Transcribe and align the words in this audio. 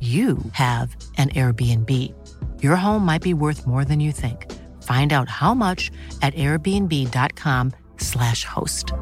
you 0.00 0.36
have 0.52 0.94
an 1.16 1.30
Airbnb. 1.30 1.88
Your 2.62 2.76
home 2.76 3.06
might 3.06 3.22
be 3.22 3.32
worth 3.32 3.66
more 3.66 3.86
than 3.86 4.00
you 4.00 4.12
think. 4.12 4.52
Find 4.82 5.14
out 5.14 5.30
how 5.30 5.54
much 5.54 5.90
at 6.20 6.34
airbnb.com/slash 6.34 8.44
host. 8.44 8.92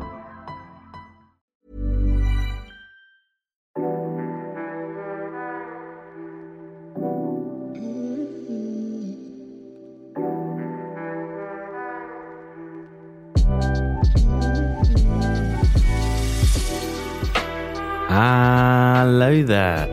Hello 18.08 19.42
there, 19.42 19.88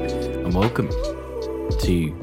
and 0.50 0.56
welcome 0.58 0.90
to 1.80 2.18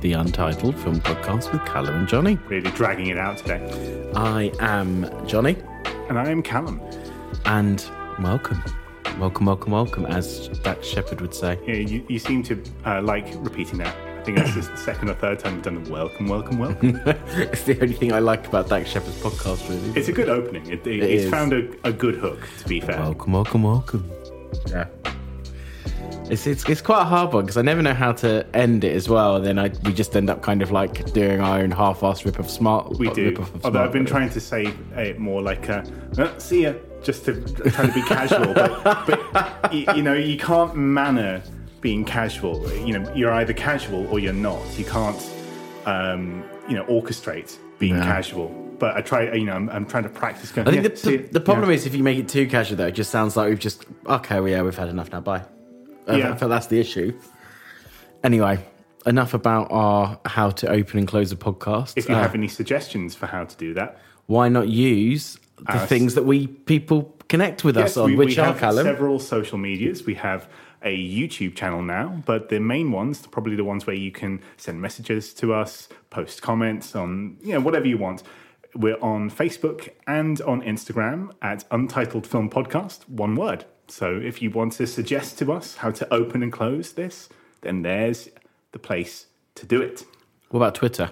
the 0.00 0.12
Untitled 0.12 0.76
Film 0.80 1.00
Podcast 1.00 1.50
with 1.52 1.64
Callum 1.64 1.94
and 2.00 2.08
Johnny. 2.08 2.36
Really 2.48 2.70
dragging 2.72 3.06
it 3.06 3.16
out 3.16 3.38
today. 3.38 4.10
I 4.14 4.52
am 4.60 5.06
Johnny, 5.26 5.56
And 6.08 6.18
I 6.18 6.28
am 6.30 6.42
Callum. 6.42 6.80
and 7.46 7.82
welcome, 8.20 8.62
welcome, 9.18 9.46
welcome, 9.46 9.72
welcome, 9.72 10.04
as 10.06 10.48
Dax 10.60 10.86
Shepard 10.86 11.20
would 11.22 11.34
say. 11.34 11.58
Yeah, 11.66 11.76
you, 11.76 12.04
you 12.08 12.18
seem 12.18 12.42
to 12.44 12.62
uh, 12.84 13.00
like 13.00 13.26
repeating 13.36 13.78
that. 13.78 13.96
I 14.18 14.24
think 14.24 14.36
that's 14.36 14.54
the 14.54 14.76
second 14.84 15.08
or 15.08 15.14
third 15.14 15.38
time 15.38 15.54
you've 15.54 15.62
done 15.64 15.82
the 15.82 15.90
welcome, 15.90 16.28
welcome, 16.28 16.58
welcome. 16.58 17.00
it's 17.06 17.64
the 17.64 17.80
only 17.80 17.94
thing 17.94 18.12
I 18.12 18.18
like 18.18 18.46
about 18.48 18.68
Dax 18.68 18.90
Shepard's 18.90 19.16
podcast, 19.20 19.66
really. 19.70 19.98
it's 19.98 20.08
a 20.08 20.12
good 20.12 20.28
opening. 20.28 20.66
It, 20.66 20.86
it, 20.86 21.02
It 21.02 21.02
it's 21.10 21.24
is. 21.24 21.30
found 21.30 21.52
a, 21.54 21.70
a 21.88 21.92
good 21.92 22.16
hook, 22.16 22.46
to 22.58 22.68
be 22.68 22.80
fair. 22.80 22.98
Welcome, 22.98 23.32
welcome, 23.32 23.62
welcome. 23.62 24.10
Yeah. 26.32 26.34
It's, 26.34 26.46
it's, 26.46 26.68
it's 26.68 26.80
quite 26.80 27.02
a 27.02 27.04
hard 27.04 27.32
one 27.32 27.44
because 27.44 27.56
I 27.56 27.62
never 27.62 27.82
know 27.82 27.94
how 27.94 28.12
to 28.12 28.46
end 28.54 28.84
it 28.84 28.96
as 28.96 29.08
well. 29.08 29.36
And 29.36 29.44
then 29.44 29.58
I, 29.58 29.70
we 29.84 29.92
just 29.92 30.16
end 30.16 30.30
up 30.30 30.42
kind 30.42 30.62
of 30.62 30.70
like 30.70 31.12
doing 31.12 31.40
our 31.40 31.58
own 31.60 31.70
half-assed 31.70 32.24
rip 32.24 32.38
of 32.38 32.50
smart. 32.50 32.98
we 32.98 33.10
do. 33.10 33.30
rip 33.30 33.40
off 33.40 33.54
of 33.54 33.64
Although 33.64 33.78
Smart 33.78 33.86
I've 33.86 33.92
been 33.92 34.06
trying 34.06 34.30
to 34.30 34.40
say 34.40 34.72
it 34.96 35.18
more 35.18 35.42
like, 35.42 35.68
uh, 35.68 35.84
uh, 36.18 36.38
see 36.38 36.62
ya, 36.62 36.74
just 37.02 37.24
to 37.26 37.42
try 37.70 37.86
to 37.86 37.92
be 37.92 38.02
casual. 38.02 38.54
But, 38.54 39.32
but 39.32 39.72
you, 39.74 39.84
you 39.94 40.02
know, 40.02 40.14
you 40.14 40.38
can't 40.38 40.74
manner 40.74 41.42
being 41.80 42.04
casual. 42.04 42.66
You 42.72 42.98
know, 42.98 43.14
you're 43.14 43.32
either 43.32 43.52
casual 43.52 44.06
or 44.06 44.18
you're 44.18 44.32
not. 44.32 44.62
You 44.78 44.84
can't, 44.84 45.30
um, 45.84 46.44
you 46.68 46.76
know, 46.76 46.84
orchestrate 46.84 47.58
being 47.78 47.98
No. 47.98 48.04
casual. 48.04 48.48
But 48.78 48.96
I 48.96 49.00
try, 49.02 49.32
you 49.32 49.44
know, 49.44 49.52
I'm, 49.52 49.68
I'm 49.68 49.86
trying 49.86 50.04
to 50.04 50.08
practice. 50.08 50.50
Going, 50.50 50.66
I 50.66 50.70
think 50.70 50.82
yeah, 50.84 50.88
the, 50.88 51.16
the, 51.16 51.28
the 51.34 51.40
problem 51.40 51.68
yeah. 51.68 51.76
is 51.76 51.86
if 51.86 51.94
you 51.94 52.02
make 52.02 52.18
it 52.18 52.28
too 52.28 52.46
casual, 52.48 52.78
though, 52.78 52.86
it 52.86 52.92
just 52.94 53.10
sounds 53.10 53.36
like 53.36 53.48
we've 53.48 53.58
just 53.58 53.84
okay. 54.06 54.40
Well, 54.40 54.48
yeah, 54.48 54.62
we've 54.62 54.76
had 54.76 54.88
enough 54.88 55.12
now. 55.12 55.20
Bye. 55.20 55.44
I 56.08 56.16
Yeah. 56.16 56.34
feel 56.34 56.48
that's 56.48 56.66
the 56.66 56.80
issue. 56.80 57.12
Anyway, 58.24 58.58
enough 59.06 59.34
about 59.34 59.68
our 59.70 60.18
how 60.26 60.50
to 60.50 60.68
open 60.70 60.98
and 60.98 61.08
close 61.08 61.32
a 61.32 61.36
podcast. 61.36 61.94
If 61.96 62.08
you 62.08 62.14
Uh, 62.14 62.20
have 62.22 62.34
any 62.34 62.48
suggestions 62.48 63.14
for 63.14 63.26
how 63.26 63.44
to 63.44 63.56
do 63.56 63.74
that, 63.74 63.98
why 64.26 64.48
not 64.48 64.68
use 64.68 65.38
the 65.58 65.72
Us. 65.74 65.88
things 65.88 66.14
that 66.14 66.24
we 66.24 66.46
people 66.46 67.14
connect 67.28 67.64
with 67.64 67.76
us 67.76 67.96
on, 67.96 68.10
we, 68.10 68.16
which 68.16 68.36
we 68.36 68.42
are 68.42 68.46
have 68.46 68.58
Callum? 68.58 68.84
several 68.84 69.18
social 69.18 69.58
medias. 69.58 70.04
We 70.06 70.14
have 70.14 70.48
a 70.84 70.96
YouTube 70.96 71.54
channel 71.54 71.82
now, 71.82 72.22
but 72.26 72.48
the 72.48 72.58
main 72.58 72.90
ones, 72.90 73.24
probably 73.28 73.54
the 73.56 73.64
ones 73.64 73.86
where 73.86 73.94
you 73.96 74.10
can 74.10 74.40
send 74.56 74.80
messages 74.80 75.32
to 75.34 75.54
us, 75.54 75.88
post 76.10 76.42
comments 76.42 76.94
on, 76.96 77.36
you 77.42 77.52
know, 77.54 77.60
whatever 77.60 77.86
you 77.86 77.96
want. 77.98 78.22
We're 78.74 79.00
on 79.02 79.30
Facebook 79.30 79.90
and 80.06 80.40
on 80.42 80.62
Instagram 80.62 81.32
at 81.42 81.64
Untitled 81.70 82.26
Film 82.26 82.48
Podcast, 82.48 83.06
one 83.06 83.34
word. 83.34 83.66
So 83.86 84.16
if 84.16 84.40
you 84.40 84.50
want 84.50 84.72
to 84.74 84.86
suggest 84.86 85.38
to 85.40 85.52
us 85.52 85.76
how 85.76 85.90
to 85.90 86.10
open 86.12 86.42
and 86.42 86.50
close 86.50 86.92
this, 86.92 87.28
then 87.60 87.82
there's 87.82 88.30
the 88.72 88.78
place 88.78 89.26
to 89.56 89.66
do 89.66 89.82
it. 89.82 90.06
What 90.48 90.60
about 90.60 90.74
Twitter? 90.74 91.10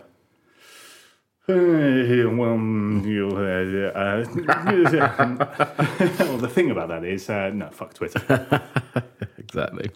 Uh, 1.47 2.31
well, 2.31 2.55
uh, 2.55 3.91
uh, 3.93 4.25
well, 6.19 6.39
the 6.39 6.51
thing 6.51 6.71
about 6.71 6.89
that 6.89 7.05
is, 7.05 7.29
uh, 7.29 7.51
no, 7.53 7.69
fuck 7.69 7.93
Twitter. 7.93 8.63
exactly. 9.39 9.91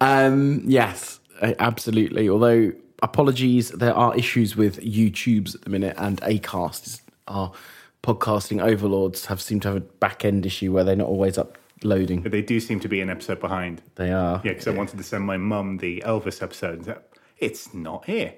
um, 0.00 0.62
yes, 0.64 1.18
absolutely. 1.40 2.28
Although 2.28 2.72
apologies, 3.04 3.70
there 3.70 3.94
are 3.94 4.16
issues 4.16 4.56
with 4.56 4.80
YouTube's 4.80 5.54
at 5.54 5.62
the 5.62 5.70
minute, 5.70 5.94
and 5.98 6.20
Acast 6.22 7.02
our 7.28 7.52
podcasting 8.02 8.62
overlords 8.62 9.26
have 9.26 9.40
seemed 9.40 9.62
to 9.62 9.68
have 9.68 9.76
a 9.76 9.80
back 9.80 10.24
end 10.24 10.44
issue 10.44 10.72
where 10.72 10.84
they're 10.84 10.96
not 10.96 11.08
always 11.08 11.38
uploading. 11.38 12.22
But 12.22 12.32
they 12.32 12.42
do 12.42 12.60
seem 12.60 12.80
to 12.80 12.88
be 12.88 13.00
an 13.00 13.08
episode 13.08 13.40
behind. 13.40 13.82
They 13.94 14.12
are. 14.12 14.40
Yeah, 14.44 14.52
because 14.52 14.66
I 14.68 14.72
wanted 14.72 14.98
to 14.98 15.04
send 15.04 15.24
my 15.24 15.36
mum 15.36 15.78
the 15.78 16.02
Elvis 16.04 16.42
episode. 16.42 16.86
and 16.86 16.96
It's 17.38 17.72
not 17.72 18.04
here. 18.04 18.34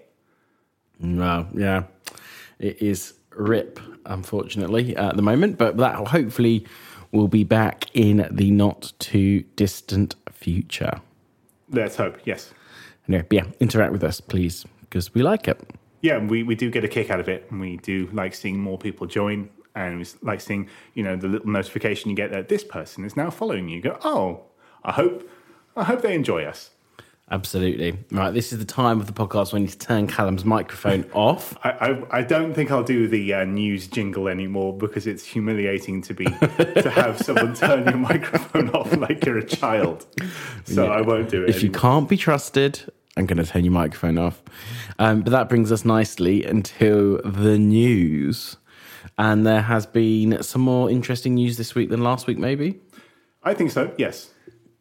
Well, 1.00 1.48
yeah, 1.54 1.84
it 2.58 2.80
is 2.80 3.14
rip, 3.30 3.80
unfortunately, 4.04 4.96
at 4.96 5.16
the 5.16 5.22
moment, 5.22 5.58
but 5.58 5.76
that 5.78 5.94
hopefully 6.08 6.66
will 7.12 7.28
be 7.28 7.44
back 7.44 7.86
in 7.94 8.28
the 8.30 8.50
not 8.50 8.92
too 8.98 9.42
distant 9.56 10.14
future. 10.30 11.00
Let's 11.70 11.96
hope, 11.96 12.18
yes. 12.24 12.52
Anyway, 13.08 13.24
yeah, 13.30 13.44
interact 13.60 13.92
with 13.92 14.02
us, 14.02 14.20
please, 14.20 14.64
because 14.80 15.14
we 15.14 15.22
like 15.22 15.48
it. 15.48 15.60
Yeah, 16.02 16.18
we, 16.18 16.42
we 16.42 16.54
do 16.54 16.70
get 16.70 16.84
a 16.84 16.88
kick 16.88 17.10
out 17.10 17.20
of 17.20 17.28
it, 17.28 17.46
and 17.50 17.60
we 17.60 17.78
do 17.78 18.08
like 18.12 18.34
seeing 18.34 18.60
more 18.60 18.78
people 18.78 19.06
join, 19.06 19.48
and 19.74 19.98
we 19.98 20.06
like 20.22 20.40
seeing, 20.40 20.68
you 20.94 21.02
know, 21.02 21.16
the 21.16 21.28
little 21.28 21.48
notification 21.48 22.10
you 22.10 22.16
get 22.16 22.30
that 22.32 22.48
this 22.48 22.64
person 22.64 23.04
is 23.04 23.16
now 23.16 23.30
following 23.30 23.68
you. 23.68 23.76
You 23.76 23.82
go, 23.82 23.98
oh, 24.04 24.44
I 24.84 24.92
hope, 24.92 25.28
I 25.76 25.84
hope 25.84 26.02
they 26.02 26.14
enjoy 26.14 26.44
us. 26.44 26.70
Absolutely. 27.28 27.98
Right, 28.12 28.32
this 28.32 28.52
is 28.52 28.60
the 28.60 28.64
time 28.64 29.00
of 29.00 29.08
the 29.08 29.12
podcast 29.12 29.52
when 29.52 29.62
you 29.62 29.66
need 29.66 29.72
to 29.72 29.86
turn 29.86 30.06
Callum's 30.06 30.44
microphone 30.44 31.10
off. 31.12 31.56
I, 31.64 31.70
I, 31.70 32.18
I 32.18 32.22
don't 32.22 32.54
think 32.54 32.70
I'll 32.70 32.84
do 32.84 33.08
the 33.08 33.34
uh, 33.34 33.44
news 33.44 33.88
jingle 33.88 34.28
anymore 34.28 34.76
because 34.76 35.08
it's 35.08 35.24
humiliating 35.24 36.02
to 36.02 36.14
be 36.14 36.24
to 36.24 36.90
have 36.94 37.18
someone 37.20 37.54
turn 37.54 37.84
your 37.84 37.96
microphone 37.96 38.70
off 38.70 38.96
like 38.96 39.24
you're 39.24 39.38
a 39.38 39.44
child. 39.44 40.06
So 40.64 40.86
I 40.86 41.00
won't 41.00 41.28
do 41.28 41.42
it. 41.42 41.50
If 41.50 41.64
you 41.64 41.70
can't 41.70 42.08
be 42.08 42.16
trusted, 42.16 42.92
I'm 43.16 43.26
going 43.26 43.38
to 43.38 43.44
turn 43.44 43.64
your 43.64 43.72
microphone 43.72 44.18
off. 44.18 44.40
Um, 45.00 45.22
but 45.22 45.30
that 45.30 45.48
brings 45.48 45.72
us 45.72 45.84
nicely 45.84 46.46
into 46.46 47.20
the 47.24 47.58
news. 47.58 48.56
And 49.18 49.44
there 49.44 49.62
has 49.62 49.84
been 49.86 50.42
some 50.44 50.62
more 50.62 50.90
interesting 50.90 51.34
news 51.34 51.56
this 51.56 51.74
week 51.74 51.88
than 51.88 52.04
last 52.04 52.28
week, 52.28 52.38
maybe. 52.38 52.78
I 53.42 53.54
think 53.54 53.72
so. 53.72 53.92
Yes. 53.96 54.30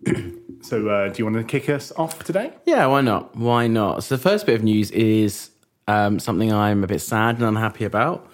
So, 0.66 0.90
uh, 0.90 1.10
do 1.10 1.20
you 1.20 1.26
want 1.26 1.38
to 1.38 1.44
kick 1.44 1.70
us 1.70 1.92
off 1.92 2.24
today? 2.24 2.52
Yeah, 2.66 2.88
why 2.88 3.02
not? 3.02 3.36
Why 3.36 3.68
not? 3.68 4.04
So 4.04 4.16
the 4.16 4.22
first 4.22 4.48
bit 4.48 4.56
of 4.56 4.64
news 4.64 4.90
is 4.90 5.52
um, 5.88 6.18
something 6.18 6.52
I'm 6.52 6.84
a 6.84 6.88
bit 6.88 7.02
sad 7.02 7.36
and 7.36 7.44
unhappy 7.44 7.86
about. 7.86 8.28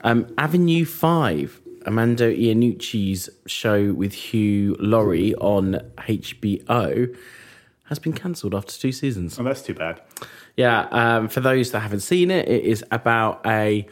Um, 0.00 0.26
Avenue 0.38 0.86
Five, 0.86 1.60
Armando 1.84 2.32
Iannucci's 2.32 3.28
show 3.44 3.92
with 3.92 4.14
Hugh 4.14 4.74
Laurie 4.78 5.34
on 5.34 5.74
HBO, 5.98 7.14
has 7.84 7.98
been 7.98 8.14
cancelled 8.14 8.54
after 8.54 8.72
two 8.72 8.92
seasons. 8.92 9.38
Oh, 9.38 9.42
that's 9.42 9.60
too 9.60 9.74
bad. 9.74 10.00
Yeah, 10.56 10.88
um, 10.90 11.28
for 11.28 11.40
those 11.40 11.72
that 11.72 11.80
haven't 11.80 12.00
seen 12.00 12.30
it, 12.30 12.48
it 12.48 12.64
is 12.64 12.82
about 12.90 13.46
a 13.46 13.86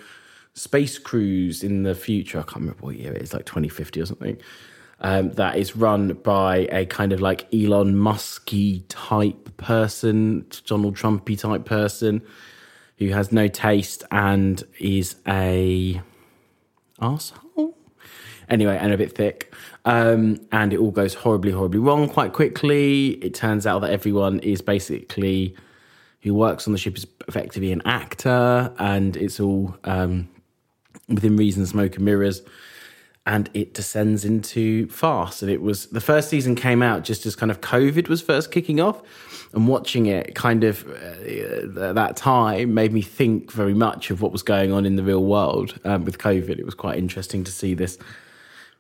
space 0.54 0.98
cruise 0.98 1.62
in 1.62 1.82
the 1.82 1.94
future. 1.94 2.38
I 2.38 2.44
can't 2.44 2.56
remember 2.56 2.80
what 2.80 2.96
year 2.96 3.12
it 3.12 3.20
is, 3.20 3.34
like 3.34 3.44
2050 3.44 4.00
or 4.00 4.06
something. 4.06 4.38
Um, 5.00 5.32
that 5.32 5.56
is 5.56 5.76
run 5.76 6.14
by 6.14 6.68
a 6.70 6.86
kind 6.86 7.12
of 7.12 7.20
like 7.20 7.46
Elon 7.52 7.96
Musky 7.96 8.80
type 8.88 9.56
person, 9.56 10.46
Donald 10.66 10.96
Trumpy 10.96 11.38
type 11.38 11.64
person, 11.64 12.22
who 12.98 13.08
has 13.08 13.32
no 13.32 13.48
taste 13.48 14.04
and 14.10 14.62
is 14.78 15.16
a 15.26 16.00
asshole. 17.00 17.76
Anyway, 18.48 18.76
and 18.78 18.92
a 18.92 18.98
bit 18.98 19.14
thick. 19.14 19.52
Um, 19.84 20.40
and 20.52 20.72
it 20.72 20.78
all 20.78 20.90
goes 20.90 21.14
horribly, 21.14 21.52
horribly 21.52 21.80
wrong 21.80 22.08
quite 22.08 22.32
quickly. 22.32 23.12
It 23.22 23.34
turns 23.34 23.66
out 23.66 23.80
that 23.80 23.90
everyone 23.90 24.38
is 24.40 24.62
basically 24.62 25.56
who 26.22 26.34
works 26.34 26.66
on 26.66 26.72
the 26.72 26.78
ship 26.78 26.96
is 26.96 27.06
effectively 27.28 27.70
an 27.70 27.82
actor, 27.84 28.72
and 28.78 29.14
it's 29.16 29.38
all 29.40 29.76
um, 29.84 30.28
within 31.08 31.36
reason, 31.36 31.66
smoke 31.66 31.96
and 31.96 32.04
mirrors. 32.04 32.40
And 33.26 33.48
it 33.54 33.72
descends 33.72 34.24
into 34.24 34.86
farce. 34.88 35.40
And 35.40 35.50
it 35.50 35.62
was 35.62 35.86
the 35.86 36.00
first 36.00 36.28
season 36.28 36.54
came 36.54 36.82
out 36.82 37.04
just 37.04 37.24
as 37.24 37.34
kind 37.34 37.50
of 37.50 37.60
COVID 37.62 38.08
was 38.08 38.20
first 38.20 38.50
kicking 38.50 38.80
off. 38.80 39.02
And 39.54 39.68
watching 39.68 40.06
it 40.06 40.34
kind 40.34 40.64
of 40.64 40.86
uh, 40.86 41.80
at 41.80 41.94
that 41.94 42.16
time 42.16 42.74
made 42.74 42.92
me 42.92 43.02
think 43.02 43.52
very 43.52 43.72
much 43.72 44.10
of 44.10 44.20
what 44.20 44.32
was 44.32 44.42
going 44.42 44.72
on 44.72 44.84
in 44.84 44.96
the 44.96 45.02
real 45.02 45.24
world 45.24 45.78
um, 45.84 46.04
with 46.04 46.18
COVID. 46.18 46.58
It 46.58 46.64
was 46.64 46.74
quite 46.74 46.98
interesting 46.98 47.44
to 47.44 47.52
see 47.52 47.74
this 47.74 47.96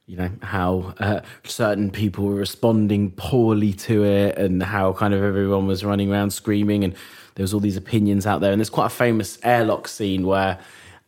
you 0.06 0.16
know 0.16 0.30
how 0.42 0.94
uh, 0.98 1.20
certain 1.44 1.90
people 1.90 2.24
were 2.24 2.34
responding 2.34 3.10
poorly 3.12 3.72
to 3.72 4.04
it 4.04 4.36
and 4.36 4.62
how 4.62 4.92
kind 4.92 5.14
of 5.14 5.22
everyone 5.22 5.66
was 5.66 5.84
running 5.84 6.12
around 6.12 6.30
screaming 6.30 6.84
and 6.84 6.94
there 7.34 7.42
was 7.42 7.54
all 7.54 7.60
these 7.60 7.76
opinions 7.76 8.26
out 8.26 8.40
there 8.40 8.52
and 8.52 8.60
there's 8.60 8.70
quite 8.70 8.86
a 8.86 8.90
famous 8.90 9.38
airlock 9.42 9.88
scene 9.88 10.26
where 10.26 10.58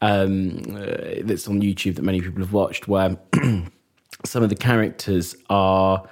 um, 0.03 0.59
uh, 0.77 1.23
that's 1.25 1.49
on 1.49 1.61
youtube 1.61 1.97
that 1.97 2.03
many 2.03 2.21
people 2.21 2.41
have 2.41 2.53
watched 2.53 2.89
where 2.89 3.17
some 4.25 4.43
of 4.43 4.49
the 4.49 4.57
characters 4.57 5.35
are 5.49 6.07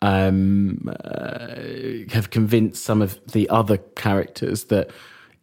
um, 0.00 0.88
uh, 1.04 1.56
have 2.12 2.30
convinced 2.30 2.84
some 2.84 3.02
of 3.02 3.18
the 3.32 3.48
other 3.50 3.78
characters 3.78 4.64
that 4.64 4.90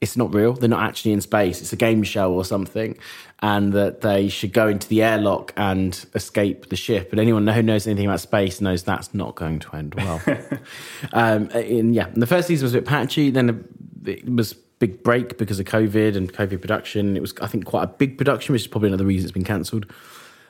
it's 0.01 0.17
not 0.17 0.33
real. 0.33 0.53
They're 0.53 0.69
not 0.69 0.83
actually 0.83 1.13
in 1.13 1.21
space. 1.21 1.61
It's 1.61 1.73
a 1.73 1.77
game 1.77 2.03
show 2.03 2.31
or 2.33 2.45
something, 2.45 2.97
and 3.39 3.73
that 3.73 4.01
they 4.01 4.27
should 4.27 4.53
go 4.53 4.67
into 4.67 4.87
the 4.87 5.01
airlock 5.01 5.53
and 5.57 6.05
escape 6.13 6.69
the 6.69 6.75
ship. 6.75 7.09
But 7.09 7.19
anyone 7.19 7.47
who 7.47 7.63
knows 7.63 7.87
anything 7.87 8.05
about 8.05 8.19
space 8.19 8.61
knows 8.61 8.83
that's 8.83 9.13
not 9.13 9.35
going 9.35 9.59
to 9.59 9.75
end 9.75 9.95
well. 9.95 10.21
um, 11.13 11.49
and 11.49 11.95
yeah, 11.95 12.09
the 12.13 12.27
first 12.27 12.47
season 12.47 12.65
was 12.65 12.73
a 12.73 12.77
bit 12.79 12.87
patchy. 12.87 13.29
Then 13.29 13.65
it 14.05 14.29
was 14.29 14.55
big 14.79 15.03
break 15.03 15.37
because 15.37 15.59
of 15.59 15.65
COVID 15.65 16.15
and 16.15 16.31
COVID 16.31 16.61
production. 16.61 17.15
It 17.15 17.21
was, 17.21 17.33
I 17.41 17.47
think, 17.47 17.65
quite 17.65 17.83
a 17.83 17.87
big 17.87 18.17
production, 18.17 18.53
which 18.53 18.63
is 18.63 18.67
probably 18.67 18.89
another 18.89 19.05
reason 19.05 19.25
it's 19.25 19.33
been 19.33 19.43
cancelled. 19.43 19.85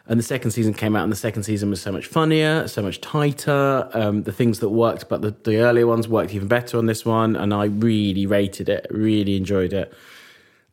And 0.07 0.19
the 0.19 0.23
second 0.23 0.51
season 0.51 0.73
came 0.73 0.95
out, 0.95 1.03
and 1.03 1.11
the 1.11 1.17
second 1.17 1.43
season 1.43 1.69
was 1.71 1.81
so 1.81 1.91
much 1.91 2.05
funnier, 2.05 2.67
so 2.67 2.83
much 2.83 3.01
tighter. 3.01 3.89
Um, 3.93 4.23
the 4.23 4.31
things 4.31 4.59
that 4.59 4.69
worked, 4.69 5.09
but 5.09 5.21
the, 5.21 5.35
the 5.43 5.57
earlier 5.57 5.87
ones 5.87 6.07
worked 6.07 6.33
even 6.33 6.47
better 6.47 6.77
on 6.77 6.85
this 6.85 7.05
one. 7.05 7.35
And 7.35 7.53
I 7.53 7.65
really 7.65 8.27
rated 8.27 8.69
it, 8.69 8.85
really 8.91 9.35
enjoyed 9.35 9.73
it. 9.73 9.91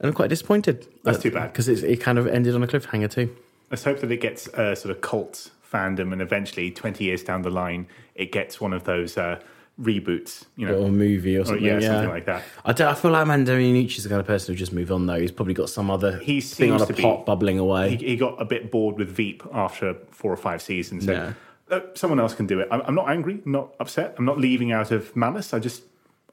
And 0.01 0.09
I'm 0.09 0.13
quite 0.13 0.29
disappointed. 0.29 0.87
That's 1.03 1.19
too 1.19 1.31
bad. 1.31 1.53
Because 1.53 1.69
it 1.69 2.01
kind 2.01 2.19
of 2.19 2.27
ended 2.27 2.55
on 2.55 2.63
a 2.63 2.67
cliffhanger, 2.67 3.11
too. 3.11 3.35
Let's 3.71 3.85
hope 3.85 4.01
that 4.01 4.11
it 4.11 4.21
gets 4.21 4.49
a 4.49 4.77
sort 4.77 4.95
of 4.95 5.01
cult 5.01 5.51
fandom, 5.73 6.13
and 6.13 6.21
eventually, 6.21 6.71
20 6.71 7.05
years 7.05 7.23
down 7.23 7.41
the 7.41 7.51
line, 7.51 7.87
it 8.15 8.33
gets 8.33 8.61
one 8.61 8.75
of 8.75 8.85
those 8.85 9.17
uh, 9.17 9.41
reboots, 9.81 10.45
you 10.57 10.67
know. 10.67 10.75
Or 10.75 10.87
a 10.89 10.91
movie 10.91 11.37
or 11.37 11.45
something. 11.45 11.65
yeah, 11.65 11.81
something 11.81 12.09
like 12.11 12.27
that. 12.27 12.43
I, 12.65 12.73
don't, 12.73 12.89
I 12.89 12.95
feel 12.95 13.11
like 13.11 13.27
Mando 13.27 13.57
Iannucci's 13.59 14.03
the 14.05 14.09
kind 14.09 14.21
of 14.21 14.27
person 14.27 14.55
who 14.55 14.59
just 14.59 14.73
move 14.73 14.93
on, 14.93 15.07
though. 15.07 15.19
He's 15.19 15.33
probably 15.33 15.55
got 15.55 15.71
some 15.71 15.91
other 15.91 16.19
He 16.19 16.41
thing 16.41 16.73
on 16.73 16.83
a 16.83 16.87
be- 16.87 17.03
pot 17.03 17.27
bubbling 17.27 17.59
away. 17.59 17.97
He, 17.97 18.07
he 18.11 18.17
got 18.17 18.41
a 18.41 18.45
bit 18.45 18.71
bored 18.71 18.97
with 18.99 19.09
Veep 19.09 19.43
after 19.53 19.95
four 20.11 20.33
or 20.33 20.37
five 20.37 20.63
seasons. 20.63 21.07
So 21.07 21.13
Yeah. 21.13 21.33
uh, 21.71 21.81
someone 21.95 22.21
else 22.21 22.35
can 22.35 22.47
do 22.47 22.61
it. 22.61 22.69
I'm, 22.71 22.83
I'm 22.83 22.95
not 22.95 23.09
angry, 23.11 23.41
I'm 23.45 23.53
not 23.53 23.75
upset. 23.81 24.15
I'm 24.19 24.25
not 24.25 24.39
leaving 24.39 24.73
out 24.73 24.91
of 24.91 25.15
malice. 25.17 25.53
I 25.55 25.59
just 25.59 25.83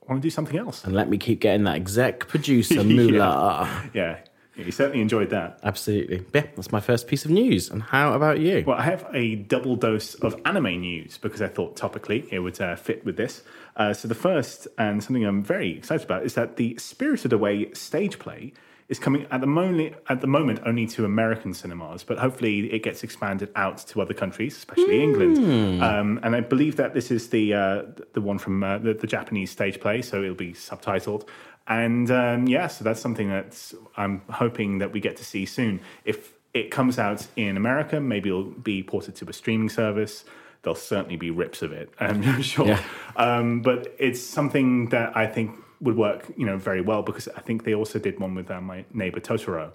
want 0.08 0.22
to 0.22 0.26
do 0.26 0.30
something 0.32 0.58
else. 0.58 0.84
and 0.84 0.94
let 0.96 1.08
me 1.10 1.18
keep 1.18 1.40
getting 1.40 1.64
that 1.66 1.76
exec 1.76 2.28
producer 2.28 2.84
moolah. 2.84 3.90
Yeah, 3.94 4.18
you 4.66 4.72
certainly 4.72 5.02
enjoyed 5.02 5.30
that. 5.32 5.60
Absolutely. 5.64 6.26
Yeah, 6.34 6.48
that's 6.56 6.72
my 6.72 6.80
first 6.80 7.08
piece 7.08 7.26
of 7.26 7.32
news. 7.32 7.70
And 7.70 7.82
how 7.82 8.14
about 8.14 8.40
you? 8.40 8.64
Well, 8.66 8.78
I 8.78 8.84
have 8.84 9.06
a 9.14 9.36
double 9.36 9.76
dose 9.76 10.16
of 10.16 10.40
anime 10.46 10.82
news 10.82 11.18
because 11.18 11.42
I 11.42 11.48
thought 11.48 11.76
topically 11.76 12.28
it 12.32 12.40
would 12.40 12.60
uh, 12.60 12.76
fit 12.76 13.06
with 13.06 13.18
this. 13.18 13.44
Uh, 13.76 13.94
so 13.94 14.08
the 14.08 14.16
first 14.16 14.68
and 14.78 15.04
something 15.04 15.26
I'm 15.26 15.44
very 15.44 15.78
excited 15.78 16.06
about 16.06 16.24
is 16.24 16.34
that 16.36 16.58
the 16.58 16.78
Spirited 16.78 17.34
Away 17.34 17.74
stage 17.74 18.20
play 18.20 18.54
is 18.90 18.98
coming 18.98 19.28
at 19.30 19.40
the 19.40 19.48
moment 19.48 19.94
at 20.10 20.20
the 20.20 20.28
moment 20.28 20.60
only 20.66 20.88
to 20.88 21.06
American 21.06 21.54
cinemas, 21.54 22.04
but 22.04 22.18
hopefully 22.18 22.74
it 22.74 22.82
gets 22.82 23.04
expanded 23.04 23.50
out 23.56 23.78
to 23.78 24.02
other 24.02 24.16
countries, 24.16 24.58
especially 24.58 25.04
England. 25.04 25.38
Um, 25.82 26.20
and 26.24 26.36
I 26.36 26.42
believe 26.42 26.76
that 26.78 26.96
this 26.96 27.12
is 27.12 27.30
the 27.30 27.54
uh, 27.54 27.84
the 28.14 28.22
one 28.22 28.40
from 28.40 28.64
uh, 28.64 28.80
the, 28.80 28.96
the 28.96 29.08
Japanese 29.08 29.52
stage 29.52 29.80
play, 29.80 30.02
so 30.02 30.24
it'll 30.24 30.36
be 30.36 30.54
subtitled. 30.54 31.28
And 31.70 32.10
um, 32.10 32.48
yeah, 32.48 32.68
so 32.68 32.84
that's 32.84 33.00
something 33.00 33.30
that 33.30 33.74
I'm 33.96 34.24
hoping 34.30 34.80
that 34.80 34.92
we 34.92 35.00
get 35.00 35.16
to 35.18 35.24
see 35.24 35.46
soon. 35.46 35.80
If 36.04 36.34
it 36.54 36.72
comes 36.72 36.98
out 36.98 37.28
in 37.36 37.56
America, 37.56 38.00
maybe 38.00 38.30
it'll 38.30 38.44
be 38.44 38.82
ported 38.82 39.16
to 39.18 39.30
a 39.30 39.34
streaming 39.34 39.70
service. 39.70 40.26
There'll 40.64 40.76
certainly 40.76 41.16
be 41.16 41.30
rips 41.30 41.62
of 41.62 41.72
it, 41.72 41.94
I'm 42.00 42.42
sure. 42.42 42.68
Yeah. 42.68 42.84
Um, 43.16 43.62
but 43.62 43.96
it's 44.00 44.20
something 44.20 44.90
that 44.90 45.16
I 45.16 45.28
think 45.28 45.52
would 45.82 45.96
work, 45.96 46.26
you 46.36 46.46
know, 46.46 46.58
very 46.58 46.82
well 46.82 47.04
because 47.04 47.28
I 47.30 47.40
think 47.40 47.64
they 47.64 47.74
also 47.74 48.00
did 48.00 48.20
one 48.20 48.36
with 48.36 48.52
uh, 48.52 48.60
my 48.60 48.84
neighbor 48.94 49.20
Totoro. 49.20 49.72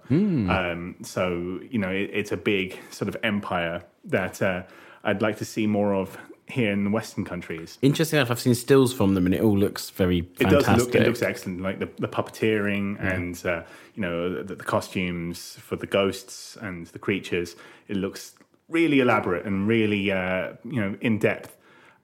Um, 0.50 0.96
so 1.02 1.60
you 1.70 1.78
know, 1.78 1.88
it, 1.88 2.10
it's 2.12 2.32
a 2.32 2.36
big 2.36 2.78
sort 2.90 3.08
of 3.08 3.16
empire 3.22 3.84
that 4.04 4.42
uh, 4.42 4.64
I'd 5.04 5.22
like 5.22 5.38
to 5.38 5.44
see 5.44 5.66
more 5.66 5.94
of 5.94 6.18
here 6.46 6.70
in 6.72 6.84
the 6.84 6.90
Western 6.90 7.24
countries. 7.24 7.78
Interesting 7.82 8.18
enough, 8.18 8.30
I've 8.30 8.40
seen 8.40 8.54
stills 8.54 8.92
from 8.92 9.14
them 9.14 9.24
and 9.26 9.34
it 9.34 9.40
all 9.40 9.56
looks 9.56 9.90
very 9.90 10.18
It 10.18 10.38
fantastic. 10.38 10.66
does 10.66 10.86
look 10.86 10.94
it 10.94 11.06
looks 11.06 11.22
excellent, 11.22 11.62
like 11.62 11.78
the, 11.78 11.88
the 11.98 12.08
puppeteering 12.08 13.00
and 13.00 13.44
uh, 13.46 13.62
you 13.94 14.02
know 14.02 14.42
the, 14.42 14.54
the 14.54 14.64
costumes 14.64 15.56
for 15.60 15.76
the 15.76 15.86
ghosts 15.86 16.56
and 16.60 16.86
the 16.88 16.98
creatures. 16.98 17.56
It 17.88 17.96
looks 17.96 18.34
really 18.68 19.00
elaborate 19.00 19.44
and 19.46 19.66
really 19.68 20.10
uh, 20.10 20.52
you 20.64 20.80
know 20.80 20.96
in 21.00 21.18
depth. 21.18 21.56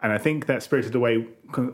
And 0.02 0.10
I 0.12 0.16
think 0.18 0.46
that 0.46 0.62
Spirited 0.62 0.94
Away 0.94 1.26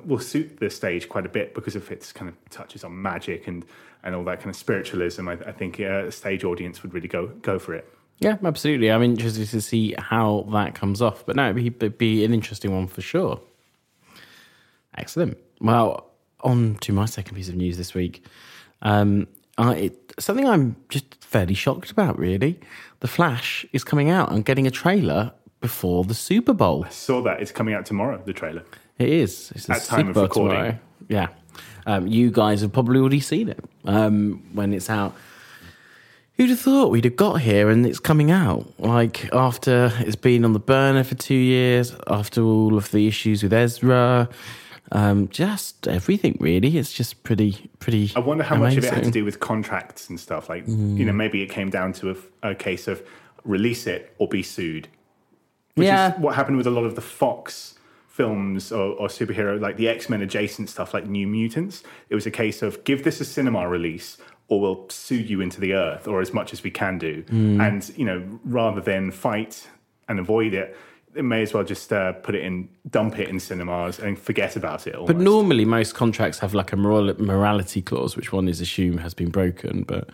will 0.05 0.19
suit 0.19 0.59
the 0.59 0.69
stage 0.69 1.09
quite 1.09 1.25
a 1.25 1.29
bit 1.29 1.55
because 1.55 1.77
of 1.77 1.89
its 1.93 2.13
kind 2.13 2.29
of 2.29 2.35
touches 2.51 2.83
on 2.83 3.01
magic 3.01 3.47
and, 3.47 3.65
and 4.03 4.17
all 4.17 4.25
that 4.25 4.39
kind 4.41 4.51
of 4.51 4.57
spiritualism. 4.57 5.29
I, 5.29 5.35
I 5.35 5.53
think 5.53 5.79
uh, 5.79 6.07
a 6.07 6.11
stage 6.13 6.43
audience 6.43 6.83
would 6.83 6.93
really 6.93 7.07
go 7.07 7.29
go 7.43 7.61
for 7.61 7.75
it. 7.75 7.89
Yeah, 8.19 8.39
absolutely. 8.43 8.91
I'm 8.91 9.03
interested 9.03 9.49
to 9.51 9.61
see 9.61 9.95
how 9.99 10.47
that 10.53 10.75
comes 10.75 11.03
off. 11.03 11.25
But 11.27 11.37
no, 11.37 11.51
it'd 11.51 11.57
be, 11.57 11.67
it'd 11.67 11.99
be 11.99 12.25
an 12.25 12.33
interesting 12.33 12.75
one 12.75 12.87
for 12.87 13.03
sure. 13.03 13.41
Excellent. 14.97 15.37
Well, 15.61 16.11
on 16.41 16.77
to 16.77 16.93
my 16.93 17.05
second 17.07 17.35
piece 17.37 17.49
of 17.49 17.57
news 17.57 17.77
this 17.77 17.95
week. 17.95 18.25
Um, 18.83 19.27
I, 19.59 19.75
it, 19.75 20.15
something 20.19 20.47
I'm 20.47 20.77
just 20.89 21.23
fairly 21.23 21.55
shocked 21.55 21.91
about, 21.91 22.19
really. 22.19 22.59
The 23.01 23.09
Flash 23.09 23.67
is 23.73 23.85
coming 23.85 24.11
out 24.11 24.33
and 24.33 24.45
getting 24.45 24.67
a 24.67 24.71
trailer 24.71 25.33
before 25.61 26.05
the 26.05 26.15
Super 26.15 26.53
Bowl. 26.55 26.85
I 26.87 26.91
saw 26.91 27.21
that 27.23 27.41
it's 27.41 27.51
coming 27.53 27.75
out 27.75 27.85
tomorrow. 27.87 28.23
The 28.25 28.33
trailer. 28.33 28.65
It 28.99 29.09
is. 29.11 29.53
It's 29.55 29.67
the 29.67 29.75
At 29.75 29.85
time 29.85 30.01
of 30.01 30.07
Super 30.07 30.13
Bowl 30.15 30.23
recording. 30.25 30.57
tomorrow. 30.59 30.79
Yeah. 31.09 31.29
Um, 31.87 32.07
you 32.07 32.31
guys 32.31 32.63
have 32.63 32.73
probably 32.73 32.99
already 33.01 33.21
seen 33.21 33.49
it 33.49 33.63
um, 33.85 34.43
when 34.55 34.73
it's 34.73 34.89
out. 34.91 35.15
Who'd 36.37 36.51
have 36.51 36.61
thought 36.61 36.91
we'd 36.91 37.05
have 37.05 37.17
got 37.17 37.41
here 37.41 37.71
and 37.71 37.87
it's 37.87 37.99
coming 37.99 38.31
out? 38.31 38.71
Like, 38.79 39.33
after 39.33 39.91
it's 40.01 40.17
been 40.17 40.45
on 40.45 40.53
the 40.53 40.59
burner 40.59 41.03
for 41.03 41.15
two 41.15 41.35
years, 41.35 41.95
after 42.09 42.43
all 42.43 42.77
of 42.77 42.91
the 42.91 43.07
issues 43.07 43.43
with 43.43 43.55
Ezra, 43.55 44.29
um, 44.93 45.29
just 45.29 45.89
everything, 45.89 46.37
really. 46.39 46.77
It's 46.77 46.93
just 46.93 47.23
pretty, 47.23 47.71
pretty. 47.79 48.13
I 48.15 48.19
wonder 48.19 48.45
how 48.45 48.57
much 48.57 48.77
of 48.77 48.85
it 48.85 48.93
had 48.93 49.05
to 49.05 49.11
do 49.11 49.25
with 49.25 49.41
contracts 49.41 50.11
and 50.11 50.21
stuff. 50.21 50.51
Like, 50.51 50.67
you 50.69 51.05
know, 51.07 51.13
maybe 51.13 51.41
it 51.43 51.47
came 51.49 51.71
down 51.71 51.95
to 51.95 52.11
a, 52.43 52.51
a 52.51 52.55
case 52.55 52.87
of 52.87 53.03
release 53.45 53.87
it 53.87 54.15
or 54.19 54.29
be 54.29 54.43
sued. 54.43 54.89
Which 55.75 55.87
Yeah. 55.87 56.15
is 56.15 56.21
what 56.21 56.35
happened 56.35 56.59
with 56.59 56.67
a 56.67 56.71
lot 56.71 56.85
of 56.85 56.97
the 56.97 57.01
Fox 57.01 57.75
films 58.09 58.73
or, 58.73 58.93
or 58.95 59.09
superhero, 59.09 59.59
like 59.61 59.77
the 59.79 59.89
X 59.89 60.11
Men 60.11 60.21
adjacent 60.21 60.69
stuff, 60.69 60.93
like 60.93 61.07
New 61.07 61.27
Mutants. 61.27 61.83
It 62.11 62.15
was 62.15 62.27
a 62.27 62.31
case 62.31 62.61
of 62.63 62.85
give 62.85 63.05
this 63.05 63.21
a 63.23 63.25
cinema 63.25 63.67
release 63.69 64.19
or 64.49 64.61
we'll 64.61 64.89
sue 64.89 65.17
you 65.17 65.41
into 65.41 65.61
the 65.61 65.73
earth 65.75 66.07
or 66.07 66.21
as 66.21 66.33
much 66.33 66.53
as 66.53 66.63
we 66.63 66.71
can 66.71 66.99
do. 66.99 67.25
Hmm. 67.29 67.61
And, 67.61 67.89
you 67.97 68.05
know, 68.05 68.41
rather 68.45 68.81
than 68.81 69.11
fight 69.11 69.69
and 70.09 70.21
avoid 70.21 70.55
it, 70.55 70.77
it 71.17 71.25
may 71.25 71.43
as 71.43 71.55
well 71.55 71.65
just 71.65 71.93
uh, 71.93 72.13
put 72.13 72.35
it 72.35 72.45
in, 72.45 72.69
dump 72.91 73.19
it 73.19 73.29
in 73.29 73.41
cinemas 73.41 73.99
and 73.99 74.19
forget 74.19 74.55
about 74.55 74.87
it. 74.87 74.95
But 75.07 75.17
normally, 75.17 75.65
most 75.65 75.95
contracts 75.95 76.39
have 76.41 76.55
like 76.55 76.73
a 76.73 76.77
moral, 76.77 77.13
morality 77.21 77.83
clause, 77.83 78.17
which 78.17 78.33
one 78.33 78.49
is 78.49 78.61
assumed 78.61 79.01
has 79.01 79.15
been 79.15 79.31
broken. 79.31 79.83
But 79.83 80.11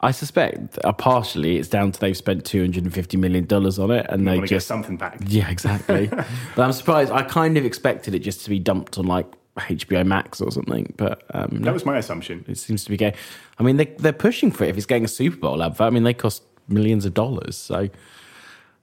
I 0.00 0.12
suspect 0.12 0.78
uh, 0.84 0.92
partially 0.92 1.58
it's 1.58 1.68
down 1.68 1.92
to 1.92 2.00
they've 2.00 2.16
spent 2.16 2.44
two 2.44 2.60
hundred 2.60 2.84
and 2.84 2.94
fifty 2.94 3.16
million 3.16 3.46
dollars 3.46 3.78
on 3.78 3.90
it, 3.90 4.06
and 4.08 4.28
I 4.28 4.32
they 4.32 4.38
want 4.38 4.48
to 4.48 4.54
get 4.54 4.56
just 4.56 4.68
something 4.68 4.96
back. 4.96 5.18
yeah, 5.26 5.50
exactly. 5.50 6.06
but 6.56 6.62
I'm 6.62 6.72
surprised. 6.72 7.10
I 7.10 7.22
kind 7.22 7.58
of 7.58 7.64
expected 7.64 8.14
it 8.14 8.20
just 8.20 8.44
to 8.44 8.50
be 8.50 8.60
dumped 8.60 8.98
on 8.98 9.06
like 9.06 9.26
HBO 9.56 10.06
Max 10.06 10.40
or 10.40 10.50
something, 10.50 10.94
but 10.96 11.22
um, 11.34 11.60
That 11.62 11.74
was 11.74 11.84
my 11.84 11.98
assumption. 11.98 12.44
it 12.48 12.56
seems 12.58 12.84
to 12.84 12.90
be 12.90 12.96
going. 12.96 13.12
I 13.58 13.62
mean, 13.62 13.76
they 13.76 13.86
they're 13.98 14.12
pushing 14.12 14.50
for 14.50 14.64
it. 14.64 14.70
If 14.70 14.76
it's 14.76 14.86
getting 14.86 15.04
a 15.04 15.08
Super 15.08 15.36
Bowl 15.36 15.62
advert, 15.62 15.86
I 15.86 15.90
mean, 15.90 16.04
they 16.04 16.14
cost 16.14 16.42
millions 16.68 17.04
of 17.04 17.12
dollars. 17.14 17.56
So 17.56 17.88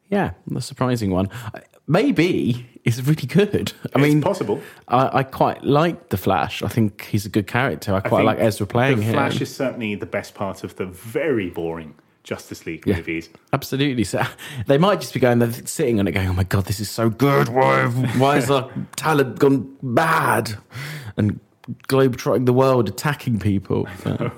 yeah, 0.09 0.31
the 0.47 0.61
surprising 0.61 1.11
one. 1.11 1.29
Maybe 1.87 2.67
it's 2.83 3.01
really 3.01 3.25
good. 3.25 3.73
I 3.83 3.85
It's 3.85 3.97
mean, 3.97 4.21
possible. 4.21 4.61
I, 4.87 5.19
I 5.19 5.23
quite 5.23 5.63
like 5.63 6.09
the 6.09 6.17
Flash. 6.17 6.61
I 6.61 6.67
think 6.67 7.05
he's 7.05 7.25
a 7.25 7.29
good 7.29 7.47
character. 7.47 7.93
I 7.93 7.97
I 7.97 8.01
quite 8.01 8.19
think 8.19 8.25
like 8.27 8.39
Ezra 8.39 8.67
playing 8.67 8.97
The 8.97 9.03
him. 9.03 9.13
Flash 9.13 9.41
is 9.41 9.53
certainly 9.55 9.95
the 9.95 10.05
best 10.05 10.35
part 10.35 10.63
of 10.63 10.75
the 10.75 10.85
very 10.85 11.49
boring 11.49 11.95
Justice 12.29 12.67
League 12.67 12.85
movies. 12.85 13.27
Absolutely. 13.53 14.03
So 14.03 14.23
they 14.67 14.77
might 14.77 15.01
just 15.01 15.15
be 15.15 15.19
going 15.19 15.39
there, 15.39 15.51
sitting 15.51 15.99
on 15.99 16.07
it, 16.07 16.11
going, 16.11 16.27
"Oh 16.27 16.33
my 16.33 16.43
god, 16.43 16.65
this 16.65 16.79
is 16.79 16.87
so 16.87 17.09
good. 17.09 17.49
Why, 17.49 17.87
why 17.87 18.35
has 18.35 18.51
our 18.51 18.69
talent 18.95 19.39
gone 19.39 19.75
bad?" 19.81 20.55
And 21.17 21.39
globetrotting 21.87 22.45
the 22.45 22.53
world, 22.53 22.87
attacking 22.87 23.39
people. 23.39 23.87
But, 24.03 24.31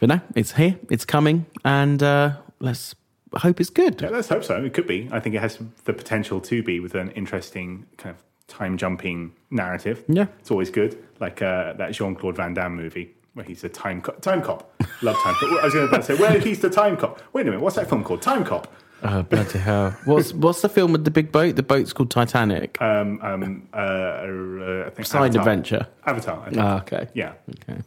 but 0.00 0.08
no, 0.10 0.20
it's 0.36 0.52
here. 0.52 0.78
It's 0.90 1.06
coming, 1.06 1.46
and 1.64 2.02
uh, 2.02 2.36
let's 2.60 2.94
hope 3.32 3.58
it's 3.58 3.70
good. 3.70 4.02
Yeah, 4.02 4.10
let's 4.10 4.28
hope 4.28 4.44
so. 4.44 4.62
It 4.62 4.74
could 4.74 4.86
be. 4.86 5.08
I 5.10 5.18
think 5.18 5.34
it 5.34 5.40
has 5.40 5.58
the 5.86 5.94
potential 5.94 6.42
to 6.42 6.62
be 6.62 6.78
with 6.78 6.94
an 6.94 7.10
interesting 7.12 7.86
kind 7.96 8.14
of 8.14 8.22
time 8.48 8.76
jumping 8.76 9.32
narrative. 9.50 10.04
Yeah. 10.08 10.26
it's 10.40 10.50
always 10.50 10.68
good. 10.68 11.02
Like 11.20 11.40
uh, 11.40 11.72
that 11.72 11.92
Jean 11.92 12.14
Claude 12.14 12.36
Van 12.36 12.52
Damme 12.52 12.76
movie 12.76 13.14
where 13.34 13.44
he's 13.44 13.62
a 13.64 13.68
time 13.68 14.00
co- 14.00 14.12
time 14.14 14.42
cop. 14.42 14.72
Love 15.02 15.16
time 15.22 15.34
cop. 15.34 15.60
I 15.60 15.64
was 15.64 15.74
going 15.74 15.90
to 15.90 16.02
say, 16.02 16.14
well, 16.14 16.38
he's 16.40 16.60
the 16.60 16.70
time 16.70 16.96
cop. 16.96 17.20
Wait 17.32 17.42
a 17.42 17.44
minute, 17.50 17.60
what's 17.60 17.76
that 17.76 17.88
film 17.88 18.02
called? 18.02 18.22
Time 18.22 18.44
Cop. 18.44 18.72
Oh 19.06 19.22
bloody 19.22 19.58
hell! 19.58 19.90
What's 20.06 20.32
what's 20.32 20.62
the 20.62 20.68
film 20.70 20.92
with 20.92 21.04
the 21.04 21.10
big 21.10 21.30
boat? 21.30 21.56
The 21.56 21.62
boat's 21.62 21.92
called 21.92 22.10
Titanic. 22.10 22.80
Um, 22.80 23.20
um, 23.20 23.68
uh, 23.74 23.76
uh, 23.76 24.84
I 24.86 24.90
think 24.90 25.06
Side 25.06 25.36
Avatar. 25.36 25.40
adventure. 25.40 25.86
Avatar. 26.06 26.40
I 26.40 26.48
think. 26.48 26.62
Ah, 26.62 26.78
okay. 26.78 27.08
yeah. 27.12 27.34
Okay. 27.68 27.82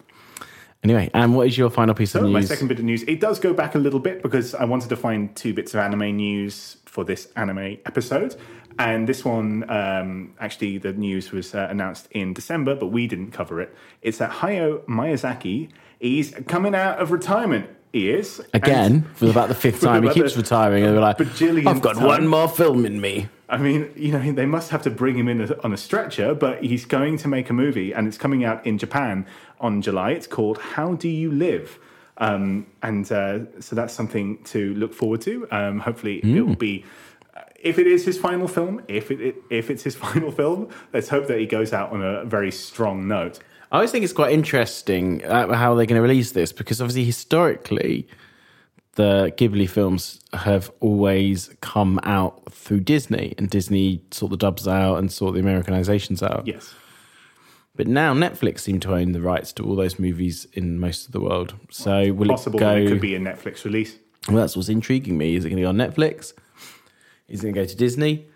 Anyway, 0.83 1.09
and 1.15 1.35
what 1.35 1.47
is 1.47 1.57
your 1.57 1.71
final 1.71 1.95
piece 1.95 2.13
of 2.13 2.21
So 2.21 2.27
my 2.27 2.41
second 2.41 2.67
bit 2.67 2.77
of 2.77 2.85
news, 2.85 3.01
it 3.03 3.19
does 3.19 3.39
go 3.39 3.51
back 3.51 3.73
a 3.73 3.79
little 3.79 3.99
bit 3.99 4.21
because 4.21 4.53
I 4.53 4.65
wanted 4.65 4.89
to 4.89 4.95
find 4.95 5.35
two 5.35 5.55
bits 5.55 5.73
of 5.73 5.79
anime 5.79 6.15
news 6.17 6.77
for 6.85 7.03
this 7.03 7.29
anime 7.35 7.77
episode. 7.87 8.35
And 8.79 9.07
this 9.07 9.25
one, 9.25 9.69
um, 9.69 10.35
actually, 10.39 10.77
the 10.77 10.93
news 10.93 11.31
was 11.31 11.55
uh, 11.55 11.67
announced 11.69 12.07
in 12.11 12.33
December, 12.33 12.75
but 12.75 12.87
we 12.87 13.07
didn't 13.07 13.31
cover 13.31 13.61
it. 13.61 13.75
It's 14.01 14.19
that 14.19 14.31
Hayao 14.31 14.85
Miyazaki 14.85 15.69
is 15.99 16.35
coming 16.47 16.75
out 16.75 16.99
of 16.99 17.11
retirement. 17.11 17.69
He 17.93 18.11
is. 18.11 18.41
Again, 18.53 19.03
for 19.15 19.29
about 19.29 19.47
the 19.47 19.55
fifth 19.55 19.81
time, 19.81 20.03
he 20.03 20.09
keeps 20.09 20.37
retiring, 20.37 20.83
and 20.83 20.93
they're 20.93 21.01
like, 21.01 21.19
"I've 21.19 21.81
got 21.81 21.95
time." 21.95 22.05
one 22.05 22.27
more 22.27 22.49
film 22.49 22.85
in 22.85 23.01
me." 23.01 23.29
I 23.49 23.57
mean, 23.57 23.91
you 23.95 24.11
know, 24.11 24.31
they 24.31 24.45
must 24.45 24.71
have 24.71 24.81
to 24.83 24.89
bring 24.89 25.17
him 25.17 25.29
in 25.29 25.51
on 25.63 25.73
a 25.73 25.77
stretcher, 25.77 26.35
but 26.35 26.63
he's 26.63 26.85
going 26.85 27.17
to 27.19 27.27
make 27.29 27.49
a 27.49 27.53
movie 27.53 27.93
and 27.93 28.05
it's 28.05 28.17
coming 28.17 28.43
out 28.43 28.65
in 28.65 28.77
Japan 28.77 29.25
on 29.61 29.81
July. 29.81 30.11
It's 30.11 30.27
called 30.27 30.57
How 30.57 30.95
Do 30.95 31.07
You 31.07 31.31
Live? 31.31 31.79
Um, 32.17 32.67
and 32.83 33.09
uh, 33.09 33.39
so 33.61 33.75
that's 33.75 33.93
something 33.93 34.43
to 34.45 34.73
look 34.73 34.93
forward 34.93 35.21
to. 35.21 35.47
Um, 35.51 35.79
hopefully, 35.79 36.17
it 36.17 36.41
will 36.41 36.55
be. 36.55 36.83
If 37.59 37.79
it 37.79 37.87
is 37.87 38.05
his 38.05 38.17
final 38.17 38.47
film, 38.47 38.83
if 38.87 39.11
it 39.11 39.35
if 39.49 39.69
it's 39.69 39.83
his 39.83 39.95
final 40.05 40.31
film, 40.31 40.69
let's 40.93 41.09
hope 41.09 41.27
that 41.27 41.39
he 41.39 41.45
goes 41.45 41.73
out 41.73 41.91
on 41.91 42.03
a 42.03 42.25
very 42.25 42.51
strong 42.51 43.07
note. 43.07 43.39
I 43.71 43.75
always 43.77 43.91
think 43.91 44.03
it's 44.05 44.13
quite 44.13 44.31
interesting 44.31 45.25
uh, 45.25 45.53
how 45.53 45.75
they're 45.75 45.85
going 45.85 46.01
to 46.01 46.01
release 46.01 46.31
this 46.31 46.53
because 46.53 46.79
obviously 46.79 47.03
historically 47.03 48.07
the 48.95 49.33
Ghibli 49.37 49.69
films 49.69 50.21
have 50.33 50.71
always 50.79 51.49
come 51.61 51.99
out 52.03 52.51
through 52.51 52.79
Disney 52.79 53.35
and 53.37 53.49
Disney 53.49 54.01
sort 54.11 54.31
the 54.31 54.37
dubs 54.37 54.67
out 54.67 54.95
and 54.97 55.11
sort 55.11 55.35
the 55.35 55.41
Americanizations 55.41 56.23
out. 56.23 56.47
Yes, 56.47 56.73
But 57.75 57.87
now 57.87 58.13
Netflix 58.13 58.61
seem 58.61 58.79
to 58.81 58.95
own 58.95 59.11
the 59.11 59.21
rights 59.21 59.51
to 59.53 59.63
all 59.63 59.75
those 59.75 59.99
movies 59.99 60.47
in 60.53 60.79
most 60.79 61.05
of 61.05 61.11
the 61.11 61.19
world. 61.19 61.53
So 61.69 62.11
will 62.13 62.27
possible 62.29 62.59
it 62.59 62.61
go? 62.61 62.75
it 62.75 62.87
could 62.87 63.01
be 63.01 63.15
a 63.15 63.19
Netflix 63.19 63.65
release. 63.65 63.97
Well, 64.27 64.37
that's 64.37 64.55
what's 64.55 64.69
intriguing 64.69 65.17
me. 65.17 65.35
Is 65.35 65.45
it 65.45 65.49
going 65.49 65.61
to 65.61 65.61
be 65.61 65.65
on 65.65 65.77
Netflix? 65.77 66.33
Is 67.27 67.39
it 67.39 67.43
going 67.43 67.55
to 67.55 67.61
go 67.61 67.65
to 67.65 67.75
Disney? 67.75 68.27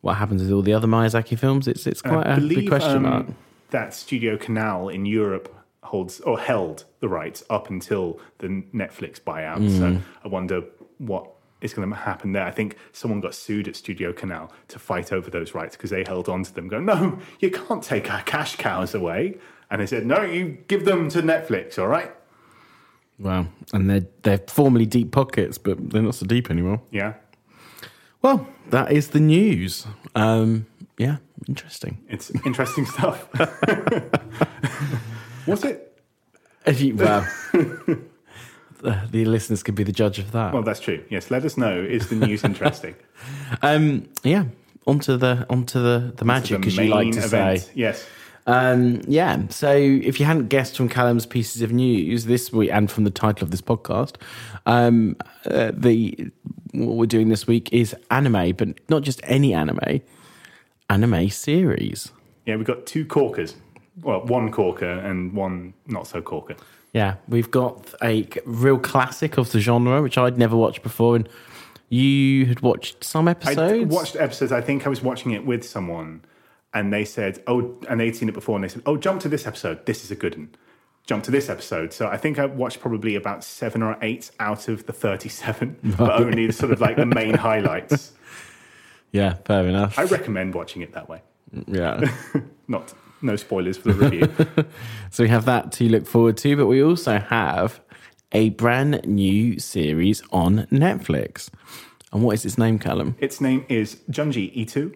What 0.00 0.14
happens 0.14 0.42
with 0.42 0.52
all 0.52 0.62
the 0.62 0.72
other 0.72 0.86
Miyazaki 0.86 1.38
films? 1.38 1.66
It's 1.66 1.86
it's 1.86 2.02
quite 2.02 2.26
I 2.26 2.34
a 2.34 2.40
big 2.40 2.48
believe 2.48 2.68
question 2.68 2.96
um, 2.96 3.02
mark. 3.02 3.26
that 3.70 3.94
Studio 3.94 4.36
Canal 4.36 4.88
in 4.88 5.06
Europe 5.06 5.54
holds 5.82 6.20
or 6.20 6.38
held 6.38 6.84
the 7.00 7.08
rights 7.08 7.42
up 7.50 7.70
until 7.70 8.20
the 8.38 8.48
Netflix 8.74 9.20
buyout. 9.20 9.58
Mm. 9.58 9.78
So 9.78 10.02
I 10.24 10.28
wonder 10.28 10.62
what 10.98 11.30
is 11.60 11.74
going 11.74 11.88
to 11.88 11.96
happen 11.96 12.32
there. 12.32 12.44
I 12.44 12.50
think 12.50 12.76
someone 12.92 13.20
got 13.20 13.34
sued 13.34 13.66
at 13.66 13.74
Studio 13.74 14.12
Canal 14.12 14.52
to 14.68 14.78
fight 14.78 15.12
over 15.12 15.30
those 15.30 15.54
rights 15.54 15.76
because 15.76 15.90
they 15.90 16.04
held 16.04 16.28
on 16.28 16.44
to 16.44 16.54
them, 16.54 16.68
going, 16.68 16.84
"No, 16.84 17.18
you 17.40 17.50
can't 17.50 17.82
take 17.82 18.12
our 18.12 18.22
cash 18.22 18.56
cows 18.56 18.94
away." 18.94 19.36
And 19.70 19.80
they 19.80 19.86
said, 19.86 20.06
"No, 20.06 20.22
you 20.22 20.58
give 20.68 20.84
them 20.84 21.08
to 21.10 21.22
Netflix, 21.22 21.78
all 21.78 21.88
right?" 21.88 22.12
Wow, 23.18 23.48
and 23.72 23.90
they're 23.90 24.06
they're 24.22 24.38
formerly 24.46 24.86
deep 24.86 25.10
pockets, 25.10 25.58
but 25.58 25.90
they're 25.90 26.02
not 26.02 26.14
so 26.14 26.26
deep 26.26 26.50
anymore. 26.50 26.80
Yeah, 26.92 27.14
Well, 28.22 28.46
that 28.70 28.92
is 28.92 29.08
the 29.08 29.20
news. 29.20 29.86
Um, 30.14 30.66
yeah, 30.98 31.16
interesting. 31.48 31.98
it's 32.08 32.30
interesting 32.44 32.86
stuff. 32.94 33.28
Was 35.46 35.64
it? 35.64 35.84
If 36.66 36.80
you, 36.80 36.94
well, 36.96 37.26
the, 37.52 37.98
the 39.10 39.24
listeners 39.24 39.62
could 39.62 39.74
be 39.74 39.84
the 39.84 39.92
judge 39.92 40.18
of 40.18 40.32
that. 40.32 40.52
Well, 40.52 40.62
that's 40.62 40.80
true. 40.80 41.02
Yes, 41.08 41.30
let 41.30 41.44
us 41.44 41.56
know. 41.56 41.80
Is 41.80 42.08
the 42.08 42.16
news 42.16 42.44
interesting? 42.44 42.94
Um, 43.62 44.08
yeah, 44.22 44.44
onto 44.86 45.16
the 45.16 45.46
onto 45.48 45.80
the 45.80 46.12
the 46.16 46.24
magic, 46.24 46.66
as 46.66 46.76
you 46.76 46.88
like 46.88 47.12
to 47.12 47.24
event. 47.24 47.60
say. 47.62 47.70
Yes. 47.74 48.06
Um, 48.48 49.02
yeah. 49.06 49.46
So, 49.50 49.70
if 49.70 50.18
you 50.18 50.24
hadn't 50.24 50.48
guessed 50.48 50.76
from 50.76 50.88
Callum's 50.88 51.26
pieces 51.26 51.60
of 51.60 51.70
news 51.70 52.24
this 52.24 52.50
week 52.50 52.70
and 52.72 52.90
from 52.90 53.04
the 53.04 53.10
title 53.10 53.44
of 53.44 53.50
this 53.50 53.60
podcast, 53.60 54.16
um, 54.64 55.16
uh, 55.46 55.70
the 55.74 56.30
what 56.72 56.96
we're 56.96 57.06
doing 57.06 57.28
this 57.28 57.46
week 57.46 57.72
is 57.72 57.94
anime, 58.10 58.54
but 58.56 58.68
not 58.88 59.02
just 59.02 59.20
any 59.24 59.52
anime, 59.52 60.00
anime 60.88 61.28
series. 61.28 62.10
Yeah, 62.46 62.56
we've 62.56 62.66
got 62.66 62.86
two 62.86 63.04
corkers. 63.04 63.54
Well, 64.00 64.24
one 64.24 64.50
corker 64.50 64.90
and 64.90 65.34
one 65.34 65.74
not 65.86 66.06
so 66.06 66.22
corker. 66.22 66.56
Yeah, 66.94 67.16
we've 67.28 67.50
got 67.50 67.94
a 68.02 68.26
real 68.46 68.78
classic 68.78 69.36
of 69.36 69.52
the 69.52 69.60
genre, 69.60 70.00
which 70.00 70.16
I'd 70.16 70.38
never 70.38 70.56
watched 70.56 70.82
before, 70.82 71.16
and 71.16 71.28
you 71.90 72.46
had 72.46 72.60
watched 72.60 73.04
some 73.04 73.28
episodes. 73.28 73.60
I 73.60 73.94
watched 73.94 74.16
episodes. 74.16 74.52
I 74.52 74.62
think 74.62 74.86
I 74.86 74.88
was 74.88 75.02
watching 75.02 75.32
it 75.32 75.44
with 75.44 75.68
someone, 75.68 76.22
and 76.74 76.92
they 76.92 77.04
said, 77.04 77.42
"Oh," 77.46 77.78
and 77.88 78.00
they'd 78.00 78.14
seen 78.16 78.28
it 78.28 78.34
before, 78.34 78.56
and 78.56 78.64
they 78.64 78.68
said, 78.68 78.82
"Oh, 78.86 78.96
jump 78.96 79.20
to 79.22 79.28
this 79.28 79.46
episode. 79.46 79.86
This 79.86 80.04
is 80.04 80.10
a 80.10 80.16
good 80.16 80.36
one." 80.36 80.50
Jump 81.06 81.24
to 81.24 81.30
this 81.30 81.48
episode. 81.48 81.94
So 81.94 82.06
I 82.06 82.18
think 82.18 82.38
I 82.38 82.44
watched 82.44 82.80
probably 82.80 83.14
about 83.14 83.42
seven 83.42 83.82
or 83.82 83.96
eight 84.02 84.30
out 84.40 84.68
of 84.68 84.84
the 84.86 84.92
thirty-seven, 84.92 85.78
but 85.98 86.20
only 86.20 86.46
the 86.46 86.52
sort 86.52 86.70
of 86.70 86.80
like 86.82 86.96
the 86.96 87.06
main 87.06 87.34
highlights. 87.34 88.12
Yeah, 89.12 89.34
fair 89.46 89.66
enough. 89.66 89.98
I 89.98 90.04
recommend 90.04 90.54
watching 90.54 90.82
it 90.82 90.92
that 90.92 91.08
way. 91.08 91.22
yeah. 91.66 92.10
Not 92.68 92.92
no 93.22 93.36
spoilers 93.36 93.78
for 93.78 93.92
the 93.92 94.08
review. 94.08 94.64
So 95.10 95.24
we 95.24 95.30
have 95.30 95.46
that 95.46 95.72
to 95.72 95.88
look 95.88 96.06
forward 96.06 96.36
to, 96.38 96.54
but 96.56 96.66
we 96.66 96.82
also 96.82 97.18
have 97.18 97.80
a 98.32 98.50
brand 98.50 99.00
new 99.06 99.58
series 99.58 100.22
on 100.30 100.66
Netflix. 100.70 101.48
And 102.12 102.22
what 102.22 102.34
is 102.34 102.44
its 102.44 102.58
name, 102.58 102.78
Callum? 102.78 103.16
its 103.18 103.40
name 103.40 103.64
is 103.70 103.96
Junji 104.10 104.50
Ito, 104.54 104.92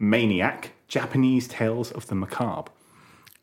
Maniac: 0.00 0.72
Japanese 1.02 1.48
Tales 1.48 1.90
of 1.92 2.06
the 2.08 2.14
Macabre. 2.14 2.70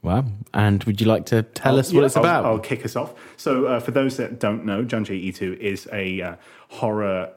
Wow. 0.03 0.25
And 0.53 0.83
would 0.83 1.01
you 1.01 1.07
like 1.07 1.25
to 1.25 1.41
tell 1.41 1.79
us 1.79 1.91
what 1.91 2.01
Yeah, 2.01 2.05
it's 2.05 2.15
I'll- 2.15 2.23
about? 2.23 2.45
I'll, 2.45 2.59
kick 2.59 2.85
us 2.85 2.95
off. 2.95 3.15
So, 3.37 3.65
uh, 3.65 3.79
for 3.79 3.89
those 3.89 4.17
that 4.17 4.39
don't 4.39 4.65
know, 4.65 4.83
Junji 4.85 5.19
Ito 5.29 5.53
is 5.59 5.89
a 5.91 6.21
uh, 6.21 6.35
horror 6.67 7.31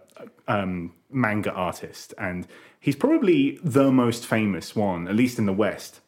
um, 0.46 0.92
manga 1.10 1.50
artist, 1.52 2.12
and 2.18 2.46
he's 2.78 2.94
probably 2.94 3.58
the 3.64 3.90
most 3.90 4.26
famous 4.26 4.76
one, 4.76 5.08
at 5.08 5.16
least 5.16 5.38
in 5.38 5.46
the 5.46 5.52
West. 5.54 6.00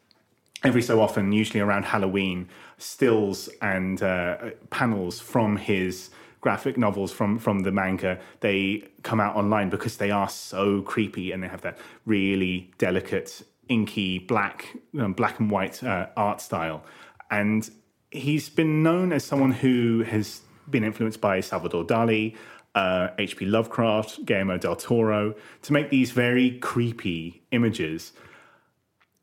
Every 0.63 0.83
so 0.83 1.01
often, 1.01 1.31
usually 1.31 1.59
around 1.59 1.85
Halloween, 1.85 2.47
stills 2.77 3.49
and 3.59 4.03
uh, 4.03 4.51
panels 4.69 5.19
from 5.19 5.57
his 5.57 6.11
graphic 6.41 6.77
novels 6.77 7.11
from 7.11 7.39
from 7.39 7.61
the 7.61 7.71
manga 7.71 8.19
they 8.41 8.83
come 9.01 9.19
out 9.19 9.35
online 9.35 9.67
because 9.67 9.97
they 9.97 10.11
are 10.11 10.29
so 10.29 10.79
creepy 10.83 11.31
and 11.31 11.41
they 11.41 11.47
have 11.47 11.61
that 11.61 11.75
really 12.05 12.69
delicate 12.77 13.41
inky 13.69 14.19
black 14.19 14.77
um, 14.99 15.13
black 15.13 15.39
and 15.39 15.49
white 15.49 15.83
uh, 15.83 16.07
art 16.15 16.41
style 16.41 16.83
and 17.31 17.69
he's 18.11 18.49
been 18.49 18.83
known 18.83 19.11
as 19.11 19.23
someone 19.23 19.51
who 19.51 20.03
has 20.03 20.41
been 20.69 20.83
influenced 20.83 21.21
by 21.21 21.39
Salvador 21.41 21.83
Dali 21.83 22.35
uh, 22.75 23.07
H.P. 23.17 23.45
Lovecraft, 23.45 24.25
Guillermo 24.25 24.57
del 24.57 24.75
Toro, 24.75 25.33
to 25.63 25.73
make 25.73 25.89
these 25.89 26.11
very 26.11 26.59
creepy 26.59 27.41
images. 27.51 28.11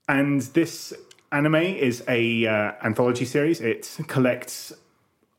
And 0.08 0.40
this 0.40 0.92
anime 1.30 1.56
is 1.56 2.02
a 2.08 2.46
uh, 2.46 2.72
anthology 2.82 3.26
series. 3.26 3.60
It 3.60 3.98
collects 4.08 4.72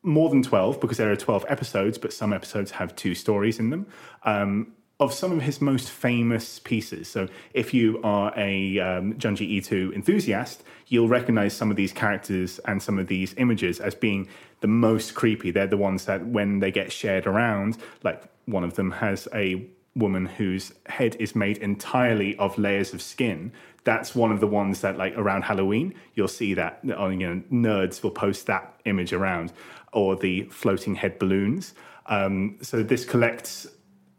more 0.03 0.29
than 0.29 0.43
12 0.43 0.79
because 0.79 0.97
there 0.97 1.11
are 1.11 1.15
12 1.15 1.45
episodes, 1.49 1.97
but 1.97 2.13
some 2.13 2.33
episodes 2.33 2.71
have 2.71 2.95
two 2.95 3.15
stories 3.15 3.59
in 3.59 3.71
them. 3.71 3.87
Um, 4.23 4.73
of 4.99 5.13
some 5.13 5.31
of 5.31 5.41
his 5.41 5.59
most 5.59 5.89
famous 5.89 6.59
pieces. 6.59 7.07
So, 7.07 7.27
if 7.53 7.73
you 7.73 7.99
are 8.03 8.31
a 8.37 8.79
um, 8.79 9.13
Junji 9.15 9.41
Ito 9.41 9.91
enthusiast, 9.91 10.63
you'll 10.87 11.07
recognize 11.07 11.53
some 11.53 11.71
of 11.71 11.77
these 11.77 11.91
characters 11.91 12.59
and 12.65 12.81
some 12.81 12.99
of 12.99 13.07
these 13.07 13.33
images 13.37 13.79
as 13.79 13.95
being 13.95 14.27
the 14.61 14.67
most 14.67 15.15
creepy. 15.15 15.51
They're 15.51 15.67
the 15.67 15.77
ones 15.77 16.05
that, 16.05 16.25
when 16.25 16.59
they 16.59 16.71
get 16.71 16.91
shared 16.91 17.25
around, 17.25 17.77
like 18.03 18.23
one 18.45 18.63
of 18.63 18.75
them 18.75 18.91
has 18.91 19.27
a 19.33 19.65
woman 19.95 20.25
whose 20.25 20.73
head 20.87 21.15
is 21.19 21.35
made 21.35 21.57
entirely 21.57 22.35
of 22.37 22.57
layers 22.57 22.93
of 22.93 23.01
skin. 23.01 23.51
That's 23.83 24.15
one 24.15 24.31
of 24.31 24.39
the 24.39 24.47
ones 24.47 24.81
that, 24.81 24.97
like 24.97 25.17
around 25.17 25.43
Halloween, 25.43 25.93
you'll 26.15 26.27
see 26.27 26.53
that. 26.53 26.79
You 26.83 26.93
know, 26.93 27.41
nerds 27.51 28.01
will 28.01 28.11
post 28.11 28.47
that 28.47 28.79
image 28.85 29.11
around, 29.11 29.51
or 29.91 30.15
the 30.15 30.43
floating 30.43 30.95
head 30.95 31.19
balloons. 31.19 31.73
Um, 32.05 32.57
so 32.61 32.83
this 32.83 33.05
collects 33.05 33.67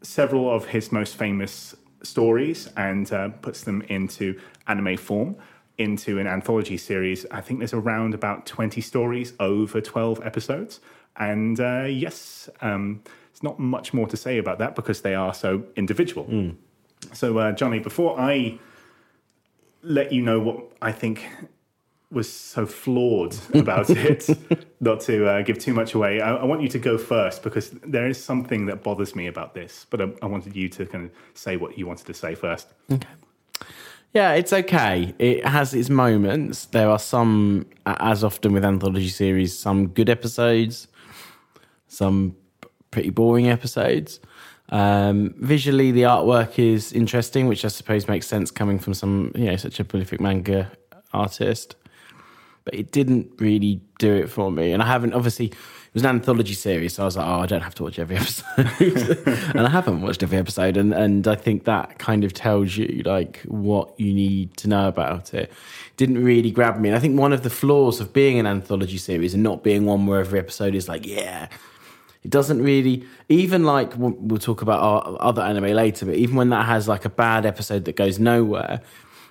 several 0.05 0.49
of 0.49 0.65
his 0.65 0.91
most 0.91 1.15
famous 1.15 1.75
stories 2.03 2.69
and 2.77 3.11
uh, 3.11 3.29
puts 3.29 3.63
them 3.63 3.81
into 3.83 4.39
anime 4.67 4.97
form 4.97 5.35
into 5.77 6.19
an 6.19 6.27
anthology 6.27 6.77
series. 6.77 7.25
I 7.31 7.41
think 7.41 7.59
there's 7.59 7.73
around 7.73 8.13
about 8.13 8.45
20 8.45 8.79
stories 8.81 9.33
over 9.39 9.81
12 9.81 10.25
episodes. 10.25 10.79
And 11.17 11.59
uh, 11.59 11.83
yes, 11.83 12.49
um, 12.61 13.01
there's 13.31 13.43
not 13.43 13.59
much 13.59 13.93
more 13.93 14.07
to 14.07 14.17
say 14.17 14.37
about 14.37 14.59
that 14.59 14.75
because 14.75 15.01
they 15.01 15.15
are 15.15 15.33
so 15.33 15.63
individual. 15.75 16.25
Mm. 16.25 16.55
So, 17.13 17.37
uh, 17.37 17.51
Johnny, 17.51 17.79
before 17.79 18.19
I 18.19 18.57
let 19.83 20.11
you 20.11 20.21
know 20.21 20.39
what 20.39 20.63
I 20.81 20.91
think 20.91 21.27
was 22.11 22.31
so 22.31 22.65
flawed 22.65 23.35
about 23.53 23.89
it, 23.89 24.29
not 24.79 25.01
to 25.01 25.27
uh, 25.27 25.41
give 25.41 25.59
too 25.59 25.73
much 25.73 25.93
away, 25.93 26.21
I, 26.21 26.35
I, 26.35 26.45
want 26.45 26.61
you 26.61 26.69
to 26.69 26.79
go 26.79 26.97
first 26.97 27.43
because 27.43 27.71
there 27.71 28.07
is 28.07 28.23
something 28.23 28.67
that 28.67 28.83
bothers 28.83 29.15
me 29.15 29.27
about 29.27 29.53
this. 29.53 29.85
But 29.89 30.01
I, 30.01 30.11
I, 30.21 30.25
wanted 30.27 30.55
you 30.55 30.69
to 30.69 30.85
kind 30.85 31.05
of 31.05 31.11
say 31.33 31.57
what 31.57 31.77
you 31.77 31.87
wanted 31.87 32.05
to 32.07 32.13
say 32.13 32.35
first. 32.35 32.67
Okay. 32.91 33.07
Yeah, 34.13 34.33
it's 34.33 34.53
okay. 34.53 35.13
It 35.19 35.45
has 35.45 35.73
its 35.73 35.89
moments. 35.89 36.67
There 36.67 36.89
are 36.89 36.99
some, 36.99 37.65
as 37.85 38.23
often 38.23 38.53
with 38.53 38.63
anthology 38.63 39.09
series, 39.09 39.57
some 39.57 39.87
good 39.87 40.09
episodes, 40.09 40.87
some 41.89 42.37
pretty 42.91 43.09
boring 43.09 43.49
episodes. 43.49 44.21
Um, 44.69 45.35
visually, 45.37 45.91
the 45.91 46.03
artwork 46.03 46.57
is 46.57 46.93
interesting, 46.93 47.47
which 47.47 47.65
I 47.65 47.67
suppose 47.67 48.07
makes 48.07 48.25
sense 48.25 48.51
coming 48.51 48.79
from 48.79 48.93
some, 48.93 49.33
you 49.35 49.45
know, 49.45 49.57
such 49.57 49.81
a 49.81 49.83
prolific 49.83 50.21
manga 50.21 50.71
artist 51.13 51.75
but 52.65 52.73
it 52.73 52.91
didn't 52.91 53.29
really 53.39 53.79
do 53.99 54.13
it 54.13 54.29
for 54.29 54.51
me. 54.51 54.71
And 54.71 54.81
I 54.81 54.87
haven't, 54.87 55.13
obviously, 55.13 55.45
it 55.45 55.93
was 55.93 56.03
an 56.03 56.09
anthology 56.09 56.55
series, 56.55 56.95
so 56.95 57.03
I 57.03 57.05
was 57.05 57.15
like, 57.15 57.27
oh, 57.27 57.39
I 57.39 57.45
don't 57.45 57.61
have 57.61 57.75
to 57.75 57.83
watch 57.83 57.99
every 57.99 58.15
episode. 58.17 58.45
and 59.55 59.67
I 59.67 59.69
haven't 59.69 60.01
watched 60.01 60.23
every 60.23 60.39
episode. 60.39 60.75
And, 60.75 60.93
and 60.93 61.27
I 61.27 61.35
think 61.35 61.65
that 61.65 61.99
kind 61.99 62.23
of 62.23 62.33
tells 62.33 62.75
you, 62.75 63.03
like, 63.05 63.41
what 63.43 63.97
you 63.99 64.13
need 64.13 64.57
to 64.57 64.67
know 64.67 64.87
about 64.87 65.33
it. 65.33 65.53
Didn't 65.95 66.23
really 66.23 66.51
grab 66.51 66.79
me. 66.79 66.89
And 66.89 66.95
I 66.97 66.99
think 66.99 67.17
one 67.17 67.31
of 67.31 67.43
the 67.43 67.49
flaws 67.49 68.01
of 68.01 68.11
being 68.11 68.39
an 68.39 68.47
anthology 68.47 68.97
series 68.97 69.33
and 69.33 69.43
not 69.43 69.63
being 69.63 69.85
one 69.85 70.07
where 70.07 70.19
every 70.19 70.39
episode 70.39 70.75
is 70.75 70.89
like, 70.89 71.05
yeah, 71.05 71.47
it 72.23 72.31
doesn't 72.31 72.61
really 72.63 73.05
even 73.29 73.63
like 73.63 73.93
we'll 73.95 74.39
talk 74.39 74.63
about 74.63 74.81
our 74.81 75.17
other 75.21 75.43
anime 75.43 75.75
later 75.75 76.07
but 76.07 76.15
even 76.15 76.35
when 76.35 76.49
that 76.49 76.65
has 76.65 76.87
like 76.87 77.05
a 77.05 77.09
bad 77.09 77.45
episode 77.45 77.85
that 77.85 77.95
goes 77.95 78.17
nowhere 78.17 78.81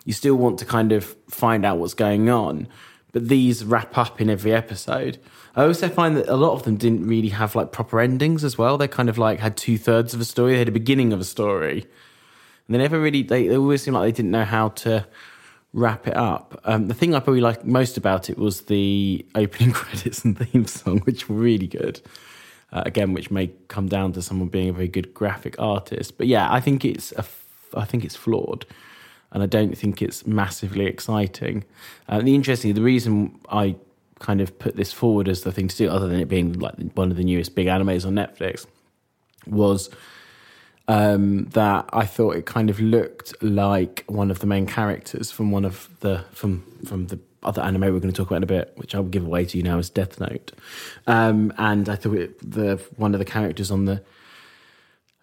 you 0.05 0.13
still 0.13 0.37
want 0.37 0.61
to 0.61 0.65
kind 0.65 0.93
of 0.93 1.17
find 1.29 1.65
out 1.65 1.79
what's 1.79 1.95
going 1.95 2.31
on 2.31 2.69
but 3.15 3.29
these 3.29 3.65
wrap 3.65 3.97
up 3.97 4.21
in 4.21 4.29
every 4.29 4.53
episode. 4.53 5.19
I 5.55 5.65
also 5.65 5.89
find 5.89 6.17
that 6.17 6.29
a 6.29 6.35
lot 6.35 6.53
of 6.53 6.65
them 6.65 6.77
didn't 6.77 7.07
really 7.07 7.29
have 7.29 7.55
like 7.55 7.71
proper 7.71 8.01
endings 8.01 8.43
as 8.43 8.59
well. 8.59 8.77
They 8.77 8.89
kind 8.89 9.09
of 9.09 9.17
like 9.17 9.39
had 9.39 9.57
two 9.57 9.79
thirds 9.79 10.13
of 10.13 10.21
a 10.21 10.25
story, 10.25 10.53
they 10.53 10.59
had 10.59 10.69
a 10.69 10.73
beginning 10.73 11.13
of 11.13 11.21
a 11.21 11.25
story, 11.25 11.87
and 12.67 12.75
they 12.75 12.79
never 12.79 13.01
really. 13.01 13.23
They, 13.23 13.47
they 13.47 13.57
always 13.57 13.83
seemed 13.83 13.95
like 13.95 14.09
they 14.09 14.13
didn't 14.13 14.33
know 14.33 14.45
how 14.45 14.71
to 14.71 15.07
wrap 15.73 16.09
it 16.09 16.17
up. 16.17 16.61
Um, 16.65 16.89
the 16.89 16.95
thing 16.95 17.15
I 17.15 17.21
probably 17.21 17.41
liked 17.41 17.65
most 17.65 17.97
about 17.97 18.29
it 18.29 18.37
was 18.37 18.63
the 18.63 19.25
opening 19.37 19.73
credits 19.73 20.25
and 20.25 20.37
theme 20.37 20.67
song, 20.67 20.99
which 21.01 21.29
were 21.29 21.37
really 21.37 21.69
good. 21.69 22.03
Uh, 22.73 22.83
again, 22.85 23.13
which 23.13 23.31
may 23.31 23.53
come 23.69 23.89
down 23.89 24.13
to 24.15 24.23
someone 24.23 24.49
being 24.49 24.71
a 24.71 24.73
very 24.73 24.89
good 24.89 25.15
graphic 25.15 25.55
artist. 25.61 26.19
But 26.19 26.27
yeah, 26.27 26.53
I 26.53 26.59
think 26.59 26.85
it's 26.85 27.13
a, 27.13 27.25
I 27.75 27.85
think 27.85 28.05
it's 28.05 28.17
flawed 28.17 28.67
and 29.35 29.43
I 29.43 29.47
don't 29.47 29.77
think 29.77 30.01
it's 30.01 30.27
massively 30.27 30.87
exciting. 30.87 31.65
Uh, 32.09 32.21
the 32.21 32.35
interesting, 32.35 32.73
the 32.73 32.83
reason 32.83 33.39
I 33.51 33.77
kind 34.21 34.41
of 34.41 34.59
put 34.59 34.77
this 34.77 34.93
forward 34.93 35.29
as 35.29 35.43
the 35.43 35.53
thing 35.53 35.69
to 35.69 35.77
do, 35.77 35.91
other 35.91 36.09
than 36.09 36.21
it 36.21 36.29
being 36.29 36.55
like 36.55 36.75
one 36.95 37.11
of 37.11 37.17
the 37.17 37.25
newest 37.25 37.55
big 37.55 37.67
animes 37.67 38.07
on 38.07 38.15
Netflix, 38.15 38.65
was 39.47 39.91
um, 40.87 41.47
that 41.47 41.89
I 41.93 42.07
thought 42.07 42.37
it 42.37 42.47
kind 42.47 42.71
of 42.71 42.81
looked 42.81 43.35
like 43.43 44.05
one 44.07 44.31
of 44.31 44.39
the 44.39 44.47
main 44.47 44.67
characters 44.67 45.31
from 45.31 45.51
one 45.51 45.65
of 45.65 45.89
the 46.01 46.25
from 46.31 46.63
from 46.87 47.09
the 47.09 47.19
other 47.43 47.61
anime 47.61 47.83
we're 47.83 48.01
going 48.01 48.13
to 48.13 48.13
talk 48.13 48.29
about 48.29 48.37
in 48.37 48.43
a 48.45 48.47
bit, 48.47 48.73
which 48.77 48.95
I'll 48.95 49.03
give 49.03 49.27
away 49.27 49.45
to 49.47 49.57
you 49.59 49.63
now, 49.63 49.79
is 49.79 49.91
Death 49.91 50.19
Note. 50.19 50.53
Um, 51.07 51.53
and 51.59 51.89
I 51.89 51.97
thought 51.97 52.17
it, 52.17 52.53
the 52.53 52.77
one 52.97 53.15
of 53.15 53.19
the 53.19 53.25
characters 53.25 53.71
on 53.71 53.85
the 53.85 54.03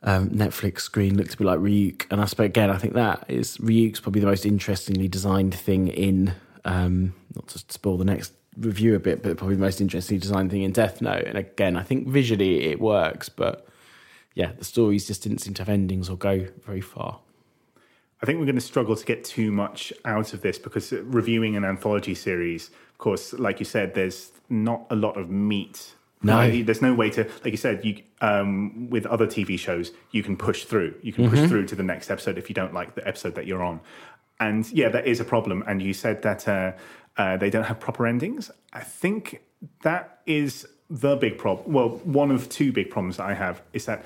um, 0.04 0.30
Netflix 0.30 0.82
screen 0.82 1.18
looked 1.18 1.36
a 1.36 1.38
bit 1.38 1.48
like 1.48 1.60
Ryuk. 1.60 2.06
And 2.10 2.22
I 2.22 2.26
suppose, 2.26 2.46
again, 2.46 2.70
I 2.70 2.78
think 2.78 2.94
that 2.94 3.26
is 3.28 3.58
Ryuk's 3.58 4.00
probably 4.00 4.22
the 4.22 4.28
most 4.28 4.46
interestingly 4.46 5.08
designed 5.08 5.54
thing 5.54 5.88
in, 5.88 6.34
um, 6.66 7.14
not 7.36 7.48
to 7.50 7.60
spoil 7.60 7.98
the 7.98 8.06
next 8.06 8.34
review 8.58 8.96
a 8.96 9.00
bit, 9.00 9.24
but 9.24 9.38
probably 9.38 9.56
the 9.56 9.62
most 9.62 9.80
interestingly 9.80 10.20
designed 10.20 10.52
thing 10.52 10.64
in 10.64 10.72
Death 10.72 11.02
Note. 11.02 11.26
And 11.26 11.38
again, 11.38 11.78
I 11.78 11.84
think 11.84 12.08
visually 12.08 12.66
it 12.66 12.80
works, 12.80 13.30
but 13.30 13.68
yeah, 14.34 14.52
the 14.58 14.66
stories 14.66 15.08
just 15.08 15.24
didn't 15.24 15.40
seem 15.40 15.54
to 15.56 15.62
have 15.62 15.70
endings 15.70 16.10
or 16.10 16.18
go 16.18 16.48
very 16.66 16.82
far. 16.82 17.20
I 18.22 18.26
think 18.26 18.40
we're 18.40 18.46
going 18.46 18.56
to 18.56 18.62
struggle 18.62 18.96
to 18.96 19.06
get 19.06 19.24
too 19.24 19.52
much 19.52 19.92
out 20.06 20.34
of 20.34 20.42
this 20.42 20.60
because 20.60 20.92
reviewing 20.92 21.56
an 21.56 21.66
anthology 21.66 22.14
series, 22.14 22.70
of 22.92 22.98
course, 23.00 23.34
like 23.34 23.60
you 23.60 23.66
said, 23.66 23.96
there's 23.96 24.32
not 24.48 24.86
a 24.92 24.96
lot 24.96 25.18
of 25.18 25.30
meat 25.30 25.96
no, 26.24 26.64
there's 26.64 26.82
no 26.82 26.94
way 26.94 27.10
to, 27.12 27.24
like 27.44 27.52
you 27.52 27.58
said, 27.58 27.84
you 27.84 28.02
um, 28.22 28.90
with 28.90 29.06
other 29.06 29.26
TV 29.26 29.58
shows, 29.58 29.92
you 30.12 30.24
can 30.24 30.38
push 30.38 30.66
through. 30.66 30.96
You 31.02 31.14
can 31.14 31.26
mm-hmm. 31.26 31.36
push 31.36 31.50
through 31.50 31.66
to 31.68 31.76
the 31.76 31.84
next 31.84 32.12
episode 32.12 32.38
if 32.38 32.50
you 32.50 32.56
don't 32.56 32.74
like 32.74 32.96
the 32.96 33.08
episode 33.08 33.36
that 33.36 33.48
you're 33.48 33.64
on. 33.64 33.80
And 34.40 34.70
yeah, 34.72 34.90
that 34.90 35.08
is 35.08 35.20
a 35.20 35.24
problem. 35.24 35.64
And 35.68 35.82
you 35.82 35.94
said 35.94 36.22
that 36.24 36.48
uh, 36.48 36.74
uh, 37.18 37.38
they 37.38 37.50
don't 37.50 37.64
have 37.64 37.80
proper 37.80 38.06
endings. 38.06 38.52
I 38.74 38.82
think 38.82 39.42
that 39.82 40.20
is 40.26 40.68
the 40.90 41.16
big 41.16 41.38
problem. 41.38 41.74
Well, 41.74 41.90
one 42.04 42.32
of 42.32 42.50
two 42.50 42.72
big 42.72 42.90
problems 42.90 43.18
that 43.18 43.28
I 43.28 43.34
have 43.34 43.62
is 43.74 43.86
that 43.86 44.04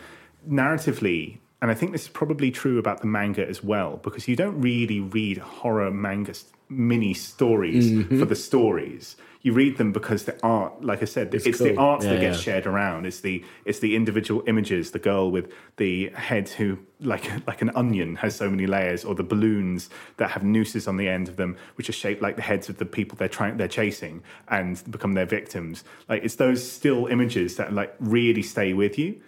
narratively, 0.47 1.39
and 1.62 1.71
I 1.71 1.73
think 1.73 1.91
this 1.91 2.04
is 2.04 2.10
probably 2.10 2.51
true 2.51 2.78
about 2.78 3.01
the 3.01 3.08
manga 3.08 3.47
as 3.47 3.63
well, 3.63 3.97
because 3.97 4.28
you 4.28 4.36
don't 4.36 4.60
really 4.62 4.99
read 4.99 5.38
horror 5.38 5.91
manga 5.91 6.34
mini 6.69 7.13
stories 7.13 7.91
mm-hmm. 7.91 8.19
for 8.19 8.25
the 8.25 8.36
stories 8.36 9.15
you 9.45 9.54
read 9.54 9.78
them 9.78 9.91
because 9.91 10.23
the 10.23 10.36
art, 10.41 10.84
like 10.84 11.04
I 11.04 11.06
said, 11.06 11.32
it's, 11.36 11.45
it's 11.45 11.60
cool. 11.60 11.67
the 11.67 11.78
art 11.78 12.04
yeah, 12.04 12.13
that 12.13 12.19
gets 12.19 12.38
yeah. 12.39 12.43
shared 12.43 12.65
around. 12.65 13.06
It's 13.06 13.19
the 13.19 13.45
it's 13.63 13.78
the 13.78 13.95
individual 13.95 14.41
images. 14.47 14.89
The 14.89 14.97
girl 14.97 15.30
with 15.30 15.54
the 15.78 16.10
head 16.15 16.49
who 16.49 16.80
like 16.99 17.30
like 17.47 17.62
an 17.62 17.69
onion 17.75 18.15
has 18.15 18.36
so 18.36 18.49
many 18.49 18.65
layers, 18.65 19.06
or 19.06 19.13
the 19.13 19.21
balloons 19.21 19.91
that 20.17 20.32
have 20.32 20.43
nooses 20.43 20.88
on 20.88 20.97
the 20.97 21.08
end 21.08 21.30
of 21.30 21.36
them, 21.36 21.58
which 21.75 21.89
are 21.89 21.93
shaped 21.93 22.23
like 22.23 22.38
the 22.38 22.41
heads 22.41 22.69
of 22.69 22.80
the 22.80 22.88
people 22.88 23.19
they're 23.19 23.30
trying 23.30 23.58
they're 23.58 23.67
chasing 23.67 24.23
and 24.47 24.82
become 24.89 25.13
their 25.13 25.28
victims. 25.28 25.84
Like 26.10 26.23
it's 26.23 26.38
those 26.38 26.67
still 26.67 27.06
images 27.06 27.56
that 27.58 27.71
like 27.71 27.93
really 27.99 28.41
stay 28.41 28.73
with 28.73 28.97
you 28.97 29.21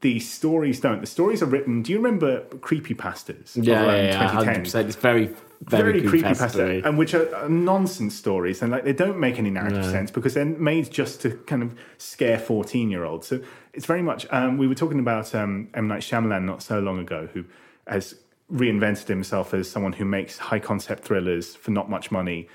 the 0.00 0.20
stories 0.20 0.80
don't. 0.80 1.00
The 1.00 1.08
stories 1.08 1.42
are 1.42 1.46
written. 1.46 1.82
Do 1.82 1.90
you 1.90 1.98
remember 1.98 2.42
creepy 2.60 2.94
pastas? 2.94 3.56
Yeah, 3.56 3.84
yeah, 3.84 4.40
yeah, 4.42 4.54
100%. 4.54 4.86
It's 4.86 4.94
very 4.94 5.34
very, 5.60 6.00
very 6.00 6.08
creepy 6.08 6.34
pasta, 6.34 6.86
and 6.86 6.98
which 6.98 7.14
are, 7.14 7.34
are, 7.34 7.48
nonsense 7.48 8.14
stories, 8.14 8.62
and 8.62 8.70
like 8.70 8.84
they 8.84 8.92
don't 8.92 9.18
make 9.18 9.38
any 9.38 9.50
narrative 9.50 9.84
no. 9.84 9.90
sense 9.90 10.10
because 10.10 10.34
they're 10.34 10.44
made 10.44 10.90
just 10.90 11.20
to 11.22 11.30
kind 11.46 11.62
of 11.62 11.74
scare 11.98 12.38
fourteen 12.38 12.90
year 12.90 13.04
olds. 13.04 13.26
So 13.26 13.40
it's 13.72 13.86
very 13.86 14.02
much. 14.02 14.26
Um, 14.30 14.56
we 14.56 14.68
were 14.68 14.74
talking 14.74 15.00
about 15.00 15.34
um, 15.34 15.68
M 15.74 15.88
Night 15.88 16.02
Shyamalan 16.02 16.44
not 16.44 16.62
so 16.62 16.78
long 16.78 16.98
ago, 16.98 17.28
who 17.32 17.44
has 17.86 18.14
reinvented 18.52 19.08
himself 19.08 19.52
as 19.52 19.70
someone 19.70 19.92
who 19.94 20.04
makes 20.04 20.38
high 20.38 20.60
concept 20.60 21.04
thrillers 21.04 21.56
for 21.56 21.72
not 21.72 21.90
much 21.90 22.10
money, 22.10 22.48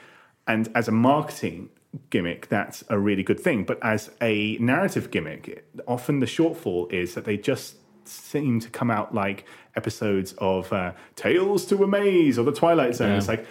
and 0.48 0.70
as 0.74 0.88
a 0.88 0.92
marketing 0.92 1.70
gimmick, 2.10 2.48
that's 2.48 2.84
a 2.90 2.98
really 2.98 3.24
good 3.24 3.40
thing. 3.40 3.64
But 3.66 3.80
as 3.82 4.12
a 4.22 4.58
narrative 4.58 5.12
gimmick, 5.12 5.66
often 5.88 6.20
the 6.20 6.26
shortfall 6.26 6.92
is 6.92 7.16
that 7.16 7.26
they 7.26 7.38
just 7.38 7.76
seem 8.08 8.60
to 8.60 8.70
come 8.70 8.90
out 8.92 9.14
like 9.14 9.46
episodes 9.76 10.34
of 10.38 10.72
uh, 10.74 10.94
Tales 11.16 11.66
to 11.68 11.84
Amaze 11.84 12.38
or 12.38 12.44
The 12.44 12.52
Twilight 12.52 12.96
Zone. 12.96 13.12
Yeah. 13.12 13.18
It's 13.18 13.28
like, 13.28 13.46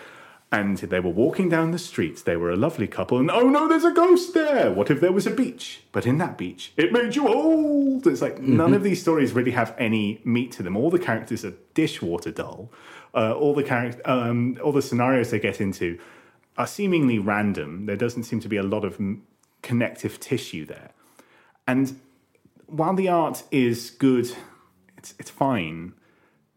And 0.53 0.77
they 0.79 1.01
were 1.01 1.11
walking 1.11 1.49
down 1.49 1.71
the 1.71 1.79
streets. 1.79 2.23
They 2.23 2.37
were 2.37 2.51
a 2.51 2.57
lovely 2.57 2.87
couple, 2.87 3.19
and 3.19 3.31
oh 3.31 3.49
no, 3.49 3.69
there's 3.69 3.85
a 3.85 3.93
ghost 3.93 4.35
there. 4.35 4.71
What 4.71 4.91
if 4.91 5.01
there 5.01 5.11
was 5.13 5.27
a 5.27 5.31
beach? 5.31 5.81
But 5.93 6.07
in 6.07 6.19
that 6.19 6.37
beach, 6.37 6.73
it 6.77 6.93
made 6.93 7.17
you 7.17 7.27
old. 7.27 8.07
It's 8.07 8.21
like 8.21 8.39
none 8.41 8.75
of 8.75 8.83
these 8.83 9.01
stories 9.01 9.33
really 9.33 9.53
have 9.53 9.75
any 9.79 10.21
meat 10.25 10.53
to 10.53 10.63
them. 10.63 10.77
All 10.77 10.91
the 10.91 10.99
characters 10.99 11.43
are 11.45 11.55
dishwater 11.75 12.31
dull. 12.31 12.71
Uh, 13.15 13.33
all 13.33 13.55
the 13.55 13.63
character, 13.63 14.03
um, 14.05 14.59
all 14.63 14.73
the 14.73 14.83
scenarios 14.83 15.31
they 15.31 15.39
get 15.39 15.61
into 15.61 15.99
are 16.59 16.67
seemingly 16.67 17.19
random. 17.19 17.87
There 17.87 17.97
doesn't 17.97 18.25
seem 18.25 18.41
to 18.41 18.49
be 18.49 18.57
a 18.59 18.63
lot 18.63 18.85
of 18.85 18.95
m- 19.01 19.23
connective 19.63 20.21
tissue 20.21 20.65
there. 20.67 20.91
And 21.67 21.99
while 22.73 22.95
the 22.95 23.09
art 23.09 23.45
is 23.51 23.91
good, 23.91 24.35
it's 24.97 25.15
it's 25.19 25.31
fine. 25.31 25.93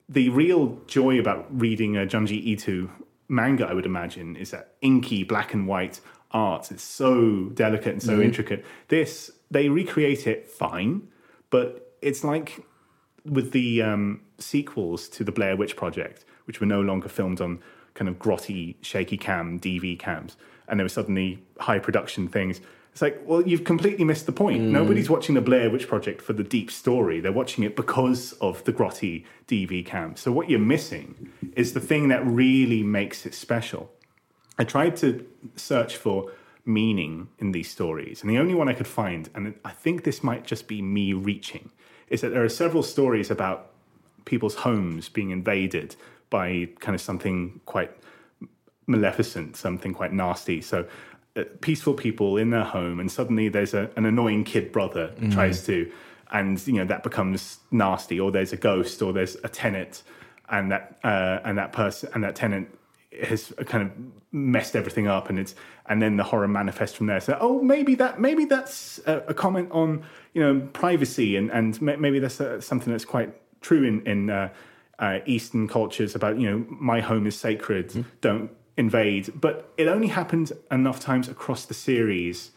The 0.07 0.29
real 0.29 0.79
joy 0.87 1.19
about 1.19 1.47
reading 1.49 1.97
a 1.97 2.05
Junji 2.05 2.41
Ito 2.43 2.89
manga, 3.27 3.65
I 3.65 3.73
would 3.73 3.85
imagine, 3.85 4.35
is 4.35 4.51
that 4.51 4.73
inky 4.81 5.23
black 5.23 5.53
and 5.53 5.67
white 5.67 5.99
art. 6.31 6.71
It's 6.71 6.83
so 6.83 7.49
delicate 7.53 7.93
and 7.93 8.03
so 8.03 8.21
intricate. 8.21 8.65
This 8.87 9.31
they 9.51 9.69
recreate 9.69 10.25
it 10.25 10.49
fine, 10.49 11.07
but 11.49 11.95
it's 12.01 12.23
like 12.23 12.65
with 13.25 13.51
the 13.51 13.81
um, 13.81 14.21
sequels 14.37 15.09
to 15.09 15.23
the 15.23 15.31
Blair 15.31 15.55
Witch 15.57 15.75
Project, 15.75 16.23
which 16.45 16.59
were 16.59 16.67
no 16.67 16.81
longer 16.81 17.09
filmed 17.09 17.41
on 17.41 17.59
kind 17.93 18.07
of 18.07 18.19
grotty, 18.19 18.75
shaky 18.81 19.17
cam 19.17 19.59
DV 19.59 19.99
cams, 19.99 20.37
and 20.67 20.79
they 20.79 20.83
were 20.83 20.89
suddenly 20.89 21.43
high 21.59 21.79
production 21.79 22.27
things. 22.27 22.61
It's 22.95 23.01
like, 23.01 23.21
well, 23.25 23.45
you've 23.45 23.65
completely 23.65 24.05
missed 24.05 24.25
the 24.25 24.31
point. 24.31 24.61
Hmm. 24.61 24.71
Nobody's 24.71 25.09
watching 25.09 25.35
the 25.35 25.41
Blair 25.41 25.69
Witch 25.69 25.85
Project 25.85 26.21
for 26.21 26.31
the 26.31 26.45
deep 26.45 26.71
story. 26.71 27.19
They're 27.19 27.33
watching 27.33 27.65
it 27.65 27.75
because 27.75 28.31
of 28.39 28.63
the 28.63 28.71
grotty 28.71 29.25
DV 29.49 29.85
cam. 29.85 30.15
So 30.15 30.31
what 30.31 30.49
you're 30.49 30.59
missing 30.59 31.29
is 31.57 31.73
the 31.73 31.81
thing 31.81 32.07
that 32.07 32.25
really 32.25 32.83
makes 32.83 33.25
it 33.25 33.33
special. 33.33 33.91
I 34.57 34.63
tried 34.63 34.95
to 34.97 35.27
search 35.57 35.97
for 35.97 36.31
meaning 36.63 37.27
in 37.37 37.51
these 37.51 37.69
stories, 37.69 38.21
and 38.21 38.29
the 38.29 38.37
only 38.37 38.55
one 38.55 38.69
I 38.69 38.73
could 38.73 38.87
find, 38.87 39.29
and 39.35 39.55
I 39.65 39.71
think 39.71 40.05
this 40.05 40.23
might 40.23 40.45
just 40.45 40.65
be 40.69 40.81
me 40.81 41.11
reaching, 41.11 41.71
is 42.07 42.21
that 42.21 42.29
there 42.29 42.45
are 42.45 42.49
several 42.49 42.81
stories 42.81 43.29
about 43.29 43.71
people's 44.23 44.55
homes 44.55 45.09
being 45.09 45.31
invaded 45.31 45.97
by 46.29 46.69
kind 46.79 46.95
of 46.95 47.01
something 47.01 47.59
quite 47.65 47.91
maleficent, 48.87 49.57
something 49.57 49.93
quite 49.93 50.13
nasty. 50.13 50.61
So 50.61 50.87
peaceful 51.43 51.93
people 51.93 52.37
in 52.37 52.49
their 52.49 52.63
home, 52.63 52.99
and 52.99 53.11
suddenly 53.11 53.49
there's 53.49 53.73
a, 53.73 53.89
an 53.95 54.05
annoying 54.05 54.43
kid 54.43 54.71
brother 54.71 55.13
tries 55.31 55.65
to, 55.65 55.91
and 56.31 56.65
you 56.67 56.73
know 56.73 56.85
that 56.85 57.03
becomes 57.03 57.59
nasty. 57.71 58.19
Or 58.19 58.31
there's 58.31 58.53
a 58.53 58.57
ghost, 58.57 59.01
or 59.01 59.11
there's 59.13 59.35
a 59.43 59.49
tenant, 59.49 60.03
and 60.49 60.71
that 60.71 60.97
uh, 61.03 61.39
and 61.43 61.57
that 61.57 61.73
person 61.73 62.09
and 62.13 62.23
that 62.23 62.35
tenant 62.35 62.69
has 63.23 63.53
kind 63.65 63.83
of 63.83 63.91
messed 64.31 64.75
everything 64.75 65.07
up, 65.07 65.29
and 65.29 65.37
it's 65.37 65.55
and 65.87 66.01
then 66.01 66.17
the 66.17 66.23
horror 66.23 66.47
manifests 66.47 66.95
from 66.95 67.07
there. 67.07 67.19
So 67.19 67.37
oh, 67.39 67.61
maybe 67.61 67.95
that 67.95 68.19
maybe 68.19 68.45
that's 68.45 68.99
a, 69.05 69.17
a 69.27 69.33
comment 69.33 69.71
on 69.71 70.05
you 70.33 70.41
know 70.41 70.67
privacy, 70.73 71.35
and 71.35 71.51
and 71.51 71.81
maybe 71.81 72.19
that's 72.19 72.39
uh 72.39 72.61
something 72.61 72.91
that's 72.91 73.05
quite 73.05 73.33
true 73.61 73.83
in 73.83 74.05
in 74.07 74.29
uh, 74.29 74.49
uh, 74.99 75.19
Eastern 75.25 75.67
cultures 75.67 76.15
about 76.15 76.39
you 76.39 76.49
know 76.49 76.65
my 76.69 77.01
home 77.01 77.27
is 77.27 77.37
sacred, 77.37 78.05
don't 78.21 78.51
invade. 78.77 79.33
But 79.39 79.71
it 79.77 79.87
only 79.87 80.07
happened 80.07 80.51
enough 80.71 80.99
times 80.99 81.27
across 81.27 81.65
the 81.65 81.73
series 81.73 82.51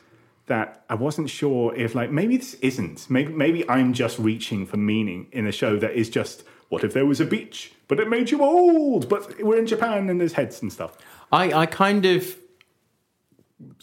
that 0.47 0.85
I 0.89 0.95
wasn't 0.95 1.29
sure 1.29 1.75
if 1.75 1.95
like 1.95 2.11
maybe 2.11 2.39
this 2.39 2.55
isn't 2.55 3.11
maybe 3.11 3.33
maybe 3.35 3.69
I'm 3.69 3.93
just 3.93 4.19
reaching 4.19 4.65
for 4.65 4.79
meaning 4.79 5.27
in 5.31 5.47
a 5.47 5.53
show 5.53 5.79
that 5.79 5.93
is 5.93 6.09
just 6.09 6.43
what 6.71 6.83
if 6.85 6.95
there 6.95 7.05
was 7.05 7.21
a 7.21 7.27
beach 7.27 7.73
but 7.87 8.01
it 8.01 8.09
made 8.09 8.31
you 8.31 8.43
old 8.43 9.11
but 9.11 9.43
we're 9.43 9.59
in 9.59 9.67
Japan 9.67 10.09
and 10.09 10.19
there's 10.19 10.33
heads 10.33 10.63
and 10.63 10.73
stuff. 10.73 10.97
I, 11.31 11.53
I 11.53 11.67
kind 11.67 12.07
of 12.07 12.35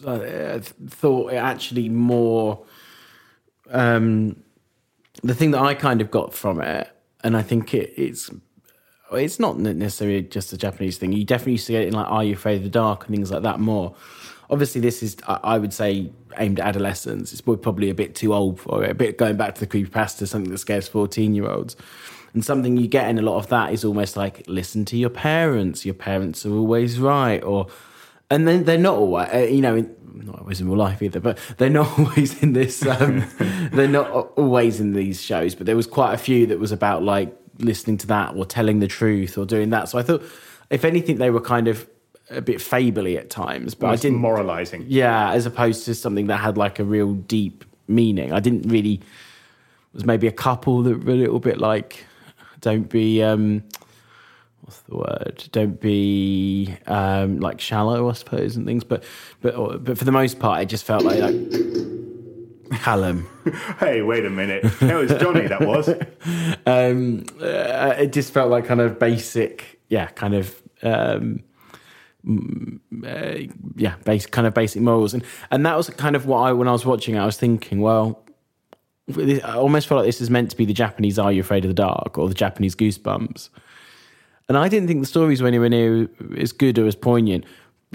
uh, 0.06 0.60
thought 0.60 1.34
it 1.34 1.38
actually 1.38 1.90
more. 1.90 2.66
Um, 3.70 4.44
the 5.24 5.34
thing 5.34 5.52
that 5.52 5.62
I 5.62 5.74
kind 5.74 6.02
of 6.02 6.12
got 6.12 6.34
from 6.34 6.62
it, 6.62 6.90
and 7.24 7.36
I 7.36 7.42
think 7.42 7.74
it, 7.74 7.94
it's 7.98 8.30
it's 9.14 9.40
not 9.40 9.58
necessarily 9.58 10.24
just 10.24 10.54
a 10.54 10.58
Japanese 10.58 10.98
thing. 10.98 11.14
You 11.14 11.24
definitely 11.24 11.58
see 11.58 11.76
it 11.76 11.88
in 11.88 11.94
like 11.94 12.08
Are 12.08 12.24
You 12.24 12.34
Afraid 12.34 12.58
of 12.58 12.64
the 12.64 12.70
Dark 12.70 13.06
and 13.06 13.16
things 13.16 13.32
like 13.32 13.44
that 13.44 13.60
more. 13.60 13.96
Obviously, 14.50 14.82
this 14.82 15.02
is 15.02 15.18
I 15.28 15.58
would 15.58 15.74
say 15.74 16.12
aimed 16.38 16.60
at 16.60 16.68
adolescents. 16.68 17.32
It's 17.32 17.42
probably 17.42 17.90
a 17.90 17.96
bit 17.96 18.16
too 18.16 18.34
old 18.34 18.60
for 18.60 18.84
it. 18.84 18.92
A 18.92 18.94
bit 18.94 19.18
going 19.18 19.38
back 19.38 19.56
to 19.56 19.62
the 19.62 19.68
creepy 19.68 19.90
creepypasta, 19.90 20.28
something 20.28 20.52
that 20.52 20.60
scares 20.60 20.88
fourteen 20.88 21.34
year 21.34 21.50
olds. 21.50 21.76
And 22.34 22.44
something 22.44 22.76
you 22.76 22.88
get 22.88 23.10
in 23.10 23.18
a 23.18 23.22
lot 23.22 23.38
of 23.38 23.48
that 23.48 23.72
is 23.72 23.86
almost 23.86 24.18
like 24.18 24.44
listen 24.48 24.84
to 24.86 24.98
your 24.98 25.10
parents. 25.10 25.86
Your 25.86 25.96
parents 25.96 26.46
are 26.46 26.52
always 26.52 27.00
right, 27.00 27.42
or 27.44 27.68
and 28.30 28.48
then 28.48 28.66
they're 28.66 28.78
not 28.78 28.98
always, 28.98 29.30
uh, 29.34 29.38
you 29.38 29.62
know, 29.62 29.88
not 30.14 30.40
always 30.40 30.62
in 30.62 30.68
real 30.68 30.78
life 30.78 31.02
either, 31.02 31.20
but 31.20 31.40
they're 31.58 31.70
not 31.70 31.88
always 32.00 32.42
in 32.44 32.54
this. 32.54 32.86
Um, 32.86 33.26
they're 33.72 33.88
not 33.88 34.10
always 34.36 34.80
in 34.80 34.94
these 34.94 35.22
shows, 35.22 35.56
but 35.56 35.66
there 35.66 35.76
was 35.76 35.88
quite 35.88 36.14
a 36.14 36.18
few 36.18 36.46
that 36.48 36.60
was 36.60 36.72
about 36.72 37.04
like 37.04 37.36
listening 37.60 37.98
to 37.98 38.08
that 38.08 38.36
or 38.36 38.46
telling 38.46 38.80
the 38.80 38.88
truth 38.88 39.38
or 39.38 39.46
doing 39.46 39.70
that. 39.72 39.90
So 39.90 39.98
I 39.98 40.04
thought, 40.04 40.24
if 40.70 40.84
anything, 40.86 41.18
they 41.18 41.30
were 41.30 41.42
kind 41.42 41.68
of 41.68 41.88
a 42.30 42.42
bit 42.42 42.58
fably 42.58 43.18
at 43.18 43.30
times, 43.30 43.76
but 43.76 43.88
I 43.88 43.96
didn't. 43.96 44.18
moralizing. 44.18 44.86
Yeah, 44.88 45.32
as 45.32 45.46
opposed 45.46 45.86
to 45.86 45.96
something 45.96 46.28
that 46.28 46.38
had 46.38 46.58
like 46.58 46.80
a 46.80 46.84
real 46.84 47.14
deep 47.14 47.64
meaning. 47.88 48.34
I 48.34 48.40
didn't 48.40 48.70
really. 48.70 49.02
Was 49.94 50.04
maybe 50.04 50.28
a 50.28 50.32
couple 50.32 50.84
that 50.84 51.06
were 51.06 51.12
a 51.14 51.16
little 51.16 51.40
bit 51.40 51.58
like, 51.60 52.06
don't 52.60 52.90
be. 52.90 53.24
um 53.24 53.64
What's 54.62 54.80
the 54.82 54.96
word? 54.98 55.44
Don't 55.52 55.80
be 55.80 56.76
um 56.88 57.40
like 57.40 57.62
shallow, 57.62 58.10
I 58.10 58.14
suppose, 58.14 58.56
and 58.58 58.66
things. 58.66 58.84
But 58.84 59.04
but 59.42 59.84
but 59.84 59.98
for 59.98 60.04
the 60.04 60.12
most 60.12 60.40
part, 60.40 60.62
it 60.64 60.66
just 60.66 60.84
felt 60.84 61.04
like, 61.04 61.20
like 61.20 61.36
Callum. 62.72 63.28
Hey, 63.80 64.02
wait 64.02 64.26
a 64.26 64.30
minute. 64.30 64.64
That 64.80 64.96
was 64.96 65.12
Johnny. 65.22 65.48
That 65.48 65.62
was. 65.62 65.88
um, 66.66 67.26
uh, 67.40 67.94
it 67.98 68.12
just 68.12 68.34
felt 68.34 68.50
like 68.50 68.66
kind 68.66 68.82
of 68.82 68.98
basic, 68.98 69.80
yeah, 69.90 70.08
kind 70.08 70.34
of, 70.34 70.64
um, 70.82 71.44
uh, 73.06 73.36
yeah, 73.76 73.96
base 74.04 74.26
kind 74.26 74.48
of 74.48 74.56
basic 74.56 74.82
morals, 74.82 75.14
and 75.14 75.24
and 75.52 75.64
that 75.66 75.78
was 75.78 75.92
kind 75.92 76.16
of 76.16 76.26
what 76.26 76.40
I 76.40 76.54
when 76.54 76.68
I 76.68 76.72
was 76.72 76.88
watching, 76.88 77.16
it, 77.16 77.20
I 77.20 77.26
was 77.26 77.38
thinking, 77.38 77.82
well, 77.82 78.26
I 79.16 79.56
almost 79.56 79.88
felt 79.88 80.00
like 80.00 80.08
this 80.08 80.22
is 80.22 80.32
meant 80.32 80.50
to 80.50 80.58
be 80.58 80.66
the 80.66 80.74
Japanese 80.74 81.20
"Are 81.20 81.32
You 81.32 81.42
Afraid 81.42 81.66
of 81.66 81.70
the 81.70 81.76
Dark" 81.76 82.18
or 82.18 82.28
the 82.28 82.34
Japanese 82.34 82.76
Goosebumps, 82.76 83.50
and 84.50 84.58
I 84.58 84.68
didn't 84.70 84.88
think 84.88 85.02
the 85.02 85.08
stories 85.08 85.40
were 85.42 85.48
anywhere 85.48 85.70
near 85.70 86.10
as 86.38 86.52
good 86.52 86.80
or 86.80 86.88
as 86.88 86.96
poignant. 86.96 87.46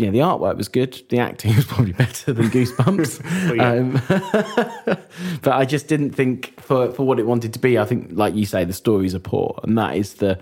Yeah, 0.00 0.08
the 0.08 0.20
artwork 0.20 0.56
was 0.56 0.68
good. 0.68 0.98
The 1.10 1.18
acting 1.18 1.54
was 1.56 1.66
probably 1.66 1.92
better 1.92 2.32
than 2.32 2.46
Goosebumps. 2.50 3.56
Well, 3.56 3.78
um, 3.78 4.98
but 5.42 5.52
I 5.52 5.66
just 5.66 5.88
didn't 5.88 6.12
think 6.12 6.58
for 6.58 6.90
for 6.92 7.06
what 7.06 7.18
it 7.18 7.26
wanted 7.26 7.52
to 7.52 7.58
be. 7.58 7.78
I 7.78 7.84
think, 7.84 8.08
like 8.12 8.34
you 8.34 8.46
say, 8.46 8.64
the 8.64 8.72
stories 8.72 9.14
are 9.14 9.20
poor, 9.20 9.60
and 9.62 9.76
that 9.76 9.96
is 9.96 10.14
the 10.14 10.40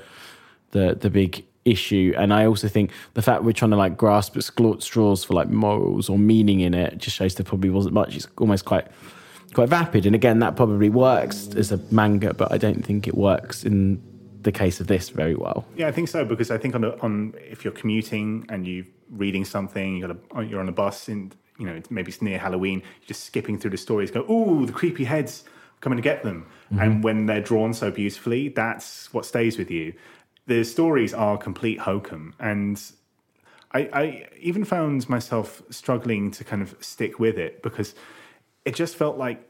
the 0.71 0.95
the 0.95 1.11
big 1.11 1.45
issue. 1.65 2.15
And 2.17 2.33
I 2.33 2.47
also 2.47 2.69
think 2.69 2.93
the 3.15 3.23
fact 3.23 3.43
we're 3.43 3.53
trying 3.53 3.73
to 3.73 3.77
like 3.77 3.97
grasp 3.97 4.37
at 4.37 4.45
straws 4.45 5.25
for 5.25 5.35
like 5.35 5.51
morals 5.51 6.09
or 6.09 6.19
meaning 6.19 6.61
in 6.61 6.73
it 6.73 6.99
just 6.99 7.17
shows 7.17 7.35
there 7.35 7.45
probably 7.45 7.71
wasn't 7.71 7.95
much. 7.95 8.15
It's 8.15 8.29
almost 8.39 8.65
quite 8.65 8.87
quite 9.55 9.69
vapid. 9.69 10.07
And 10.07 10.15
again, 10.15 10.39
that 10.39 10.55
probably 10.55 10.89
works 10.89 11.49
as 11.57 11.73
a 11.73 11.79
manga, 11.91 12.33
but 12.33 12.53
I 12.53 12.59
don't 12.59 12.85
think 12.87 13.09
it 13.09 13.17
works 13.17 13.65
in 13.65 14.01
the 14.43 14.53
case 14.53 14.79
of 14.79 14.87
this 14.87 15.09
very 15.09 15.35
well. 15.35 15.67
Yeah, 15.77 15.89
I 15.89 15.93
think 15.93 16.09
so 16.09 16.25
because 16.25 16.53
I 16.53 16.59
think 16.59 16.77
on, 16.77 16.83
the, 16.83 17.01
on 17.01 17.35
if 17.39 17.65
you're 17.65 17.73
commuting 17.73 18.47
and 18.49 18.67
you're 18.69 18.85
reading 19.11 19.45
something, 19.45 19.97
you 19.97 20.07
got 20.07 20.17
a, 20.37 20.45
you're 20.45 20.61
on 20.61 20.69
a 20.69 20.73
bus 20.73 21.09
and 21.09 21.35
you 21.59 21.67
know 21.67 21.81
maybe 21.91 22.11
it's 22.11 22.23
near 22.23 22.39
Halloween, 22.39 22.81
you're 22.81 23.09
just 23.09 23.25
skipping 23.25 23.59
through 23.59 23.73
the 23.73 23.77
stories, 23.77 24.11
go, 24.11 24.25
"Ooh, 24.31 24.67
the 24.67 24.73
creepy 24.73 25.05
heads 25.05 25.45
coming 25.81 25.97
to 25.97 26.03
get 26.03 26.23
them," 26.23 26.47
and 26.79 27.03
when 27.03 27.27
they're 27.27 27.41
drawn 27.41 27.73
so 27.73 27.91
beautifully, 27.91 28.49
that's 28.49 29.13
what 29.13 29.25
stays 29.25 29.59
with 29.59 29.71
you. 29.71 29.93
The 30.47 30.65
stories 30.65 31.13
are 31.13 31.37
complete 31.37 31.81
hokum, 31.81 32.35
and 32.39 32.81
I, 33.73 33.81
I 33.93 34.29
even 34.41 34.65
found 34.65 35.09
myself 35.09 35.63
struggling 35.71 36.31
to 36.33 36.45
kind 36.45 36.63
of 36.63 36.75
stick 36.81 37.19
with 37.19 37.39
it 37.39 37.63
because 37.63 37.95
it 38.65 38.75
just 38.75 38.97
felt 38.97 39.19
like 39.19 39.47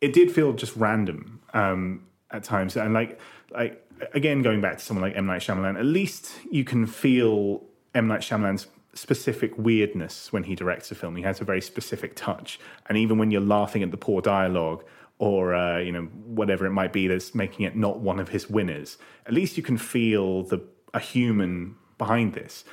it 0.00 0.12
did 0.12 0.32
feel 0.32 0.52
just 0.52 0.74
random 0.76 1.40
um, 1.52 2.06
at 2.30 2.42
times, 2.44 2.76
and 2.76 2.94
like 2.94 3.20
like 3.50 3.84
again 4.14 4.42
going 4.42 4.60
back 4.60 4.78
to 4.78 4.84
someone 4.84 5.02
like 5.02 5.16
M. 5.16 5.26
Night 5.26 5.42
Shyamalan, 5.42 5.78
at 5.78 5.84
least 5.84 6.32
you 6.50 6.64
can 6.64 6.86
feel 6.86 7.62
M. 7.94 8.08
Night 8.08 8.20
Shyamalan's 8.20 8.66
specific 8.94 9.56
weirdness 9.56 10.32
when 10.32 10.44
he 10.44 10.54
directs 10.54 10.90
a 10.90 10.94
film. 10.94 11.16
He 11.16 11.22
has 11.22 11.40
a 11.40 11.44
very 11.44 11.60
specific 11.60 12.16
touch, 12.16 12.58
and 12.88 12.98
even 12.98 13.18
when 13.18 13.30
you're 13.30 13.40
laughing 13.40 13.82
at 13.82 13.90
the 13.90 13.96
poor 13.96 14.20
dialogue 14.20 14.84
or 15.18 15.54
uh, 15.54 15.78
you 15.78 15.92
know 15.92 16.02
whatever 16.24 16.66
it 16.66 16.70
might 16.70 16.92
be 16.92 17.06
that's 17.06 17.34
making 17.34 17.66
it 17.66 17.76
not 17.76 18.00
one 18.00 18.18
of 18.18 18.30
his 18.30 18.48
winners, 18.50 18.98
at 19.26 19.32
least 19.32 19.56
you 19.56 19.62
can 19.62 19.76
feel 19.76 20.42
the 20.44 20.60
a 20.94 21.00
human 21.00 21.76
behind 21.98 22.34
this. 22.34 22.64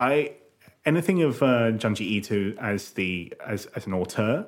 I 0.00 0.32
anything 0.84 1.22
of 1.22 1.42
uh, 1.42 1.72
Junji 1.72 2.00
Ito 2.00 2.54
as 2.60 2.90
the 2.92 3.32
as 3.44 3.66
as 3.76 3.86
an 3.86 3.94
auteur. 3.94 4.46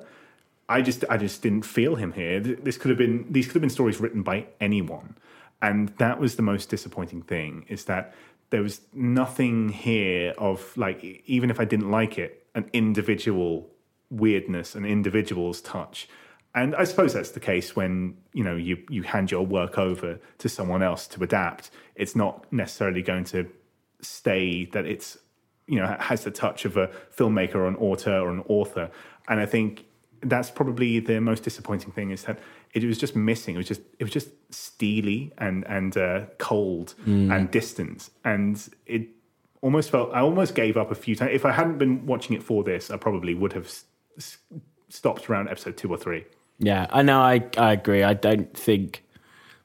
I 0.69 0.81
just 0.81 1.03
I 1.09 1.17
just 1.17 1.41
didn't 1.41 1.63
feel 1.63 1.95
him 1.95 2.13
here. 2.13 2.39
This 2.39 2.77
could 2.77 2.89
have 2.89 2.97
been 2.97 3.25
these 3.29 3.47
could 3.47 3.55
have 3.55 3.61
been 3.61 3.69
stories 3.69 3.99
written 3.99 4.23
by 4.23 4.45
anyone, 4.59 5.17
and 5.61 5.89
that 5.97 6.19
was 6.19 6.35
the 6.35 6.41
most 6.43 6.69
disappointing 6.69 7.23
thing. 7.23 7.65
Is 7.67 7.85
that 7.85 8.13
there 8.51 8.61
was 8.61 8.81
nothing 8.93 9.69
here 9.69 10.33
of 10.37 10.77
like 10.77 11.03
even 11.25 11.49
if 11.49 11.59
I 11.59 11.65
didn't 11.65 11.89
like 11.89 12.19
it, 12.19 12.45
an 12.53 12.69
individual 12.73 13.69
weirdness, 14.09 14.75
an 14.75 14.85
individual's 14.85 15.61
touch. 15.61 16.07
And 16.53 16.75
I 16.75 16.83
suppose 16.83 17.13
that's 17.13 17.31
the 17.31 17.39
case 17.39 17.75
when 17.75 18.17
you 18.33 18.43
know 18.43 18.55
you 18.55 18.77
you 18.89 19.03
hand 19.03 19.31
your 19.31 19.45
work 19.45 19.77
over 19.77 20.19
to 20.37 20.49
someone 20.49 20.83
else 20.83 21.07
to 21.07 21.23
adapt. 21.23 21.71
It's 21.95 22.15
not 22.15 22.51
necessarily 22.51 23.01
going 23.01 23.23
to 23.25 23.49
stay 24.01 24.65
that 24.65 24.85
it's 24.85 25.17
you 25.67 25.79
know 25.79 25.95
has 25.99 26.25
the 26.25 26.31
touch 26.31 26.65
of 26.65 26.75
a 26.75 26.87
filmmaker 27.15 27.55
or 27.55 27.67
an 27.67 27.77
author 27.77 28.17
or 28.17 28.29
an 28.29 28.43
author. 28.47 28.91
And 29.29 29.39
I 29.39 29.45
think 29.45 29.85
that's 30.21 30.51
probably 30.51 30.99
the 30.99 31.21
most 31.21 31.43
disappointing 31.43 31.91
thing 31.91 32.11
is 32.11 32.23
that 32.23 32.39
it 32.73 32.83
was 32.83 32.97
just 32.97 33.15
missing. 33.15 33.55
It 33.55 33.57
was 33.59 33.67
just 33.67 33.81
it 33.99 34.03
was 34.03 34.13
just 34.13 34.29
steely 34.49 35.31
and 35.37 35.65
and 35.67 35.95
uh, 35.97 36.25
cold 36.37 36.95
and 37.05 37.49
distant, 37.51 38.09
and 38.23 38.61
it 38.85 39.07
almost 39.61 39.89
felt 39.89 40.11
I 40.13 40.21
almost 40.21 40.55
gave 40.55 40.77
up 40.77 40.91
a 40.91 40.95
few 40.95 41.15
times. 41.15 41.31
If 41.33 41.45
I 41.45 41.51
hadn't 41.51 41.77
been 41.77 42.05
watching 42.05 42.35
it 42.35 42.43
for 42.43 42.63
this, 42.63 42.89
I 42.91 42.97
probably 42.97 43.33
would 43.35 43.53
have 43.53 43.65
s- 43.65 43.85
s- 44.17 44.37
stopped 44.89 45.29
around 45.29 45.49
episode 45.49 45.77
two 45.77 45.89
or 45.89 45.97
three. 45.97 46.25
Yeah, 46.59 46.87
I 46.91 47.01
know. 47.01 47.19
I 47.19 47.43
I 47.57 47.73
agree. 47.73 48.03
I 48.03 48.13
don't 48.13 48.55
think 48.57 49.03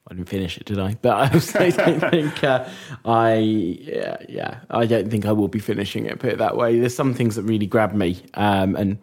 I 0.09 0.15
didn't 0.15 0.29
finish 0.29 0.57
it, 0.57 0.65
did 0.67 0.79
I? 0.79 0.95
But 1.01 1.15
I 1.17 1.35
also 1.35 1.71
don't 1.71 2.01
think 2.11 2.43
uh, 2.45 2.69
I 3.05 3.37
yeah 3.37 4.17
yeah 4.29 4.61
I 4.71 4.87
don't 4.87 5.11
think 5.11 5.27
I 5.27 5.33
will 5.33 5.49
be 5.49 5.59
finishing 5.59 6.07
it. 6.07 6.19
Put 6.19 6.33
it 6.33 6.39
that 6.39 6.57
way. 6.57 6.79
There's 6.81 6.95
some 6.95 7.15
things 7.15 7.37
that 7.37 7.43
really 7.43 7.67
grabbed 7.67 7.95
me, 7.95 8.23
um, 8.35 8.77
and 8.77 8.99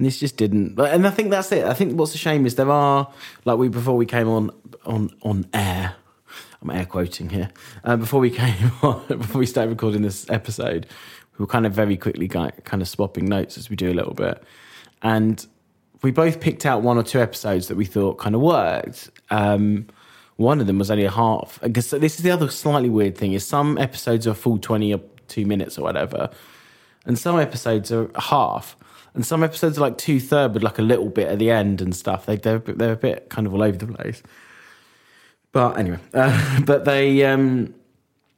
and 0.00 0.06
this 0.06 0.18
just 0.18 0.38
didn't. 0.38 0.80
And 0.80 1.06
I 1.06 1.10
think 1.10 1.28
that's 1.28 1.52
it. 1.52 1.66
I 1.66 1.74
think 1.74 1.98
what's 1.98 2.14
a 2.14 2.18
shame 2.18 2.46
is 2.46 2.54
there 2.54 2.70
are 2.70 3.12
like 3.44 3.58
we 3.58 3.68
before 3.68 3.98
we 3.98 4.06
came 4.06 4.30
on 4.30 4.50
on 4.86 5.10
on 5.20 5.46
air. 5.52 5.94
I'm 6.62 6.70
air 6.70 6.86
quoting 6.86 7.28
here. 7.28 7.50
Uh, 7.84 7.96
before 7.96 8.18
we 8.18 8.30
came 8.30 8.72
on, 8.82 9.06
before 9.08 9.38
we 9.38 9.44
started 9.44 9.68
recording 9.68 10.00
this 10.00 10.24
episode, 10.30 10.86
we 11.36 11.42
were 11.42 11.46
kind 11.46 11.66
of 11.66 11.74
very 11.74 11.98
quickly 11.98 12.28
kind 12.28 12.50
of 12.72 12.88
swapping 12.88 13.26
notes 13.26 13.58
as 13.58 13.68
we 13.68 13.76
do 13.76 13.92
a 13.92 13.92
little 13.92 14.14
bit, 14.14 14.42
and 15.02 15.46
we 16.00 16.12
both 16.12 16.40
picked 16.40 16.64
out 16.64 16.80
one 16.80 16.96
or 16.96 17.02
two 17.02 17.20
episodes 17.20 17.68
that 17.68 17.76
we 17.76 17.84
thought 17.84 18.16
kind 18.16 18.34
of 18.34 18.40
worked. 18.40 19.10
Um, 19.28 19.86
one 20.36 20.62
of 20.62 20.66
them 20.66 20.78
was 20.78 20.90
only 20.90 21.04
a 21.04 21.10
half. 21.10 21.60
Because 21.62 21.90
this 21.90 22.16
is 22.16 22.22
the 22.22 22.30
other 22.30 22.48
slightly 22.48 22.88
weird 22.88 23.18
thing: 23.18 23.34
is 23.34 23.46
some 23.46 23.76
episodes 23.76 24.26
are 24.26 24.32
full 24.32 24.56
twenty 24.58 24.94
or 24.94 25.02
two 25.28 25.44
minutes 25.44 25.78
or 25.78 25.82
whatever, 25.82 26.30
and 27.04 27.18
some 27.18 27.38
episodes 27.38 27.92
are 27.92 28.10
half, 28.18 28.76
and 29.14 29.26
some 29.26 29.42
episodes 29.42 29.78
are 29.78 29.80
like 29.80 29.98
two 29.98 30.20
third 30.20 30.54
with 30.54 30.62
like 30.62 30.78
a 30.78 30.82
little 30.82 31.08
bit 31.08 31.28
at 31.28 31.38
the 31.38 31.50
end 31.50 31.80
and 31.80 31.94
stuff. 31.94 32.26
They 32.26 32.36
they're, 32.36 32.58
they're 32.58 32.92
a 32.92 32.96
bit 32.96 33.28
kind 33.30 33.46
of 33.46 33.54
all 33.54 33.62
over 33.62 33.76
the 33.76 33.92
place. 33.92 34.22
But 35.52 35.78
anyway, 35.78 35.98
uh, 36.14 36.60
but 36.64 36.84
they 36.84 37.24
um, 37.24 37.74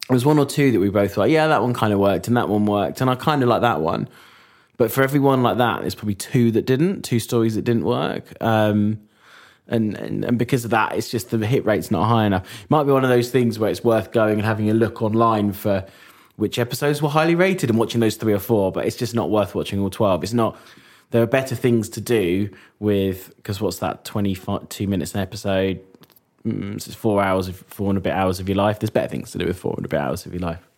there 0.08 0.14
was 0.14 0.24
one 0.24 0.38
or 0.38 0.46
two 0.46 0.72
that 0.72 0.80
we 0.80 0.88
both 0.88 1.16
were 1.16 1.24
like. 1.24 1.32
Yeah, 1.32 1.46
that 1.48 1.62
one 1.62 1.74
kind 1.74 1.92
of 1.92 1.98
worked, 1.98 2.28
and 2.28 2.36
that 2.36 2.48
one 2.48 2.66
worked, 2.66 3.00
and 3.00 3.10
I 3.10 3.14
kind 3.14 3.42
of 3.42 3.48
like 3.48 3.60
that 3.60 3.80
one. 3.80 4.08
But 4.78 4.90
for 4.90 5.02
everyone 5.02 5.42
like 5.42 5.58
that, 5.58 5.82
there's 5.82 5.94
probably 5.94 6.14
two 6.14 6.50
that 6.52 6.66
didn't, 6.66 7.02
two 7.02 7.20
stories 7.20 7.54
that 7.54 7.62
didn't 7.62 7.84
work. 7.84 8.32
Um, 8.40 9.00
and, 9.68 9.96
and 9.96 10.24
and 10.24 10.38
because 10.38 10.64
of 10.64 10.70
that, 10.70 10.96
it's 10.96 11.10
just 11.10 11.30
the 11.30 11.46
hit 11.46 11.64
rate's 11.64 11.90
not 11.90 12.08
high 12.08 12.26
enough. 12.26 12.42
It 12.64 12.70
might 12.70 12.84
be 12.84 12.92
one 12.92 13.04
of 13.04 13.10
those 13.10 13.30
things 13.30 13.58
where 13.58 13.70
it's 13.70 13.84
worth 13.84 14.10
going 14.10 14.34
and 14.34 14.42
having 14.42 14.70
a 14.70 14.74
look 14.74 15.02
online 15.02 15.52
for 15.52 15.84
which 16.36 16.58
episodes 16.58 17.02
were 17.02 17.08
highly 17.08 17.34
rated 17.34 17.70
and 17.70 17.78
watching 17.78 18.00
those 18.00 18.16
three 18.16 18.32
or 18.32 18.38
four. 18.38 18.72
But 18.72 18.86
it's 18.86 18.96
just 18.96 19.14
not 19.14 19.30
worth 19.30 19.54
watching 19.54 19.80
all 19.80 19.90
twelve. 19.90 20.22
It's 20.22 20.32
not. 20.32 20.56
There 21.10 21.22
are 21.22 21.26
better 21.26 21.54
things 21.54 21.90
to 21.90 22.00
do 22.00 22.48
with 22.78 23.34
because 23.36 23.60
what's 23.60 23.78
that? 23.78 24.04
Twenty 24.04 24.36
two 24.68 24.86
minutes 24.86 25.14
an 25.14 25.20
episode. 25.20 25.80
Mm, 26.46 26.80
so 26.80 26.88
it's 26.88 26.94
four 26.94 27.22
hours, 27.22 27.48
of, 27.48 27.56
four 27.68 27.88
and 27.88 27.98
a 27.98 28.00
bit 28.00 28.12
hours 28.12 28.40
of 28.40 28.48
your 28.48 28.56
life. 28.56 28.80
There's 28.80 28.90
better 28.90 29.08
things 29.08 29.30
to 29.30 29.38
do 29.38 29.46
with 29.46 29.56
four 29.56 29.74
and 29.76 29.84
a 29.84 29.88
bit 29.88 30.00
hours 30.00 30.26
of 30.26 30.32
your 30.32 30.40
life. 30.40 30.68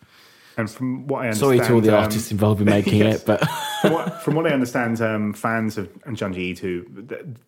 And 0.57 0.69
from 0.69 1.07
what 1.07 1.25
I 1.25 1.31
Sorry 1.31 1.59
to 1.59 1.73
all 1.73 1.81
the 1.81 1.95
um, 1.95 2.03
artists 2.03 2.31
involved 2.31 2.61
in 2.61 2.65
making 2.69 2.99
yes. 2.99 3.21
it, 3.21 3.25
but 3.25 3.43
from, 3.81 3.93
what, 3.93 4.21
from 4.23 4.35
what 4.35 4.47
I 4.47 4.51
understand, 4.51 5.01
um, 5.01 5.33
fans 5.33 5.77
of 5.77 5.91
Junji 6.03 6.37
Ito, 6.37 6.85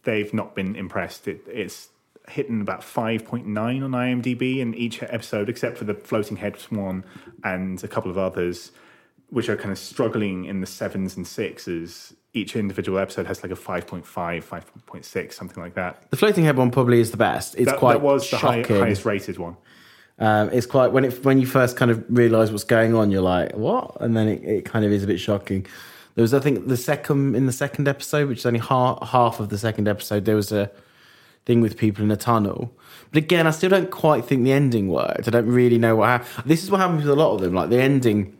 they've 0.04 0.34
not 0.34 0.56
been 0.56 0.76
impressed. 0.76 1.28
It, 1.28 1.42
it's 1.48 1.90
hitting 2.30 2.62
about 2.62 2.82
5.9 2.82 3.46
on 3.48 3.92
IMDb 3.92 4.60
in 4.60 4.74
each 4.74 5.02
episode, 5.04 5.50
except 5.50 5.78
for 5.78 5.86
the 5.86 5.94
Floating 5.94 6.38
Heads 6.38 6.70
one 6.72 7.04
and 7.44 7.84
a 7.84 7.88
couple 7.88 8.12
of 8.12 8.18
others, 8.18 8.72
which 9.30 9.50
are 9.50 9.56
kind 9.56 9.72
of 9.72 9.78
struggling 9.78 10.46
in 10.46 10.62
the 10.62 10.68
sevens 10.68 11.16
and 11.16 11.26
sixes. 11.26 12.14
Each 12.34 12.56
individual 12.56 13.00
episode 13.00 13.26
has 13.26 13.42
like 13.42 13.52
a 13.52 13.56
5.5, 13.56 14.04
5.6, 14.06 15.34
something 15.34 15.64
like 15.64 15.74
that. 15.76 16.10
the 16.12 16.18
floating 16.18 16.44
head 16.44 16.58
one 16.58 16.70
probably 16.70 17.00
is 17.00 17.12
the 17.12 17.18
best. 17.18 17.56
It's 17.56 17.66
That, 17.66 17.80
quite 17.80 17.94
that 17.94 18.02
was 18.02 18.30
the 18.30 18.38
high, 18.38 18.62
highest 18.62 19.06
rated 19.06 19.38
one. 19.38 19.58
Um, 20.20 20.50
it's 20.52 20.66
quite 20.66 20.92
when 20.92 21.06
it 21.06 21.24
when 21.24 21.40
you 21.40 21.46
first 21.46 21.78
kind 21.78 21.92
of 21.92 22.04
realise 22.10 22.50
what's 22.50 22.64
going 22.64 22.96
on, 22.96 23.12
you're 23.12 23.22
like, 23.22 23.56
what? 23.56 23.98
And 24.02 24.18
then 24.18 24.28
it, 24.28 24.44
it 24.44 24.66
kind 24.66 24.84
of 24.84 24.92
is 24.92 25.04
a 25.04 25.08
bit 25.08 25.20
shocking. 25.20 25.66
There 26.16 26.24
was, 26.24 26.34
I 26.34 26.40
think, 26.40 26.68
the 26.68 26.78
second 26.78 27.36
in 27.36 27.46
the 27.46 27.52
second 27.52 27.88
episode, 27.88 28.28
which 28.28 28.40
is 28.40 28.46
only 28.48 28.60
half 28.60 29.08
half 29.10 29.40
of 29.40 29.50
the 29.50 29.58
second 29.60 29.88
episode. 29.88 30.26
There 30.26 30.36
was 30.36 30.52
a 30.52 30.72
thing 31.48 31.62
with 31.62 31.78
people 31.78 32.04
in 32.04 32.12
a 32.12 32.18
tunnel, 32.18 32.72
but 33.10 33.18
again, 33.18 33.48
I 33.48 33.52
still 33.52 33.70
don't 33.70 33.90
quite 33.90 34.26
think 34.26 34.44
the 34.44 34.52
ending 34.52 34.90
worked. 34.90 35.28
I 35.28 35.32
don't 35.32 35.48
really 35.48 35.78
know 35.78 35.96
what 35.96 36.08
happened. 36.10 36.46
This 36.46 36.62
is 36.62 36.70
what 36.70 36.82
happens 36.82 37.04
with 37.04 37.12
a 37.12 37.16
lot 37.16 37.34
of 37.34 37.42
them. 37.42 37.54
Like 37.54 37.70
the 37.70 37.82
ending, 37.82 38.38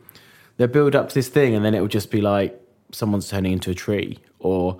they 0.58 0.66
build 0.66 0.94
up 0.94 1.08
to 1.08 1.14
this 1.14 1.28
thing, 1.28 1.54
and 1.54 1.64
then 1.64 1.74
it 1.74 1.80
will 1.80 1.88
just 1.88 2.10
be 2.10 2.20
like 2.20 2.60
someone's 2.92 3.28
turning 3.28 3.52
into 3.52 3.70
a 3.70 3.74
tree, 3.74 4.18
or 4.38 4.78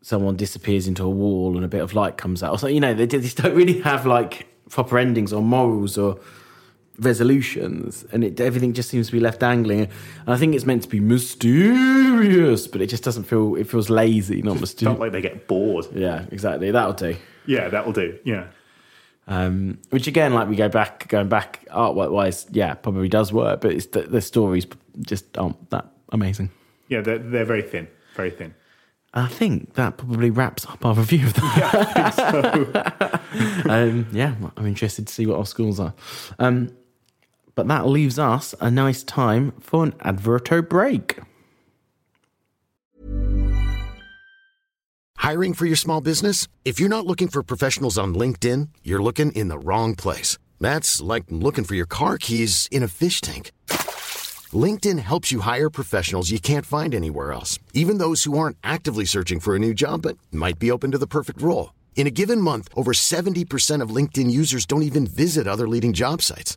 someone 0.00 0.36
disappears 0.36 0.88
into 0.88 1.04
a 1.04 1.10
wall 1.10 1.56
and 1.56 1.64
a 1.64 1.68
bit 1.68 1.82
of 1.82 1.92
light 1.92 2.16
comes 2.16 2.42
out. 2.42 2.60
Something. 2.60 2.74
You 2.74 2.80
know, 2.80 2.94
they 2.94 3.06
just 3.06 3.36
don't 3.36 3.54
really 3.54 3.80
have 3.80 4.06
like 4.06 4.46
proper 4.70 4.96
endings 4.98 5.32
or 5.32 5.42
morals 5.42 5.98
or 5.98 6.18
resolutions, 7.00 8.04
and 8.12 8.22
it, 8.22 8.40
everything 8.40 8.72
just 8.72 8.88
seems 8.88 9.06
to 9.06 9.12
be 9.12 9.20
left 9.20 9.40
dangling. 9.40 9.82
And 9.82 10.28
I 10.28 10.36
think 10.36 10.54
it's 10.54 10.66
meant 10.66 10.82
to 10.82 10.88
be 10.88 11.00
mysterious, 11.00 12.66
but 12.66 12.80
it 12.80 12.86
just 12.86 13.02
doesn't 13.02 13.24
feel. 13.24 13.56
It 13.56 13.68
feels 13.68 13.90
lazy, 13.90 14.42
not 14.42 14.60
mysterious. 14.60 14.96
Felt 14.96 15.00
like 15.00 15.12
they 15.12 15.20
get 15.22 15.48
bored. 15.48 15.86
yeah, 15.92 16.26
exactly. 16.30 16.70
That'll 16.70 16.92
do. 16.92 17.16
Yeah, 17.46 17.68
that'll 17.68 17.92
do. 17.92 18.18
Yeah. 18.24 18.48
Um, 19.26 19.78
which 19.90 20.06
again, 20.06 20.34
like 20.34 20.48
we 20.48 20.56
go 20.56 20.68
back, 20.68 21.08
going 21.08 21.28
back 21.28 21.64
artwork 21.70 22.10
wise, 22.10 22.46
yeah, 22.50 22.74
probably 22.74 23.08
does 23.08 23.32
work, 23.32 23.60
but 23.60 23.72
it's 23.72 23.86
the, 23.86 24.02
the 24.02 24.20
stories 24.20 24.66
just 25.00 25.38
aren't 25.38 25.70
that 25.70 25.86
amazing. 26.10 26.50
Yeah, 26.88 27.00
they're, 27.00 27.18
they're 27.18 27.44
very 27.44 27.62
thin. 27.62 27.86
Very 28.16 28.30
thin. 28.30 28.54
I 29.12 29.26
think 29.26 29.74
that 29.74 29.96
probably 29.96 30.30
wraps 30.30 30.66
up 30.66 30.84
our 30.84 30.94
review 30.94 31.26
of 31.26 31.34
that. 31.34 33.20
um, 33.68 34.06
yeah, 34.12 34.34
I'm 34.56 34.66
interested 34.66 35.06
to 35.06 35.12
see 35.12 35.26
what 35.26 35.38
our 35.38 35.46
schools 35.46 35.80
are. 35.80 35.94
Um, 36.38 36.76
but 37.60 37.68
that 37.68 37.86
leaves 37.86 38.18
us 38.18 38.54
a 38.58 38.70
nice 38.70 39.02
time 39.02 39.52
for 39.60 39.84
an 39.84 39.92
adverto 40.00 40.66
break. 40.66 41.18
Hiring 45.18 45.52
for 45.52 45.66
your 45.66 45.76
small 45.76 46.00
business? 46.00 46.48
If 46.64 46.80
you're 46.80 46.88
not 46.88 47.04
looking 47.04 47.28
for 47.28 47.42
professionals 47.42 47.98
on 47.98 48.14
LinkedIn, 48.14 48.70
you're 48.82 49.02
looking 49.02 49.30
in 49.32 49.48
the 49.48 49.58
wrong 49.58 49.94
place. 49.94 50.38
That's 50.58 51.02
like 51.02 51.24
looking 51.28 51.64
for 51.64 51.74
your 51.74 51.84
car 51.84 52.16
keys 52.16 52.66
in 52.72 52.82
a 52.82 52.88
fish 52.88 53.20
tank. 53.20 53.52
LinkedIn 54.64 54.98
helps 54.98 55.30
you 55.30 55.40
hire 55.40 55.68
professionals 55.68 56.30
you 56.30 56.40
can't 56.40 56.64
find 56.64 56.94
anywhere 56.94 57.30
else, 57.30 57.58
even 57.74 57.98
those 57.98 58.24
who 58.24 58.38
aren't 58.38 58.56
actively 58.64 59.04
searching 59.04 59.38
for 59.38 59.54
a 59.54 59.58
new 59.58 59.74
job 59.74 60.00
but 60.00 60.16
might 60.32 60.58
be 60.58 60.70
open 60.70 60.92
to 60.92 60.98
the 60.98 61.06
perfect 61.06 61.42
role. 61.42 61.74
In 61.94 62.06
a 62.06 62.16
given 62.22 62.40
month, 62.40 62.70
over 62.74 62.92
70% 62.92 63.82
of 63.82 63.94
LinkedIn 63.94 64.30
users 64.30 64.64
don't 64.64 64.82
even 64.90 65.06
visit 65.06 65.46
other 65.46 65.68
leading 65.68 65.92
job 65.92 66.22
sites. 66.22 66.56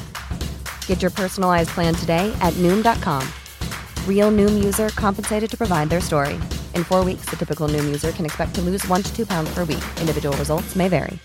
Get 0.91 1.01
your 1.01 1.11
personalized 1.11 1.69
plan 1.69 1.95
today 1.95 2.35
at 2.41 2.53
Noom.com. 2.55 3.25
Real 4.05 4.29
Noom 4.29 4.61
user 4.61 4.89
compensated 4.89 5.49
to 5.49 5.55
provide 5.55 5.89
their 5.89 6.01
story. 6.01 6.33
In 6.75 6.83
four 6.83 7.05
weeks, 7.05 7.29
the 7.29 7.37
typical 7.37 7.69
Noom 7.69 7.85
user 7.85 8.11
can 8.11 8.25
expect 8.25 8.53
to 8.55 8.61
lose 8.61 8.85
one 8.89 9.01
to 9.01 9.15
two 9.15 9.25
pounds 9.25 9.53
per 9.53 9.63
week. 9.63 9.81
Individual 10.01 10.35
results 10.35 10.75
may 10.75 10.89
vary. 10.89 11.17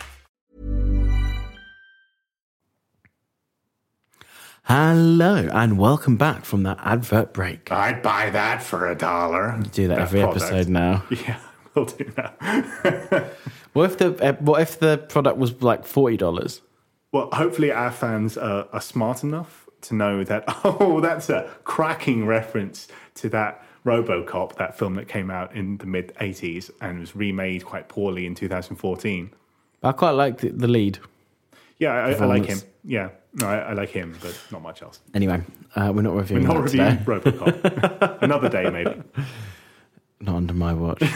Hello, 4.62 5.48
and 5.52 5.78
welcome 5.80 6.16
back 6.16 6.44
from 6.44 6.62
that 6.62 6.78
advert 6.84 7.34
break. 7.34 7.72
I'd 7.72 8.02
buy 8.02 8.30
that 8.30 8.62
for 8.62 8.88
a 8.88 8.94
dollar. 8.94 9.60
Do 9.72 9.88
that 9.88 9.98
every 9.98 10.20
product. 10.20 10.44
episode 10.44 10.68
now. 10.68 11.02
Yeah, 11.10 11.40
we'll 11.74 11.86
do 11.86 12.04
that. 12.14 13.32
What 13.72 13.90
if 13.90 13.98
the 13.98 14.14
uh, 14.24 14.32
what 14.34 14.62
if 14.62 14.78
the 14.78 14.96
product 14.96 15.36
was 15.36 15.60
like 15.60 15.84
forty 15.84 16.16
dollars? 16.16 16.62
Well, 17.12 17.28
hopefully 17.32 17.70
our 17.70 17.90
fans 17.90 18.36
are, 18.36 18.68
are 18.72 18.80
smart 18.80 19.22
enough 19.22 19.68
to 19.82 19.94
know 19.94 20.24
that, 20.24 20.44
oh, 20.64 21.00
that's 21.00 21.28
a 21.30 21.50
cracking 21.64 22.26
reference 22.26 22.88
to 23.14 23.28
that 23.30 23.64
RoboCop, 23.84 24.56
that 24.56 24.76
film 24.76 24.94
that 24.96 25.08
came 25.08 25.30
out 25.30 25.54
in 25.54 25.78
the 25.78 25.86
mid 25.86 26.12
80s 26.20 26.70
and 26.80 27.00
was 27.00 27.14
remade 27.14 27.64
quite 27.64 27.88
poorly 27.88 28.26
in 28.26 28.34
2014. 28.34 29.30
I 29.82 29.92
quite 29.92 30.10
like 30.10 30.38
the, 30.38 30.50
the 30.50 30.66
lead. 30.66 30.98
Yeah, 31.78 31.92
I, 31.92 32.12
I 32.12 32.24
like 32.24 32.46
him. 32.46 32.58
Yeah, 32.82 33.10
no, 33.34 33.46
I, 33.46 33.58
I 33.58 33.72
like 33.74 33.90
him, 33.90 34.16
but 34.22 34.38
not 34.50 34.62
much 34.62 34.82
else. 34.82 35.00
Anyway, 35.14 35.42
uh, 35.76 35.92
we're 35.94 36.02
not 36.02 36.14
We're 36.14 36.20
reviewing 36.20 36.44
not 36.44 36.54
that 36.54 36.62
reviewing 36.62 36.98
today. 36.98 37.04
RoboCop. 37.06 38.22
Another 38.22 38.48
day, 38.48 38.70
maybe. 38.70 39.02
Not 40.20 40.36
under 40.36 40.54
my 40.54 40.72
watch. 40.72 41.02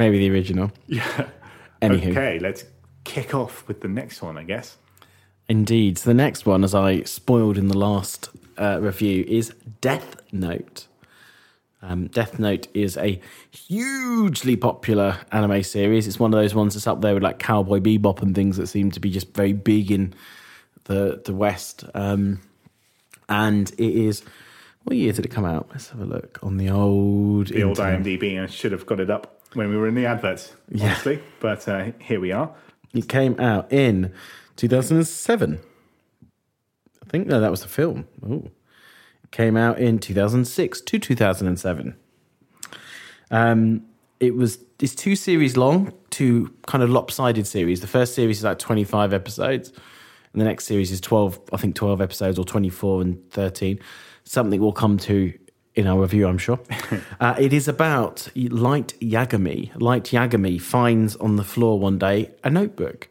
Maybe 0.00 0.18
the 0.18 0.30
original. 0.30 0.72
Yeah. 0.86 1.28
Anywho. 1.82 2.10
Okay, 2.10 2.38
let's 2.38 2.64
kick 3.04 3.34
off 3.34 3.66
with 3.68 3.80
the 3.80 3.88
next 3.88 4.22
one, 4.22 4.36
I 4.36 4.44
guess. 4.44 4.76
Indeed. 5.48 5.98
So 5.98 6.10
the 6.10 6.14
next 6.14 6.46
one, 6.46 6.62
as 6.62 6.74
I 6.74 7.02
spoiled 7.02 7.58
in 7.58 7.68
the 7.68 7.76
last 7.76 8.30
uh, 8.56 8.78
review, 8.80 9.24
is 9.26 9.52
Death 9.80 10.16
Note. 10.32 10.86
Um, 11.82 12.08
Death 12.08 12.38
Note 12.38 12.68
is 12.74 12.96
a 12.98 13.20
hugely 13.50 14.54
popular 14.54 15.18
anime 15.32 15.62
series. 15.62 16.06
It's 16.06 16.18
one 16.18 16.32
of 16.32 16.40
those 16.40 16.54
ones 16.54 16.74
that's 16.74 16.86
up 16.86 17.00
there 17.00 17.14
with 17.14 17.22
like 17.22 17.38
Cowboy 17.38 17.80
Bebop 17.80 18.20
and 18.22 18.34
things 18.34 18.58
that 18.58 18.66
seem 18.66 18.90
to 18.92 19.00
be 19.00 19.10
just 19.10 19.34
very 19.34 19.54
big 19.54 19.90
in 19.90 20.14
the 20.84 21.22
the 21.24 21.34
West. 21.34 21.84
Um, 21.94 22.40
and 23.28 23.70
it 23.72 23.94
is 23.94 24.22
what 24.84 24.96
year 24.96 25.12
did 25.12 25.24
it 25.24 25.30
come 25.30 25.44
out? 25.44 25.68
Let's 25.70 25.88
have 25.90 26.00
a 26.00 26.04
look 26.04 26.38
on 26.42 26.58
the 26.58 26.70
old 26.70 27.48
The 27.48 27.62
old 27.62 27.78
internet. 27.78 28.02
IMDb, 28.02 28.42
I 28.42 28.46
should 28.46 28.72
have 28.72 28.86
got 28.86 29.00
it 29.00 29.10
up 29.10 29.40
when 29.54 29.70
we 29.70 29.76
were 29.76 29.88
in 29.88 29.94
the 29.94 30.06
adverts, 30.06 30.52
honestly. 30.72 31.22
But 31.40 31.66
uh, 31.68 31.92
here 32.00 32.20
we 32.20 32.32
are. 32.32 32.54
It 32.94 33.08
came 33.08 33.38
out 33.38 33.72
in 33.72 34.12
2007. 34.56 35.60
I 37.02 37.08
think 37.08 37.26
no, 37.26 37.40
that 37.40 37.50
was 37.50 37.62
the 37.62 37.68
film. 37.68 38.06
Ooh. 38.24 38.50
It 39.24 39.30
came 39.30 39.56
out 39.56 39.78
in 39.78 39.98
2006 39.98 40.80
to 40.80 40.98
2007. 40.98 41.96
Um, 43.30 43.82
it 44.18 44.34
was 44.34 44.58
it's 44.80 44.94
two 44.94 45.16
series 45.16 45.56
long, 45.56 45.92
two 46.10 46.54
kind 46.66 46.82
of 46.82 46.90
lopsided 46.90 47.46
series. 47.46 47.80
The 47.80 47.86
first 47.86 48.14
series 48.14 48.38
is 48.38 48.44
like 48.44 48.58
25 48.58 49.12
episodes, 49.12 49.70
and 50.32 50.40
the 50.40 50.44
next 50.44 50.66
series 50.66 50.90
is 50.90 51.00
12, 51.00 51.40
I 51.52 51.56
think 51.56 51.74
12 51.74 52.00
episodes 52.00 52.38
or 52.38 52.44
24 52.44 53.02
and 53.02 53.30
13. 53.30 53.78
Something 54.24 54.60
we'll 54.60 54.72
come 54.72 54.98
to 54.98 55.32
in 55.74 55.86
our 55.86 56.00
review, 56.00 56.26
I'm 56.26 56.38
sure. 56.38 56.58
uh, 57.20 57.36
it 57.38 57.52
is 57.52 57.68
about 57.68 58.28
Light 58.34 58.94
Yagami. 59.00 59.70
Light 59.80 60.04
Yagami 60.04 60.60
finds 60.60 61.16
on 61.16 61.36
the 61.36 61.44
floor 61.44 61.78
one 61.78 61.98
day 61.98 62.30
a 62.42 62.50
notebook, 62.50 63.08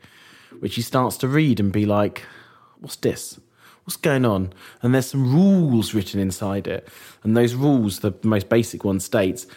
which 0.60 0.76
he 0.76 0.82
starts 0.82 1.17
to 1.17 1.28
read 1.28 1.60
and 1.60 1.72
be 1.72 1.86
like, 1.86 2.24
"What's 2.80 2.98
this? 2.98 3.39
What's 3.86 3.98
going 3.98 4.26
on?" 4.26 4.54
And 4.82 4.93
there's 4.93 5.08
some 5.08 5.34
rules 5.34 5.93
written 5.93 6.19
inside 6.19 6.67
it, 6.67 6.88
and 7.24 7.36
those 7.36 7.56
rules, 7.56 8.00
the 8.00 8.13
most 8.24 8.50
basic 8.50 8.84
one 8.84 9.00
states, 9.00 9.48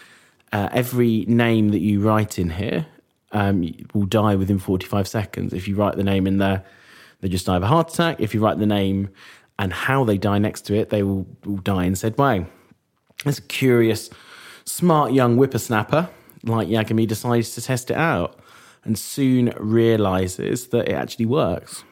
uh, 0.53 0.69
every 0.73 1.25
name 1.27 1.71
that 1.71 1.81
you 1.81 2.01
write 2.01 2.39
in 2.39 2.51
here 2.51 2.87
um, 3.33 3.69
will 3.95 4.07
die 4.07 4.37
within 4.37 4.59
45 4.59 5.09
seconds. 5.09 5.53
If 5.53 5.67
you 5.67 5.75
write 5.75 5.97
the 5.97 6.05
name 6.05 6.27
in 6.27 6.39
there, 6.39 6.65
they 7.21 7.29
just 7.29 7.47
die 7.47 7.57
of 7.57 7.63
a 7.63 7.67
heart 7.67 7.93
attack. 7.93 8.21
If 8.21 8.35
you 8.35 8.41
write 8.41 8.59
the 8.59 8.67
name 8.67 9.11
and 9.59 9.73
how 9.73 10.05
they 10.05 10.19
die 10.19 10.39
next 10.39 10.63
to 10.67 10.75
it, 10.75 10.91
they 10.91 11.03
will, 11.03 11.27
will 11.45 11.57
die 11.59 11.85
in 11.85 11.97
said 11.97 12.19
way. 12.19 12.47
This 13.25 13.41
curious, 13.41 14.11
smart 14.65 15.13
young 15.13 15.37
whippersnapper 15.37 16.09
Light 16.45 16.69
Yagami 16.69 17.07
decides 17.07 17.55
to 17.55 17.63
test 17.63 17.91
it 17.91 17.97
out 17.97 18.39
and 18.85 18.99
soon 18.99 19.53
realizes 19.59 20.69
that 20.69 20.89
it 20.89 20.95
actually 20.95 21.27
works. 21.27 21.85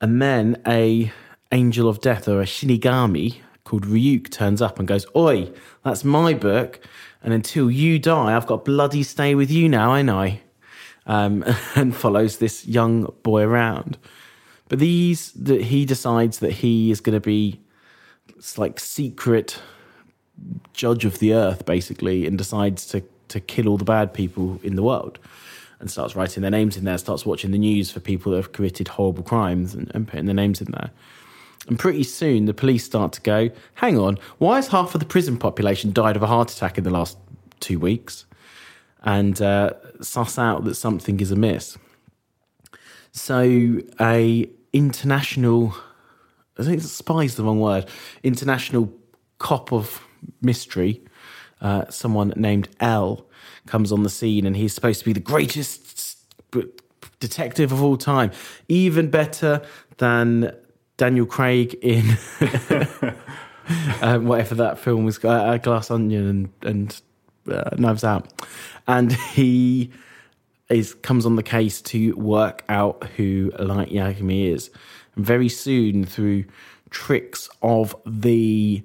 And 0.00 0.20
then 0.20 0.60
a 0.66 1.12
angel 1.52 1.88
of 1.88 2.00
death 2.00 2.28
or 2.28 2.40
a 2.40 2.44
shinigami 2.44 3.36
called 3.64 3.84
Ryuk 3.84 4.30
turns 4.30 4.60
up 4.60 4.78
and 4.78 4.88
goes, 4.88 5.06
Oi, 5.14 5.52
that's 5.84 6.04
my 6.04 6.34
book. 6.34 6.80
And 7.22 7.32
until 7.32 7.70
you 7.70 7.98
die, 7.98 8.36
I've 8.36 8.46
got 8.46 8.64
bloody 8.64 9.02
stay 9.02 9.34
with 9.34 9.50
you 9.50 9.68
now, 9.68 9.94
ain't 9.94 10.10
I? 10.10 10.40
Um, 11.06 11.44
and 11.74 11.94
follows 11.94 12.38
this 12.38 12.66
young 12.66 13.12
boy 13.22 13.42
around. 13.42 13.98
But 14.68 14.78
these, 14.78 15.32
that 15.32 15.62
he 15.62 15.84
decides 15.84 16.40
that 16.40 16.52
he 16.52 16.90
is 16.90 17.00
going 17.00 17.14
to 17.14 17.20
be 17.20 17.60
like 18.56 18.78
secret 18.78 19.60
judge 20.72 21.04
of 21.04 21.18
the 21.18 21.34
earth, 21.34 21.66
basically, 21.66 22.26
and 22.26 22.38
decides 22.38 22.86
to 22.86 23.02
to 23.28 23.40
kill 23.40 23.68
all 23.68 23.76
the 23.76 23.84
bad 23.84 24.14
people 24.14 24.58
in 24.62 24.74
the 24.74 24.82
world, 24.82 25.18
and 25.80 25.90
starts 25.90 26.16
writing 26.16 26.40
their 26.40 26.50
names 26.50 26.76
in 26.76 26.84
there. 26.84 26.98
Starts 26.98 27.26
watching 27.26 27.50
the 27.50 27.58
news 27.58 27.90
for 27.90 28.00
people 28.00 28.32
that 28.32 28.38
have 28.38 28.52
committed 28.52 28.88
horrible 28.88 29.22
crimes 29.22 29.74
and, 29.74 29.90
and 29.94 30.08
putting 30.08 30.26
their 30.26 30.34
names 30.34 30.60
in 30.60 30.72
there. 30.72 30.90
And 31.66 31.78
pretty 31.78 32.04
soon, 32.04 32.46
the 32.46 32.54
police 32.54 32.84
start 32.84 33.12
to 33.14 33.20
go, 33.20 33.50
"Hang 33.74 33.98
on, 33.98 34.18
why 34.38 34.56
has 34.56 34.68
half 34.68 34.94
of 34.94 35.00
the 35.00 35.06
prison 35.06 35.36
population 35.36 35.92
died 35.92 36.16
of 36.16 36.22
a 36.22 36.26
heart 36.26 36.50
attack 36.50 36.78
in 36.78 36.84
the 36.84 36.90
last 36.90 37.18
two 37.60 37.78
weeks?" 37.78 38.24
And 39.02 39.40
uh, 39.40 39.74
suss 40.00 40.38
out 40.38 40.64
that 40.64 40.74
something 40.74 41.20
is 41.20 41.30
amiss. 41.30 41.78
So, 43.12 43.80
a 44.00 44.48
international 44.72 45.74
I 46.58 46.64
think 46.64 46.82
spy's 46.82 47.36
the 47.36 47.44
wrong 47.44 47.60
word. 47.60 47.86
International 48.22 48.92
cop 49.38 49.72
of 49.72 50.02
mystery, 50.40 51.02
uh, 51.60 51.88
someone 51.88 52.32
named 52.36 52.68
L, 52.80 53.26
comes 53.66 53.92
on 53.92 54.02
the 54.02 54.10
scene, 54.10 54.46
and 54.46 54.56
he's 54.56 54.72
supposed 54.72 55.00
to 55.00 55.04
be 55.04 55.12
the 55.12 55.20
greatest 55.20 56.18
detective 57.20 57.72
of 57.72 57.82
all 57.82 57.96
time, 57.96 58.30
even 58.68 59.10
better 59.10 59.62
than 59.98 60.54
Daniel 60.96 61.26
Craig 61.26 61.74
in 61.82 62.16
uh, 64.00 64.18
whatever 64.18 64.54
that 64.56 64.78
film 64.78 65.04
was, 65.04 65.22
uh, 65.24 65.58
Glass 65.58 65.90
Onion 65.90 66.26
and, 66.26 66.50
and 66.62 67.00
uh, 67.50 67.70
Knives 67.76 68.04
Out, 68.04 68.32
and 68.86 69.12
he 69.12 69.90
is 70.68 70.94
comes 70.94 71.24
on 71.24 71.36
the 71.36 71.42
case 71.42 71.80
to 71.80 72.12
work 72.16 72.64
out 72.68 73.04
who 73.16 73.52
Light 73.58 73.90
Yagami 73.90 74.52
is. 74.52 74.70
And 75.16 75.24
very 75.24 75.48
soon, 75.48 76.04
through 76.04 76.44
tricks 76.90 77.48
of 77.62 77.94
the 78.06 78.82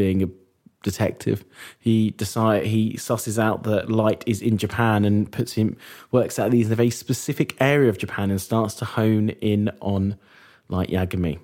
being 0.00 0.22
a 0.22 0.28
detective, 0.82 1.44
he 1.78 2.12
decide 2.12 2.64
he 2.64 2.94
susses 2.94 3.38
out 3.38 3.64
that 3.64 3.90
Light 3.90 4.24
is 4.26 4.40
in 4.40 4.56
Japan 4.56 5.04
and 5.04 5.30
puts 5.30 5.52
him 5.52 5.76
works 6.10 6.38
out 6.38 6.50
that 6.50 6.56
he's 6.56 6.68
in 6.68 6.72
a 6.72 6.76
very 6.76 6.88
specific 6.88 7.54
area 7.60 7.90
of 7.90 7.98
Japan 7.98 8.30
and 8.30 8.40
starts 8.40 8.74
to 8.76 8.86
hone 8.86 9.28
in 9.28 9.70
on 9.80 10.16
Light 10.68 10.88
Yagami, 10.88 11.38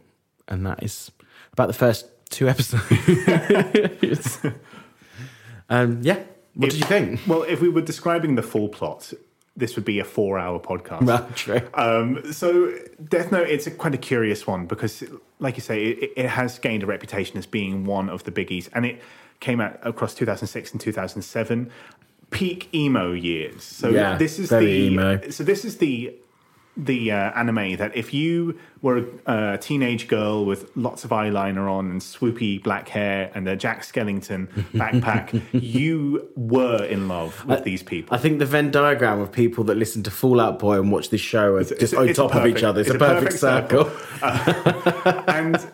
and 0.49 0.65
that 0.65 0.83
is 0.83 1.11
about 1.53 1.67
the 1.67 1.75
first 1.75 2.07
two 2.31 2.49
episodes. 2.55 4.39
um, 5.69 6.01
yeah, 6.03 6.23
what 6.55 6.71
did 6.71 6.81
you 6.81 6.87
think? 6.87 7.21
Well, 7.27 7.43
if 7.43 7.61
we 7.61 7.69
were 7.69 7.83
describing 7.83 8.37
the 8.37 8.43
full 8.43 8.71
plot, 8.71 9.13
this 9.57 9.75
would 9.77 9.85
be 9.85 9.99
a 9.99 10.05
four-hour 10.05 10.61
podcast. 10.61 11.03
Well, 11.07 11.29
true. 11.35 11.61
Um, 11.75 12.33
so, 12.33 12.73
Death 13.09 13.33
Note, 13.33 13.49
it's 13.49 13.67
a, 13.67 13.71
quite 13.71 13.95
a 13.95 13.99
curious 13.99 14.47
one 14.47 14.67
because, 14.67 15.03
like 15.39 15.57
you 15.57 15.63
say, 15.63 15.83
it, 15.85 16.13
it 16.17 16.29
has 16.29 16.59
gained 16.59 16.83
a 16.83 16.87
reputation 16.87 17.39
as 17.39 17.47
being 17.47 17.85
one 17.85 18.11
of 18.11 18.25
the 18.25 18.31
biggies, 18.33 18.69
and 18.75 18.85
it 18.85 19.01
came 19.41 19.61
out 19.61 19.79
across 19.83 20.15
2006 20.15 20.73
and 20.73 20.81
2007, 20.81 21.71
peak 22.31 22.69
emo 22.75 23.13
years. 23.13 23.63
So 23.63 23.89
Yeah, 23.91 24.17
this 24.17 24.39
is 24.39 24.51
the 24.51 24.61
emo. 24.61 25.31
so 25.31 25.45
this 25.45 25.65
is 25.65 25.79
the 25.79 26.15
the 26.77 27.11
uh, 27.11 27.33
anime 27.33 27.77
that 27.77 27.97
if 27.97 28.13
you 28.13 28.59
were 28.83 28.99
a, 29.27 29.55
a 29.55 29.59
teenage 29.59 30.09
girl 30.09 30.45
with 30.45 30.71
lots 30.77 31.05
of 31.05 31.11
eyeliner 31.11 31.71
on 31.71 31.91
and 31.91 32.01
swoopy 32.01 32.63
black 32.63 32.89
hair 32.89 33.31
and 33.35 33.49
a 33.49 33.57
Jack 33.57 33.83
Skellington 33.83 34.49
backpack, 34.75 35.43
you 35.53 36.29
were 36.37 36.85
in 36.85 37.09
love 37.09 37.45
with 37.47 37.65
these 37.65 37.83
people. 37.83 38.15
I 38.15 38.19
think 38.19 38.39
the 38.39 38.47
Venn 38.47 38.71
diagram 38.71 39.21
of 39.21 39.33
people 39.33 39.65
that 39.65 39.77
listen 39.77 40.03
to 40.05 40.11
Fall 40.11 40.41
Out 40.41 40.59
Boy 40.59 40.79
and 40.79 40.93
watch 40.93 41.11
this 41.11 41.21
show 41.21 41.57
are 41.57 41.65
just 41.65 41.81
it's 41.81 41.95
on 41.95 42.09
it's 42.09 42.19
top 42.19 42.35
of 42.35 42.47
each 42.47 42.63
other. 42.63 42.81
It's, 42.81 42.91
it's 42.91 43.01
a 43.01 43.05
a 43.05 43.09
perfect, 43.09 43.41
perfect 43.41 43.41
circle. 43.41 43.91
circle. 44.19 45.25
and 45.29 45.67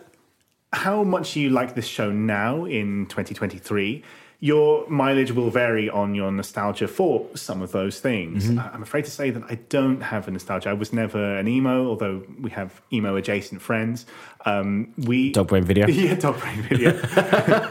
how 0.71 1.03
much 1.03 1.35
you 1.35 1.49
like 1.49 1.75
this 1.75 1.85
show 1.85 2.11
now 2.11 2.65
in 2.65 3.05
2023 3.07 4.03
your 4.43 4.85
mileage 4.89 5.31
will 5.31 5.49
vary 5.49 5.89
on 5.89 6.13
your 6.13 6.29
nostalgia 6.29 6.85
for 6.85 7.25
some 7.33 7.61
of 7.61 7.71
those 7.71 8.01
things 8.01 8.43
Mm-hmm. 8.43 8.75
I'm 8.75 8.83
afraid 8.83 9.05
to 9.05 9.11
say 9.11 9.29
that 9.29 9.43
i 9.49 9.55
don't 9.77 10.01
have 10.01 10.27
a 10.27 10.31
nostalgia 10.31 10.69
i 10.69 10.73
was 10.73 10.91
never 10.91 11.37
an 11.37 11.47
emo 11.47 11.87
although 11.87 12.23
we 12.41 12.49
have 12.51 12.81
emo 12.91 13.15
adjacent 13.15 13.61
friends 13.61 14.05
um, 14.45 14.93
we 14.97 15.31
Dog 15.39 15.47
brain 15.47 15.63
video. 15.63 15.87
yeah 16.05 16.15
dog 16.15 16.39
brain 16.41 16.61
video 16.63 16.89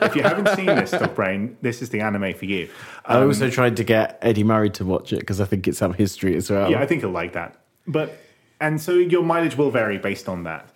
if 0.09 0.17
you 0.17 0.23
haven't 0.23 0.49
seen 0.57 0.67
this 0.67 0.93
dog 0.93 1.15
brain 1.15 1.57
this 1.61 1.83
is 1.83 1.91
the 1.91 2.01
anime 2.01 2.33
for 2.33 2.47
you 2.47 2.69
I 3.05 3.21
also 3.23 3.51
tried 3.51 3.77
to 3.77 3.85
get 3.85 4.19
Eddie 4.23 4.45
Murray 4.45 4.71
to 4.71 4.85
watch 4.85 5.13
it 5.13 5.21
because 5.21 5.41
I 5.41 5.45
think 5.45 5.67
it's 5.67 5.79
some 5.79 5.93
history 5.93 6.37
as 6.37 6.51
well. 6.51 6.71
Yeah, 6.71 6.81
I 6.81 6.87
think 6.87 7.01
he'll 7.01 7.11
like 7.11 7.33
that. 7.33 7.57
But 7.87 8.17
and 8.61 8.81
so 8.81 8.93
your 8.93 9.23
mileage 9.23 9.57
will 9.57 9.71
vary 9.71 9.99
based 9.99 10.29
on 10.29 10.45
that. 10.45 10.69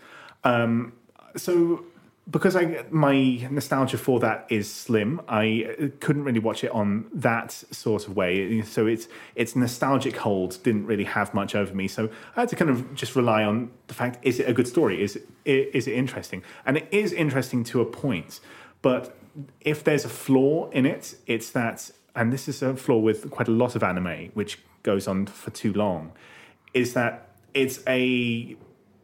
Um, 0.43 0.93
so 1.37 1.85
because 2.29 2.57
I 2.57 2.85
my 2.91 3.47
nostalgia 3.51 3.99
for 3.99 4.19
that 4.21 4.47
is 4.49 4.73
slim, 4.73 5.21
I 5.29 5.77
uh, 5.81 5.87
couldn't 6.01 6.25
really 6.25 6.41
watch 6.41 6.65
it 6.65 6.71
on 6.73 7.07
that 7.15 7.53
sort 7.53 8.09
of 8.09 8.17
way. 8.17 8.63
So 8.63 8.87
it's 8.87 9.07
its 9.37 9.55
nostalgic 9.55 10.17
hold 10.17 10.63
didn't 10.63 10.87
really 10.87 11.05
have 11.05 11.33
much 11.35 11.55
over 11.55 11.73
me. 11.73 11.87
So 11.87 12.11
I 12.37 12.41
had 12.41 12.49
to 12.49 12.57
kind 12.57 12.71
of 12.71 12.95
just 12.95 13.15
rely 13.15 13.45
on 13.45 13.71
the 13.87 13.95
fact: 13.95 14.19
is 14.23 14.41
it 14.41 14.49
a 14.49 14.53
good 14.53 14.67
story? 14.67 15.03
Is 15.03 15.17
it, 15.17 15.29
is 15.45 15.87
it 15.87 15.95
interesting? 15.95 16.43
And 16.65 16.79
it 16.79 16.89
is 16.91 17.13
interesting 17.13 17.63
to 17.65 17.81
a 17.81 17.87
point, 17.87 18.41
but 18.83 19.17
if 19.61 19.85
there's 19.85 20.05
a 20.05 20.09
flaw 20.09 20.69
in 20.71 20.87
it, 20.87 21.17
it's 21.27 21.51
that, 21.51 21.91
and 22.15 22.33
this 22.33 22.49
is 22.49 22.63
a 22.63 22.75
flaw 22.75 22.99
with 22.99 23.31
quite 23.31 23.49
a 23.49 23.53
lot 23.53 23.77
of 23.77 23.83
anime, 23.83 24.31
which 24.35 24.59
goes 24.83 25.07
on 25.07 25.27
for 25.27 25.51
too 25.51 25.73
long, 25.73 26.13
is 26.75 26.95
that 26.95 27.29
it's 27.55 27.83
a 27.87 28.57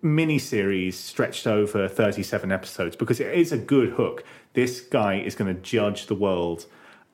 mini 0.02 0.38
series 0.38 0.98
stretched 0.98 1.46
over 1.46 1.88
37 1.88 2.50
episodes 2.50 2.96
because 2.96 3.20
it 3.20 3.32
is 3.32 3.52
a 3.52 3.58
good 3.58 3.90
hook. 3.90 4.24
This 4.52 4.80
guy 4.80 5.20
is 5.20 5.34
going 5.34 5.54
to 5.54 5.60
judge 5.62 6.06
the 6.06 6.14
world 6.14 6.66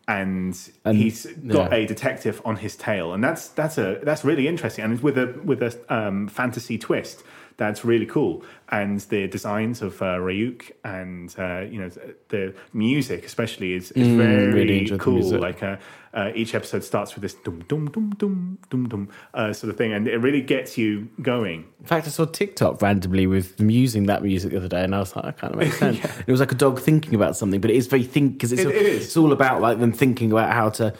and, 0.08 0.58
And- 0.84 0.96
he's 0.96 1.26
got 1.46 1.70
yeah. 1.70 1.78
a 1.78 1.86
detective 1.86 2.40
on 2.44 2.56
his 2.56 2.74
tail 2.76 3.12
and 3.12 3.22
that's 3.22 3.48
that's 3.48 3.76
a 3.76 4.00
that's 4.02 4.24
really 4.24 4.48
interesting 4.48 4.84
and 4.84 5.00
with 5.02 5.18
a 5.18 5.38
with 5.44 5.62
a 5.62 5.94
um, 5.94 6.28
fantasy 6.28 6.78
twist 6.78 7.22
that's 7.58 7.84
really 7.84 8.06
cool. 8.06 8.42
And 8.70 9.00
the 9.00 9.26
designs 9.26 9.82
of 9.82 10.00
uh, 10.00 10.16
Ryuk 10.18 10.70
and 10.84 11.34
uh, 11.38 11.60
you 11.70 11.80
know 11.80 11.90
the 12.28 12.54
music 12.72 13.26
especially 13.26 13.74
is, 13.74 13.90
is 13.92 14.06
Mm, 14.08 14.16
very 14.16 14.46
really 14.52 14.98
cool. 14.98 15.38
like 15.38 15.62
uh, 15.62 15.76
uh, 16.14 16.30
each 16.34 16.54
episode 16.54 16.82
starts 16.84 17.14
with 17.14 17.22
this 17.22 17.34
dum 17.34 17.62
dum 17.68 17.90
dum 17.90 18.10
dum 18.18 18.58
dum 18.70 18.88
dum 18.88 19.08
uh, 19.34 19.52
sort 19.52 19.70
of 19.70 19.76
thing. 19.76 19.92
And 19.92 20.06
it 20.08 20.18
really 20.18 20.40
gets 20.40 20.78
you 20.78 21.08
going. 21.20 21.66
In 21.80 21.86
fact, 21.86 22.06
I 22.06 22.10
saw 22.10 22.24
TikTok 22.24 22.80
randomly 22.80 23.26
with 23.26 23.56
them 23.58 23.70
using 23.70 24.04
that 24.06 24.22
music 24.22 24.50
the 24.52 24.56
other 24.58 24.68
day, 24.68 24.84
and 24.84 24.94
I 24.94 25.00
was 25.00 25.14
like, 25.16 25.24
that 25.26 25.38
kind 25.38 25.52
of 25.54 25.58
makes 25.60 25.78
sense. 25.84 25.98
It 26.26 26.30
was 26.30 26.40
like 26.40 26.52
a 26.52 26.56
dog 26.56 26.80
thinking 26.80 27.14
about 27.14 27.36
something, 27.36 27.60
but 27.60 27.70
it 27.70 27.76
is 27.76 27.86
very 27.88 28.04
think 28.04 28.34
because 28.34 28.52
it's, 28.52 28.62
It- 28.62 28.68
it 28.74 28.86
it's 29.02 29.16
all 29.16 29.32
about 29.32 29.60
like 29.60 29.78
them 29.80 29.92
thinking 29.92 30.30
about 30.32 30.52
how 30.52 30.70
to 30.70 30.94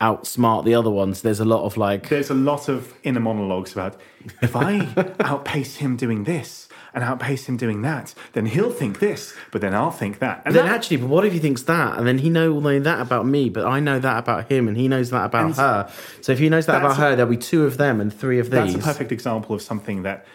outsmart 0.00 0.64
the 0.64 0.74
other 0.74 0.90
ones. 0.90 1.22
There's 1.22 1.40
a 1.40 1.44
lot 1.44 1.64
of 1.64 1.76
like 1.76 2.08
there's 2.08 2.30
a 2.30 2.34
lot 2.34 2.68
of 2.68 2.94
inner 3.02 3.20
monologues 3.20 3.72
about 3.72 3.96
if 4.42 4.56
I 4.56 4.88
outpace 5.20 5.76
him 5.76 5.96
doing 5.96 6.24
this 6.24 6.68
and 6.94 7.02
outpace 7.02 7.48
him 7.48 7.56
doing 7.56 7.82
that, 7.82 8.14
then 8.34 8.46
he'll 8.46 8.70
think 8.70 9.00
this, 9.00 9.34
but 9.50 9.60
then 9.60 9.74
I'll 9.74 9.90
think 9.90 10.20
that. 10.20 10.42
And 10.44 10.54
then 10.54 10.66
that- 10.66 10.74
actually, 10.74 10.98
but 10.98 11.08
what 11.08 11.24
if 11.24 11.32
he 11.32 11.40
thinks 11.40 11.62
that, 11.64 11.98
and 11.98 12.06
then 12.06 12.18
he 12.18 12.30
know 12.30 12.58
know 12.60 12.78
that 12.80 13.00
about 13.00 13.26
me, 13.26 13.48
but 13.50 13.66
I 13.66 13.80
know 13.80 13.98
that 13.98 14.18
about 14.18 14.50
him, 14.50 14.68
and 14.68 14.76
he 14.76 14.86
knows 14.88 15.10
that 15.10 15.24
about 15.24 15.56
her. 15.56 15.90
So 16.20 16.32
if 16.32 16.38
he 16.38 16.48
knows 16.48 16.66
that 16.66 16.78
about 16.78 16.92
a- 16.92 17.00
her, 17.00 17.16
there'll 17.16 17.30
be 17.30 17.36
two 17.36 17.64
of 17.64 17.76
them 17.78 18.00
and 18.00 18.12
three 18.12 18.38
of 18.38 18.50
these. 18.50 18.72
that's 18.72 18.74
a 18.74 18.78
perfect 18.78 19.12
example 19.12 19.54
of 19.56 19.62
something 19.62 20.02
that 20.02 20.26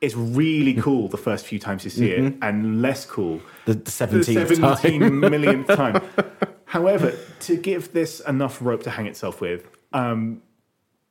is 0.00 0.14
really 0.14 0.74
cool 0.80 1.08
the 1.08 1.18
first 1.18 1.44
few 1.46 1.58
times 1.58 1.84
you 1.84 1.90
see 1.90 2.10
it, 2.10 2.20
mm-hmm. 2.20 2.42
and 2.42 2.80
less 2.80 3.04
cool 3.04 3.40
The- 3.66 3.74
the 3.74 3.90
17th 3.90 4.60
time. 4.60 4.76
17 4.76 5.20
millionth 5.20 5.66
time. 5.68 6.00
However, 6.68 7.16
to 7.40 7.56
give 7.56 7.92
this 7.94 8.20
enough 8.20 8.60
rope 8.60 8.82
to 8.82 8.90
hang 8.90 9.06
itself 9.06 9.40
with, 9.40 9.66
um, 9.94 10.42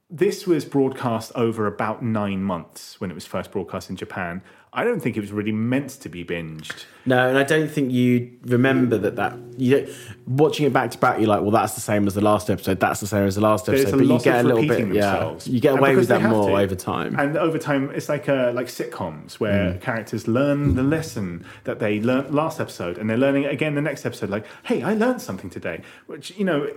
this 0.08 0.46
was 0.46 0.66
broadcast 0.66 1.32
over 1.34 1.66
about 1.66 2.04
nine 2.04 2.44
months 2.44 3.02
when 3.02 3.10
it 3.10 3.16
was 3.16 3.26
first 3.26 3.52
broadcast 3.52 3.90
in 3.90 3.96
Japan. 3.96 4.44
I 4.78 4.84
don't 4.84 5.00
think 5.02 5.18
it 5.18 5.22
was 5.22 5.32
really 5.32 5.52
meant 5.52 5.90
to 6.02 6.08
be 6.08 6.24
binged. 6.24 6.86
No, 7.06 7.28
and 7.28 7.36
I 7.38 7.44
don't 7.44 7.68
think 7.70 7.92
you 7.92 8.32
remember 8.46 8.98
that. 9.00 9.16
That 9.16 9.36
you 9.58 9.72
don't, 9.82 9.90
watching 10.28 10.68
it 10.68 10.72
back 10.74 10.92
to 10.92 10.98
back, 11.00 11.18
you're 11.18 11.28
like, 11.28 11.42
well, 11.42 11.50
that's 11.52 11.74
the 11.74 11.82
same 11.82 12.06
as 12.06 12.14
the 12.14 12.22
last 12.22 12.48
episode. 12.50 12.80
That's 12.80 13.00
the 13.00 13.08
same 13.08 13.24
as 13.26 13.34
the 13.36 13.42
last 13.42 13.68
episode. 13.68 13.98
But 13.98 14.06
you 14.06 14.20
get 14.20 14.46
a 14.46 14.48
little 14.48 14.68
bit, 14.68 14.94
yeah, 14.94 15.36
you 15.46 15.60
get 15.60 15.80
away 15.80 15.96
with 15.96 16.08
that 16.10 16.22
more 16.22 16.50
to. 16.50 16.58
over 16.58 16.76
time. 16.76 17.20
And 17.20 17.36
over 17.38 17.58
time, 17.58 17.90
it's 17.96 18.08
like 18.08 18.30
uh, 18.30 18.52
like 18.54 18.68
sitcoms 18.68 19.34
where 19.40 19.74
Mm. 19.74 19.82
characters 19.82 20.28
learn 20.28 20.76
the 20.76 20.84
lesson 20.84 21.44
that 21.64 21.80
they 21.80 22.00
learned 22.00 22.34
last 22.36 22.60
episode, 22.60 23.00
and 23.00 23.10
they're 23.10 23.18
learning 23.18 23.44
it 23.44 23.52
again 23.52 23.74
the 23.74 23.82
next 23.82 24.06
episode. 24.06 24.30
Like, 24.30 24.46
hey, 24.64 24.84
I 24.84 24.94
learned 24.94 25.22
something 25.24 25.50
today, 25.50 25.82
which 26.06 26.38
you 26.38 26.46
know 26.46 26.70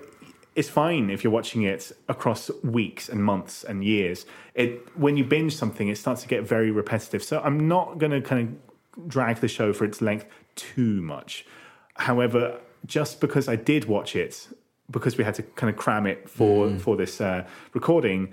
is 0.55 0.68
fine 0.68 1.11
if 1.11 1.22
you're 1.22 1.32
watching 1.32 1.62
it 1.62 1.92
across 2.09 2.51
weeks 2.62 3.09
and 3.09 3.24
months 3.24 3.64
and 3.64 3.84
years. 3.84 4.26
It 4.55 4.86
when 4.96 5.16
you 5.16 5.24
binge 5.24 5.55
something, 5.55 5.88
it 5.88 5.98
starts 5.98 6.22
to 6.22 6.28
get 6.28 6.42
very 6.42 6.70
repetitive. 6.70 7.22
So 7.22 7.40
I'm 7.40 7.68
not 7.68 7.98
going 7.98 8.12
to 8.12 8.20
kind 8.20 8.40
of 8.48 9.09
drag 9.09 9.36
the 9.36 9.48
show 9.48 9.72
for 9.72 9.84
its 9.84 10.01
length 10.01 10.26
too 10.57 11.01
much. 11.03 11.46
However, 11.94 12.61
just 12.86 13.20
because 13.20 13.48
I 13.48 13.57
did 13.57 13.84
watch 13.84 14.16
it, 14.16 14.48
because 14.90 15.16
we 15.16 15.24
had 15.24 15.34
to 15.36 15.42
kind 15.42 15.70
of 15.70 15.76
cram 15.76 16.07
it 16.07 16.28
for 16.28 16.76
for 16.78 16.96
this 16.96 17.20
uh, 17.20 17.46
recording, 17.72 18.32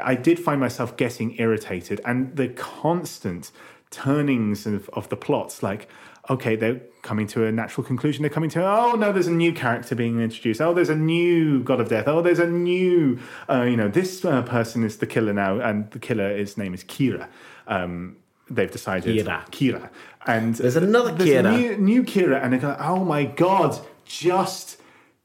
I 0.00 0.14
did 0.14 0.38
find 0.38 0.60
myself 0.60 0.96
getting 0.96 1.38
irritated, 1.38 2.00
and 2.04 2.36
the 2.36 2.48
constant 2.48 3.50
turnings 3.90 4.66
of, 4.66 4.88
of 4.94 5.08
the 5.10 5.16
plots, 5.16 5.62
like, 5.62 5.88
okay, 6.30 6.56
they're 6.56 6.80
coming 7.02 7.26
to 7.28 7.44
a 7.46 7.52
natural 7.52 7.84
conclusion. 7.84 8.22
They're 8.22 8.30
coming 8.30 8.50
to, 8.50 8.64
oh 8.64 8.92
no, 8.92 9.12
there's 9.12 9.26
a 9.26 9.32
new 9.32 9.52
character 9.52 9.94
being 9.94 10.20
introduced. 10.20 10.60
Oh, 10.60 10.72
there's 10.72 10.88
a 10.90 10.94
new 10.96 11.62
god 11.62 11.80
of 11.80 11.88
death. 11.88 12.06
Oh, 12.06 12.22
there's 12.22 12.38
a 12.38 12.46
new, 12.46 13.18
uh, 13.50 13.62
you 13.62 13.76
know, 13.76 13.88
this 13.88 14.24
uh, 14.24 14.42
person 14.42 14.84
is 14.84 14.98
the 14.98 15.06
killer 15.06 15.32
now, 15.32 15.58
and 15.58 15.90
the 15.90 15.98
killer, 15.98 16.36
his 16.36 16.56
name 16.56 16.74
is 16.74 16.84
Kira. 16.84 17.28
Um, 17.66 18.16
they've 18.48 18.70
decided 18.70 19.16
Kira. 19.26 19.46
Kira, 19.50 19.90
and 20.26 20.54
There's 20.54 20.76
another 20.76 21.12
there's 21.12 21.30
a 21.30 21.48
Kira. 21.48 21.56
new, 21.58 21.76
new 21.76 22.02
Kira, 22.04 22.42
and 22.42 22.52
they 22.52 22.58
go, 22.58 22.76
oh 22.78 23.04
my 23.04 23.24
god, 23.24 23.78
just 24.04 24.80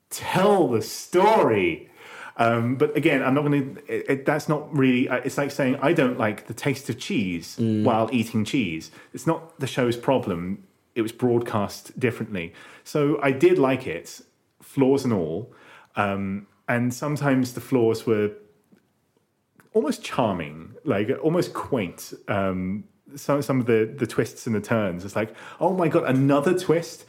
tell 0.09 0.67
the 0.69 0.81
story. 0.81 1.89
Um, 2.39 2.75
but 2.75 2.95
again, 2.95 3.23
I'm 3.23 3.33
not 3.33 3.41
going 3.45 3.75
to. 3.87 4.23
That's 4.23 4.47
not 4.47 4.71
really. 4.75 5.09
uh, 5.09 5.17
It's 5.17 5.37
like 5.39 5.49
saying 5.49 5.77
I 5.81 5.91
don't 5.93 6.19
like 6.19 6.45
the 6.45 6.53
taste 6.53 6.87
of 6.89 6.99
cheese 6.99 7.57
Mm. 7.59 7.83
while 7.83 8.09
eating 8.11 8.45
cheese. 8.45 8.91
It's 9.13 9.25
not 9.25 9.59
the 9.59 9.65
show's 9.65 9.97
problem. 9.97 10.63
It 10.97 11.01
was 11.01 11.11
broadcast 11.11 11.97
differently. 11.99 12.53
So 12.83 13.19
I 13.21 13.31
did 13.31 13.57
like 13.57 13.87
it, 13.87 14.21
flaws 14.61 15.05
and 15.05 15.13
all. 15.13 15.53
Um, 15.95 16.47
and 16.67 16.93
sometimes 16.93 17.53
the 17.53 17.61
flaws 17.61 18.05
were 18.05 18.31
almost 19.73 20.03
charming, 20.03 20.73
like 20.83 21.09
almost 21.21 21.53
quaint. 21.53 22.13
Um, 22.27 22.83
some 23.15 23.41
some 23.41 23.59
of 23.61 23.67
the 23.67 23.93
the 24.01 24.07
twists 24.07 24.47
and 24.47 24.55
the 24.55 24.61
turns. 24.61 25.05
It's 25.05 25.15
like, 25.15 25.33
oh 25.59 25.73
my 25.73 25.87
god, 25.87 26.03
another 26.03 26.57
twist. 26.57 27.05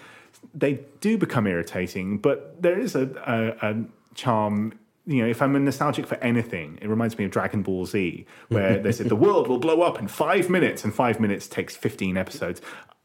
They 0.55 0.80
do 1.01 1.18
become 1.18 1.47
irritating, 1.47 2.18
but 2.18 2.62
there 2.62 2.78
is 2.78 2.95
a, 2.95 3.05
a, 3.26 3.70
a 3.70 3.84
charm. 4.14 4.78
You 5.07 5.22
know, 5.22 5.28
if 5.28 5.41
I'm 5.41 5.53
nostalgic 5.64 6.07
for 6.07 6.16
anything, 6.16 6.78
it 6.82 6.89
reminds 6.89 7.16
me 7.18 7.24
of 7.24 7.30
Dragon 7.30 7.62
Ball 7.62 7.86
Z, 7.86 8.26
where 8.49 8.78
they 8.78 8.93
said 8.93 9.09
the 9.09 9.16
world 9.16 9.49
will 9.49 9.59
blow 9.59 9.80
up 9.80 9.99
in 9.99 10.07
five 10.07 10.51
minutes, 10.51 10.84
and 10.84 10.95
five 10.95 11.18
minutes 11.18 11.49
takes 11.49 11.74
fifteen 11.74 12.16
episodes. 12.16 12.61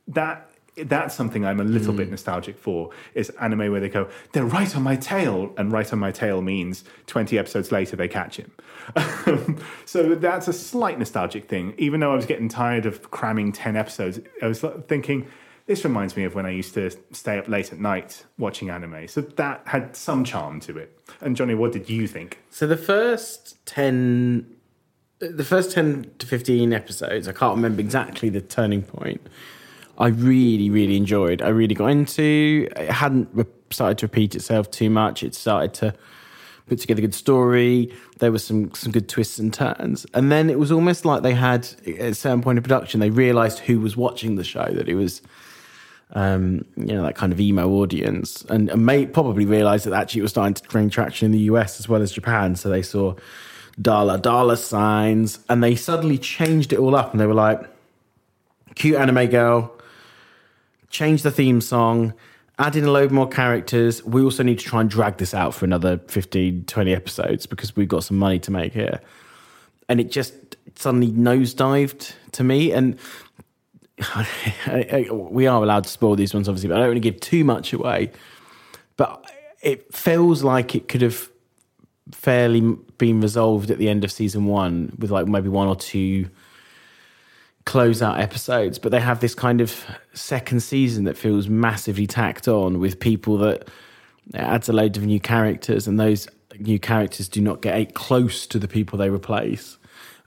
That 0.07 0.49
that's 0.76 1.13
something 1.13 1.45
I'm 1.45 1.59
a 1.59 1.63
little 1.63 1.93
bit 1.93 2.07
mm. 2.07 2.11
nostalgic 2.11 2.57
for. 2.57 2.89
Is 3.13 3.30
anime 3.41 3.71
where 3.71 3.80
they 3.80 3.89
go, 3.89 4.09
they're 4.32 4.45
right 4.45 4.76
on 4.76 4.84
my 4.84 4.95
tail, 4.95 5.53
and 5.57 5.71
right 5.71 5.91
on 5.91 5.99
my 5.99 6.11
tail 6.11 6.41
means 6.41 6.84
twenty 7.07 7.38
episodes 7.38 7.71
later 7.71 7.95
they 7.95 8.07
catch 8.07 8.38
him. 8.38 8.51
so 9.86 10.15
that's 10.15 10.47
a 10.47 10.53
slight 10.53 10.99
nostalgic 10.99 11.47
thing. 11.47 11.74
Even 11.78 11.99
though 11.99 12.11
I 12.11 12.15
was 12.15 12.26
getting 12.26 12.49
tired 12.49 12.86
of 12.86 13.11
cramming 13.11 13.51
10 13.51 13.76
episodes, 13.76 14.19
I 14.41 14.47
was 14.47 14.63
thinking, 14.88 15.28
this 15.65 15.84
reminds 15.84 16.17
me 16.17 16.26
of 16.26 16.36
when 16.36 16.45
I 16.45 16.49
used 16.49 16.74
to 16.74 16.91
stay 17.11 17.38
up 17.38 17.47
late 17.47 17.71
at 17.71 17.80
night 17.80 18.26
watching 18.38 18.69
anime. 18.69 19.07
So 19.07 19.21
that 19.21 19.61
had 19.65 19.95
some 19.95 20.24
charm 20.24 20.59
to 20.61 20.78
it. 20.78 20.99
And 21.21 21.36
Johnny, 21.36 21.55
what 21.55 21.71
did 21.71 21.89
you 21.89 22.07
think? 22.07 22.39
So 22.49 22.67
the 22.67 22.78
first 22.78 23.65
ten, 23.65 24.55
the 25.19 25.43
first 25.43 25.71
ten 25.71 26.11
to 26.19 26.28
fifteen 26.28 26.74
episodes, 26.74 27.28
I 27.28 27.32
can't 27.32 27.55
remember 27.55 27.80
exactly 27.80 28.30
the 28.30 28.41
turning 28.41 28.84
point. 28.84 29.21
I 29.97 30.07
really, 30.07 30.69
really 30.69 30.97
enjoyed. 30.97 31.41
I 31.41 31.49
really 31.49 31.75
got 31.75 31.87
into. 31.87 32.67
It 32.71 32.77
It 32.77 32.91
hadn't 32.91 33.29
started 33.69 33.97
to 33.99 34.05
repeat 34.05 34.35
itself 34.35 34.71
too 34.71 34.89
much. 34.89 35.23
It 35.23 35.35
started 35.35 35.73
to 35.75 35.93
put 36.67 36.79
together 36.79 36.99
a 36.99 37.01
good 37.01 37.15
story. 37.15 37.93
There 38.19 38.31
was 38.31 38.45
some 38.45 38.73
some 38.73 38.91
good 38.91 39.09
twists 39.09 39.39
and 39.39 39.53
turns, 39.53 40.05
and 40.13 40.31
then 40.31 40.49
it 40.49 40.59
was 40.59 40.71
almost 40.71 41.05
like 41.05 41.21
they 41.21 41.33
had 41.33 41.67
at 41.85 41.99
a 41.99 42.15
certain 42.15 42.41
point 42.41 42.57
of 42.57 42.63
production, 42.63 42.99
they 42.99 43.09
realised 43.09 43.59
who 43.59 43.79
was 43.79 43.95
watching 43.95 44.35
the 44.35 44.43
show. 44.43 44.65
That 44.65 44.89
it 44.89 44.95
was 44.95 45.21
um, 46.13 46.65
you 46.75 46.93
know, 46.93 47.03
that 47.03 47.15
kind 47.15 47.33
of 47.33 47.39
emo 47.39 47.67
audience, 47.69 48.43
and, 48.49 48.69
and 48.69 48.85
may 48.85 49.05
probably 49.05 49.45
realised 49.45 49.85
that 49.85 49.93
actually 49.93 50.19
it 50.19 50.23
was 50.23 50.31
starting 50.31 50.53
to 50.53 50.67
gain 50.69 50.89
traction 50.89 51.27
in 51.27 51.31
the 51.31 51.39
US 51.39 51.79
as 51.79 51.89
well 51.89 52.01
as 52.01 52.11
Japan. 52.11 52.55
So 52.55 52.69
they 52.69 52.83
saw 52.83 53.15
dollar 53.81 54.17
dollar 54.17 54.55
signs, 54.55 55.39
and 55.49 55.63
they 55.63 55.75
suddenly 55.75 56.17
changed 56.17 56.71
it 56.71 56.79
all 56.79 56.95
up, 56.95 57.11
and 57.11 57.19
they 57.19 57.25
were 57.25 57.33
like, 57.33 57.61
"Cute 58.75 58.95
anime 58.95 59.27
girl." 59.27 59.72
Change 60.93 61.23
the 61.23 61.31
theme 61.31 61.59
song, 61.59 62.13
add 62.59 62.75
in 62.75 62.85
a 62.85 62.91
load 62.91 63.11
more 63.11 63.27
characters. 63.27 64.03
We 64.03 64.21
also 64.21 64.43
need 64.43 64.59
to 64.59 64.65
try 64.65 64.79
and 64.79 64.87
drag 64.87 65.17
this 65.17 65.33
out 65.33 65.55
for 65.55 65.65
another 65.65 65.97
15, 66.07 66.65
20 66.65 66.93
episodes 66.93 67.47
because 67.47 67.75
we've 67.75 67.87
got 67.87 68.03
some 68.03 68.19
money 68.19 68.37
to 68.37 68.51
make 68.51 68.73
here. 68.73 69.01
And 69.89 69.99
it 69.99 70.11
just 70.11 70.35
suddenly 70.75 71.11
nosedived 71.11 72.13
to 72.33 72.43
me. 72.43 72.71
And 72.71 72.99
we 75.09 75.47
are 75.47 75.63
allowed 75.63 75.85
to 75.85 75.89
spoil 75.89 76.15
these 76.15 76.31
ones, 76.31 76.47
obviously, 76.47 76.67
but 76.67 76.75
I 76.75 76.81
don't 76.81 76.89
want 76.89 76.97
to 76.97 77.11
give 77.11 77.19
too 77.19 77.43
much 77.43 77.73
away. 77.73 78.11
But 78.95 79.27
it 79.63 79.91
feels 79.95 80.43
like 80.43 80.75
it 80.75 80.89
could 80.89 81.01
have 81.01 81.27
fairly 82.11 82.61
been 82.99 83.19
resolved 83.19 83.71
at 83.71 83.79
the 83.79 83.89
end 83.89 84.03
of 84.03 84.11
season 84.11 84.45
one 84.45 84.95
with 84.99 85.09
like 85.09 85.25
maybe 85.25 85.49
one 85.49 85.67
or 85.67 85.75
two 85.75 86.29
close 87.66 88.01
out 88.01 88.20
episodes, 88.20 88.78
but 88.78 88.91
they 88.91 88.99
have 88.99 89.20
this 89.20 89.36
kind 89.36 89.61
of 89.61 89.86
second 90.14 90.61
season 90.61 91.05
that 91.05 91.18
feels 91.18 91.47
massively 91.47 92.07
tacked 92.07 92.47
on 92.47 92.80
with 92.80 92.99
people 92.99 93.38
that 93.38 93.70
adds 94.34 94.70
a 94.70 94.74
load 94.74 94.97
of 94.97 95.03
new 95.03 95.20
characters, 95.20 95.88
and 95.88 95.99
those 95.99 96.28
new 96.59 96.80
characters 96.80 97.28
do 97.28 97.41
not 97.41 97.61
get 97.61 97.93
close 97.93 98.45
to 98.47 98.59
the 98.59 98.68
people 98.68 98.97
they 98.97 99.09
replace 99.09 99.78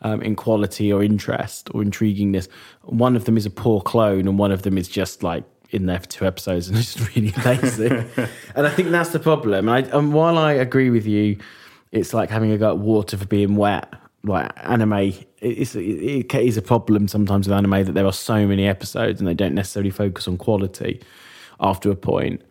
um, 0.03 0.23
in 0.23 0.37
quality 0.37 0.93
or 0.93 1.03
interest 1.03 1.71
or 1.75 1.83
intriguingness. 1.83 2.49
One 2.83 3.17
of 3.17 3.25
them 3.25 3.37
is 3.37 3.47
a 3.47 3.51
poor 3.51 3.81
clone, 3.81 4.29
and 4.29 4.39
one 4.39 4.53
of 4.53 4.63
them 4.63 4.79
is 4.79 4.89
just 4.89 5.23
like 5.23 5.45
in 5.71 5.87
there 5.87 5.99
for 5.99 6.07
two 6.07 6.27
episodes 6.27 6.69
and 6.69 6.77
just 6.77 7.15
really 7.15 7.33
lazy. 7.45 7.87
and 8.55 8.67
I 8.67 8.71
think 8.71 8.91
that's 8.91 9.11
the 9.11 9.19
problem. 9.19 9.69
And, 9.69 9.87
I, 9.87 9.97
and 9.97 10.13
while 10.13 10.39
I 10.39 10.53
agree 10.53 10.91
with 10.91 11.07
you, 11.07 11.39
it's 11.93 12.13
like 12.13 12.31
having 12.31 12.51
a 12.53 12.59
go 12.59 12.71
at 12.71 12.79
water 12.79 13.17
for 13.17 13.27
being 13.27 13.57
wet. 13.57 13.93
Like 14.23 14.51
anime, 14.57 15.13
it's, 15.47 15.75
it 15.75 16.35
is 16.35 16.57
a 16.57 16.63
problem 16.63 17.09
sometimes 17.09 17.49
with 17.49 17.57
anime 17.57 17.85
that 17.85 17.93
there 17.93 18.07
are 18.07 18.13
so 18.13 18.47
many 18.47 18.67
episodes 18.67 19.21
and 19.21 19.29
they 19.29 19.35
don't 19.35 19.55
necessarily 19.55 19.91
focus 19.91 20.27
on 20.29 20.37
quality 20.37 21.01
after 21.61 21.91
a 21.91 21.97
point. 21.97 22.43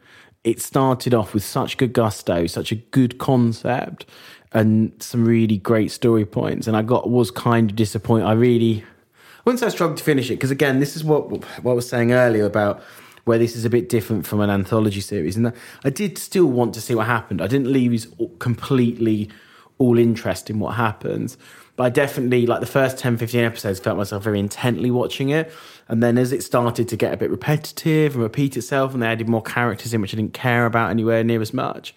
It 0.43 0.61
started 0.61 1.13
off 1.13 1.33
with 1.33 1.43
such 1.43 1.77
good 1.77 1.93
gusto, 1.93 2.47
such 2.47 2.71
a 2.71 2.75
good 2.75 3.17
concept, 3.17 4.05
and 4.51 4.91
some 5.01 5.25
really 5.25 5.57
great 5.57 5.91
story 5.91 6.25
points. 6.25 6.67
And 6.67 6.77
I 6.77 6.81
got 6.81 7.09
was 7.09 7.31
kind 7.31 7.69
of 7.69 7.75
disappointed. 7.75 8.25
I 8.25 8.33
really, 8.33 8.83
I 8.83 9.41
wouldn't 9.43 9.59
say 9.59 9.65
I 9.65 9.69
struggled 9.69 9.97
to 9.97 10.03
finish 10.03 10.29
it 10.29 10.35
because 10.35 10.51
again, 10.51 10.79
this 10.79 10.95
is 10.95 11.03
what 11.03 11.29
what 11.29 11.71
I 11.71 11.75
was 11.75 11.89
saying 11.89 12.13
earlier 12.13 12.45
about 12.45 12.83
where 13.25 13.39
this 13.39 13.55
is 13.55 13.65
a 13.65 13.69
bit 13.69 13.89
different 13.89 14.25
from 14.25 14.39
an 14.39 14.49
anthology 14.51 15.01
series. 15.01 15.35
And 15.35 15.51
I 15.83 15.89
did 15.89 16.17
still 16.17 16.45
want 16.45 16.73
to 16.75 16.81
see 16.81 16.93
what 16.93 17.07
happened. 17.07 17.41
I 17.41 17.47
didn't 17.47 17.71
leave 17.71 18.07
completely 18.37 19.29
all 19.77 19.97
interest 19.97 20.49
in 20.49 20.59
what 20.59 20.75
happens. 20.75 21.37
But 21.75 21.83
I 21.83 21.89
definitely, 21.89 22.45
like 22.45 22.61
the 22.61 22.65
first 22.65 22.97
10, 22.97 23.17
15 23.17 23.41
episodes, 23.41 23.79
felt 23.79 23.97
myself 23.97 24.23
very 24.23 24.39
intently 24.39 24.91
watching 24.91 25.29
it. 25.29 25.51
And 25.87 26.01
then 26.01 26.17
as 26.17 26.31
it 26.31 26.41
started 26.41 26.87
to 26.87 26.95
get 26.95 27.13
a 27.13 27.17
bit 27.17 27.29
repetitive 27.29 28.13
and 28.13 28.23
repeat 28.23 28.55
itself, 28.55 28.93
and 28.93 29.03
they 29.03 29.07
added 29.07 29.27
more 29.27 29.41
characters 29.41 29.93
in 29.93 30.01
which 30.01 30.13
I 30.13 30.17
didn't 30.17 30.33
care 30.33 30.65
about 30.65 30.89
anywhere 30.89 31.23
near 31.23 31.41
as 31.41 31.53
much, 31.53 31.93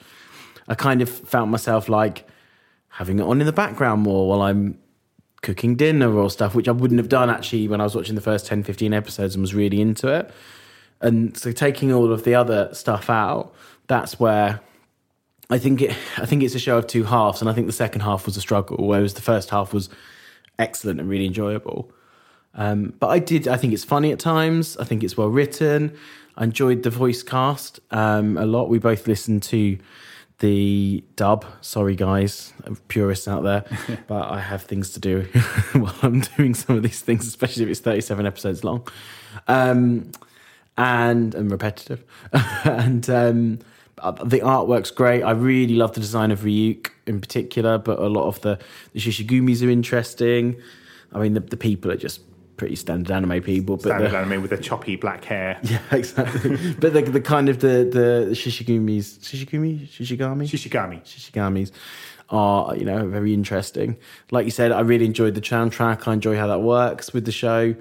I 0.67 0.75
kind 0.75 1.01
of 1.01 1.09
found 1.09 1.51
myself 1.51 1.89
like 1.89 2.27
having 2.89 3.21
it 3.21 3.23
on 3.23 3.41
in 3.41 3.47
the 3.47 3.53
background 3.53 4.03
more 4.03 4.29
while 4.29 4.43
I'm 4.43 4.79
cooking 5.43 5.77
dinner 5.77 6.13
or 6.13 6.29
stuff, 6.31 6.55
which 6.55 6.69
I 6.69 6.73
wouldn't 6.73 6.99
have 6.99 7.09
done 7.09 7.31
actually 7.31 7.69
when 7.69 7.81
I 7.81 7.85
was 7.85 7.95
watching 7.95 8.17
the 8.17 8.21
first 8.21 8.47
10, 8.47 8.65
15 8.65 8.93
episodes 8.93 9.37
and 9.37 9.43
was 9.43 9.55
really 9.55 9.81
into 9.81 10.09
it. 10.09 10.31
And 11.01 11.37
so 11.37 11.53
taking 11.53 11.93
all 11.93 12.13
of 12.13 12.25
the 12.25 12.35
other 12.35 12.75
stuff 12.75 13.09
out, 13.09 13.55
that's 13.87 14.19
where 14.19 14.61
I 15.51 15.59
think 15.59 15.83
it. 15.83 15.97
I 16.19 16.27
think 16.27 16.43
it's 16.43 16.55
a 16.55 16.59
show 16.59 16.79
of 16.79 16.87
two 16.87 17.05
halves, 17.05 17.41
and 17.41 17.49
I 17.49 17.55
think 17.55 17.67
the 17.67 17.73
second 17.73 18.03
half 18.03 18.27
was 18.27 18.37
a 18.37 18.41
struggle, 18.41 18.87
whereas 18.87 19.15
the 19.15 19.23
first 19.23 19.51
half 19.51 19.73
was 19.73 19.89
excellent 20.59 21.01
and 21.01 21.09
really 21.09 21.27
enjoyable. 21.27 21.91
Um, 22.55 22.93
but 22.99 23.09
I 23.09 23.19
did. 23.19 23.49
I 23.49 23.57
think 23.57 23.73
it's 23.73 23.85
funny 23.85 24.13
at 24.13 24.19
times. 24.19 24.77
I 24.77 24.85
think 24.85 25.03
it's 25.03 25.17
well 25.17 25.29
written. 25.29 25.97
I 26.37 26.45
enjoyed 26.45 26.83
the 26.83 26.91
voice 26.91 27.23
cast 27.23 27.81
um, 27.91 28.37
a 28.37 28.47
lot. 28.47 28.69
We 28.69 28.79
both 28.79 29.07
listened 29.07 29.43
to 29.45 29.79
the 30.39 31.03
dub. 31.17 31.45
Sorry, 31.61 31.97
guys, 31.97 32.53
purists 32.89 33.27
out 33.27 33.43
there, 33.43 33.65
but 34.07 34.31
I 34.31 34.41
have 34.41 34.63
things 34.63 34.91
to 34.91 35.01
do 35.01 35.23
while 35.73 35.95
I'm 36.03 36.21
doing 36.21 36.55
some 36.55 36.77
of 36.77 36.83
these 36.83 37.01
things, 37.01 37.27
especially 37.27 37.65
if 37.65 37.71
it's 37.71 37.81
37 37.81 38.27
episodes 38.27 38.65
long. 38.65 38.87
Um, 39.47 40.13
and 40.77 41.35
and 41.35 41.51
repetitive. 41.51 42.05
and 42.65 43.09
um, 43.11 43.59
the 44.25 44.41
artwork's 44.41 44.91
great. 44.91 45.23
I 45.23 45.33
really 45.33 45.75
love 45.75 45.93
the 45.93 46.01
design 46.01 46.31
of 46.31 46.41
Ryuk 46.41 46.91
in 47.07 47.21
particular, 47.21 47.79
but 47.79 47.99
a 47.99 48.09
lot 48.09 48.27
of 48.27 48.41
the, 48.43 48.59
the 48.93 49.01
Shishigumis 49.01 49.67
are 49.67 49.71
interesting. 49.71 50.61
I 51.13 51.19
mean, 51.19 51.35
the, 51.35 51.41
the 51.41 51.57
people 51.57 51.91
are 51.91 51.97
just 51.97 52.21
pretty 52.57 52.77
standard 52.77 53.11
anime 53.11 53.43
people, 53.43 53.77
but 53.77 53.85
standard 53.85 54.11
the, 54.11 54.19
anime 54.19 54.43
with 54.43 54.51
the 54.51 54.59
choppy 54.59 54.97
black 54.97 55.25
hair. 55.25 55.59
Yeah, 55.63 55.81
exactly. 55.91 56.75
but 56.75 56.93
the, 56.93 57.03
the 57.03 57.21
kind 57.21 57.49
of 57.49 57.61
the 57.61 57.89
the 57.91 58.31
Shishigumis, 58.33 59.21
Shishigumi, 59.21 59.87
Shishigami, 59.89 60.45
Shishigami, 60.45 61.03
Shishigamis 61.03 61.71
are 62.31 62.77
you 62.77 62.85
know 62.85 63.07
very 63.09 63.33
interesting. 63.33 63.97
Like 64.31 64.45
you 64.45 64.51
said, 64.51 64.73
I 64.73 64.81
really 64.81 65.07
enjoyed 65.07 65.35
the 65.35 65.41
soundtrack. 65.41 66.07
I 66.07 66.13
enjoy 66.13 66.37
how 66.37 66.47
that 66.49 66.61
works 66.61 67.13
with 67.13 67.25
the 67.25 67.33
show. 67.33 67.75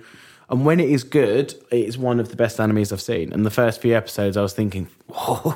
And 0.50 0.66
when 0.66 0.80
it 0.80 0.90
is 0.90 1.04
good, 1.04 1.54
it's 1.72 1.98
one 1.98 2.22
of 2.22 2.30
the 2.30 2.38
best 2.38 2.58
animes 2.58 2.94
I've 2.94 3.02
seen. 3.02 3.34
And 3.34 3.46
the 3.46 3.52
first 3.52 3.82
few 3.82 3.94
episodes, 3.96 4.38
I 4.38 4.42
was 4.42 4.54
thinking, 4.54 4.88
whoa, 5.08 5.54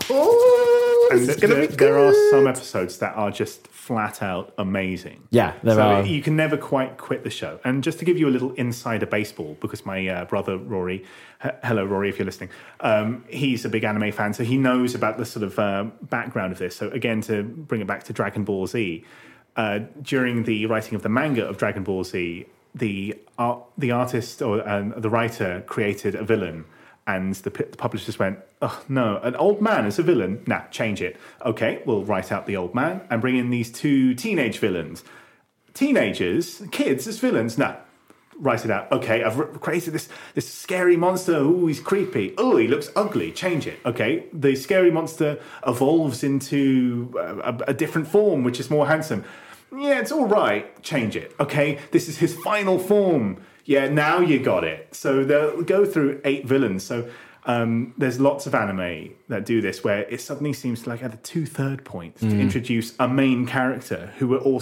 and 1.11 1.25
th- 1.25 1.39
th- 1.39 1.69
there 1.71 1.97
are 1.97 2.13
some 2.31 2.47
episodes 2.47 2.97
that 2.99 3.15
are 3.15 3.31
just 3.31 3.67
flat 3.67 4.21
out 4.21 4.53
amazing. 4.57 5.27
Yeah, 5.31 5.53
there 5.63 5.75
so 5.75 5.81
are. 5.81 6.05
You 6.05 6.21
can 6.21 6.35
never 6.35 6.57
quite 6.57 6.97
quit 6.97 7.23
the 7.23 7.29
show. 7.29 7.59
And 7.63 7.83
just 7.83 7.99
to 7.99 8.05
give 8.05 8.17
you 8.17 8.27
a 8.27 8.33
little 8.35 8.53
insider 8.53 9.05
baseball, 9.05 9.57
because 9.59 9.85
my 9.85 10.07
uh, 10.07 10.25
brother 10.25 10.57
Rory, 10.57 11.03
h- 11.43 11.53
hello 11.63 11.85
Rory, 11.85 12.09
if 12.09 12.17
you're 12.17 12.25
listening, 12.25 12.49
um, 12.79 13.25
he's 13.27 13.65
a 13.65 13.69
big 13.69 13.83
anime 13.83 14.11
fan, 14.11 14.33
so 14.33 14.43
he 14.43 14.57
knows 14.57 14.95
about 14.95 15.17
the 15.17 15.25
sort 15.25 15.43
of 15.43 15.59
uh, 15.59 15.85
background 16.03 16.51
of 16.51 16.59
this. 16.59 16.75
So 16.75 16.89
again, 16.89 17.21
to 17.21 17.43
bring 17.43 17.81
it 17.81 17.87
back 17.87 18.03
to 18.05 18.13
Dragon 18.13 18.43
Ball 18.43 18.67
Z, 18.67 19.03
uh, 19.55 19.79
during 20.01 20.43
the 20.43 20.65
writing 20.67 20.95
of 20.95 21.01
the 21.01 21.09
manga 21.09 21.45
of 21.47 21.57
Dragon 21.57 21.83
Ball 21.83 22.03
Z, 22.03 22.45
the 22.73 23.17
art, 23.37 23.63
the 23.77 23.91
artist 23.91 24.41
or 24.41 24.67
um, 24.67 24.93
the 24.95 25.09
writer 25.09 25.63
created 25.67 26.15
a 26.15 26.23
villain, 26.23 26.65
and 27.07 27.33
the, 27.35 27.49
the 27.49 27.77
publishers 27.77 28.19
went, 28.19 28.39
"Oh 28.61 28.83
no, 28.87 29.17
an 29.17 29.35
old 29.35 29.61
man 29.61 29.85
as 29.85 29.99
a 29.99 30.03
villain? 30.03 30.43
Nah, 30.47 30.67
change 30.67 31.01
it. 31.01 31.17
Okay, 31.45 31.81
we'll 31.85 32.03
write 32.03 32.31
out 32.31 32.45
the 32.45 32.57
old 32.57 32.75
man 32.75 33.01
and 33.09 33.21
bring 33.21 33.37
in 33.37 33.49
these 33.49 33.71
two 33.71 34.13
teenage 34.13 34.59
villains, 34.59 35.03
teenagers, 35.73 36.61
kids 36.71 37.07
as 37.07 37.19
villains. 37.19 37.57
Nah." 37.57 37.75
Write 38.37 38.65
it 38.65 38.71
out. 38.71 38.91
Okay, 38.91 39.23
I've 39.23 39.61
created 39.61 39.93
this 39.93 40.09
this 40.33 40.51
scary 40.51 40.97
monster. 40.97 41.35
Oh, 41.35 41.67
he's 41.67 41.79
creepy. 41.79 42.33
Oh, 42.39 42.57
he 42.57 42.67
looks 42.67 42.89
ugly. 42.95 43.31
Change 43.31 43.67
it. 43.67 43.77
Okay, 43.85 44.25
the 44.33 44.55
scary 44.55 44.89
monster 44.89 45.39
evolves 45.67 46.23
into 46.23 47.13
uh, 47.19 47.53
a, 47.53 47.69
a 47.71 47.73
different 47.75 48.07
form, 48.07 48.43
which 48.43 48.59
is 48.59 48.71
more 48.71 48.87
handsome 48.87 49.25
yeah, 49.75 49.99
it's 49.99 50.11
all 50.11 50.25
right. 50.25 50.81
Change 50.83 51.15
it. 51.15 51.33
Okay, 51.39 51.79
this 51.91 52.09
is 52.09 52.17
his 52.17 52.35
final 52.35 52.77
form. 52.77 53.37
Yeah, 53.65 53.89
now 53.89 54.19
you 54.19 54.39
got 54.39 54.63
it. 54.63 54.93
So 54.95 55.23
they'll 55.23 55.61
go 55.61 55.85
through 55.85 56.21
eight 56.25 56.45
villains. 56.45 56.83
So 56.83 57.09
um, 57.45 57.93
there's 57.97 58.19
lots 58.19 58.45
of 58.45 58.53
anime 58.53 59.13
that 59.27 59.45
do 59.45 59.61
this 59.61 59.83
where 59.83 60.03
it 60.03 60.21
suddenly 60.21 60.53
seems 60.53 60.85
like 60.85 61.03
at 61.03 61.11
the 61.11 61.17
two 61.17 61.45
third 61.45 61.83
point 61.83 62.17
to 62.17 62.27
introduce 62.39 62.93
a 62.99 63.07
main 63.07 63.45
character 63.45 64.13
who 64.17 64.27
we're 64.27 64.37
all 64.39 64.61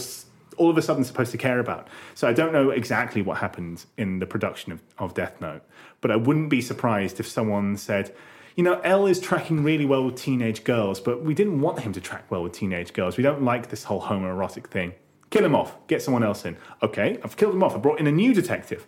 all 0.57 0.69
of 0.69 0.77
a 0.77 0.81
sudden 0.81 1.05
supposed 1.05 1.31
to 1.31 1.37
care 1.37 1.59
about. 1.59 1.87
So 2.15 2.27
I 2.27 2.33
don't 2.33 2.51
know 2.51 2.69
exactly 2.69 3.21
what 3.21 3.37
happened 3.37 3.85
in 3.97 4.19
the 4.19 4.25
production 4.25 4.73
of, 4.73 4.81
of 4.97 5.13
Death 5.13 5.39
Note, 5.39 5.61
but 6.01 6.11
I 6.11 6.17
wouldn't 6.17 6.49
be 6.49 6.61
surprised 6.61 7.19
if 7.21 7.27
someone 7.27 7.77
said, 7.77 8.13
you 8.57 8.63
know, 8.63 8.81
L 8.81 9.05
is 9.05 9.21
tracking 9.21 9.63
really 9.63 9.85
well 9.85 10.03
with 10.03 10.17
teenage 10.17 10.65
girls, 10.65 10.99
but 10.99 11.23
we 11.23 11.33
didn't 11.33 11.61
want 11.61 11.79
him 11.79 11.93
to 11.93 12.01
track 12.01 12.29
well 12.29 12.43
with 12.43 12.51
teenage 12.51 12.91
girls. 12.91 13.15
We 13.15 13.23
don't 13.23 13.41
like 13.41 13.69
this 13.69 13.85
whole 13.85 14.01
homoerotic 14.01 14.67
thing. 14.67 14.93
Kill 15.29 15.45
him 15.45 15.55
off. 15.55 15.75
Get 15.87 16.01
someone 16.01 16.23
else 16.23 16.45
in. 16.45 16.57
Okay, 16.81 17.19
I've 17.23 17.37
killed 17.37 17.53
him 17.53 17.63
off. 17.63 17.75
I 17.75 17.77
brought 17.77 17.99
in 17.99 18.07
a 18.07 18.11
new 18.11 18.33
detective. 18.33 18.85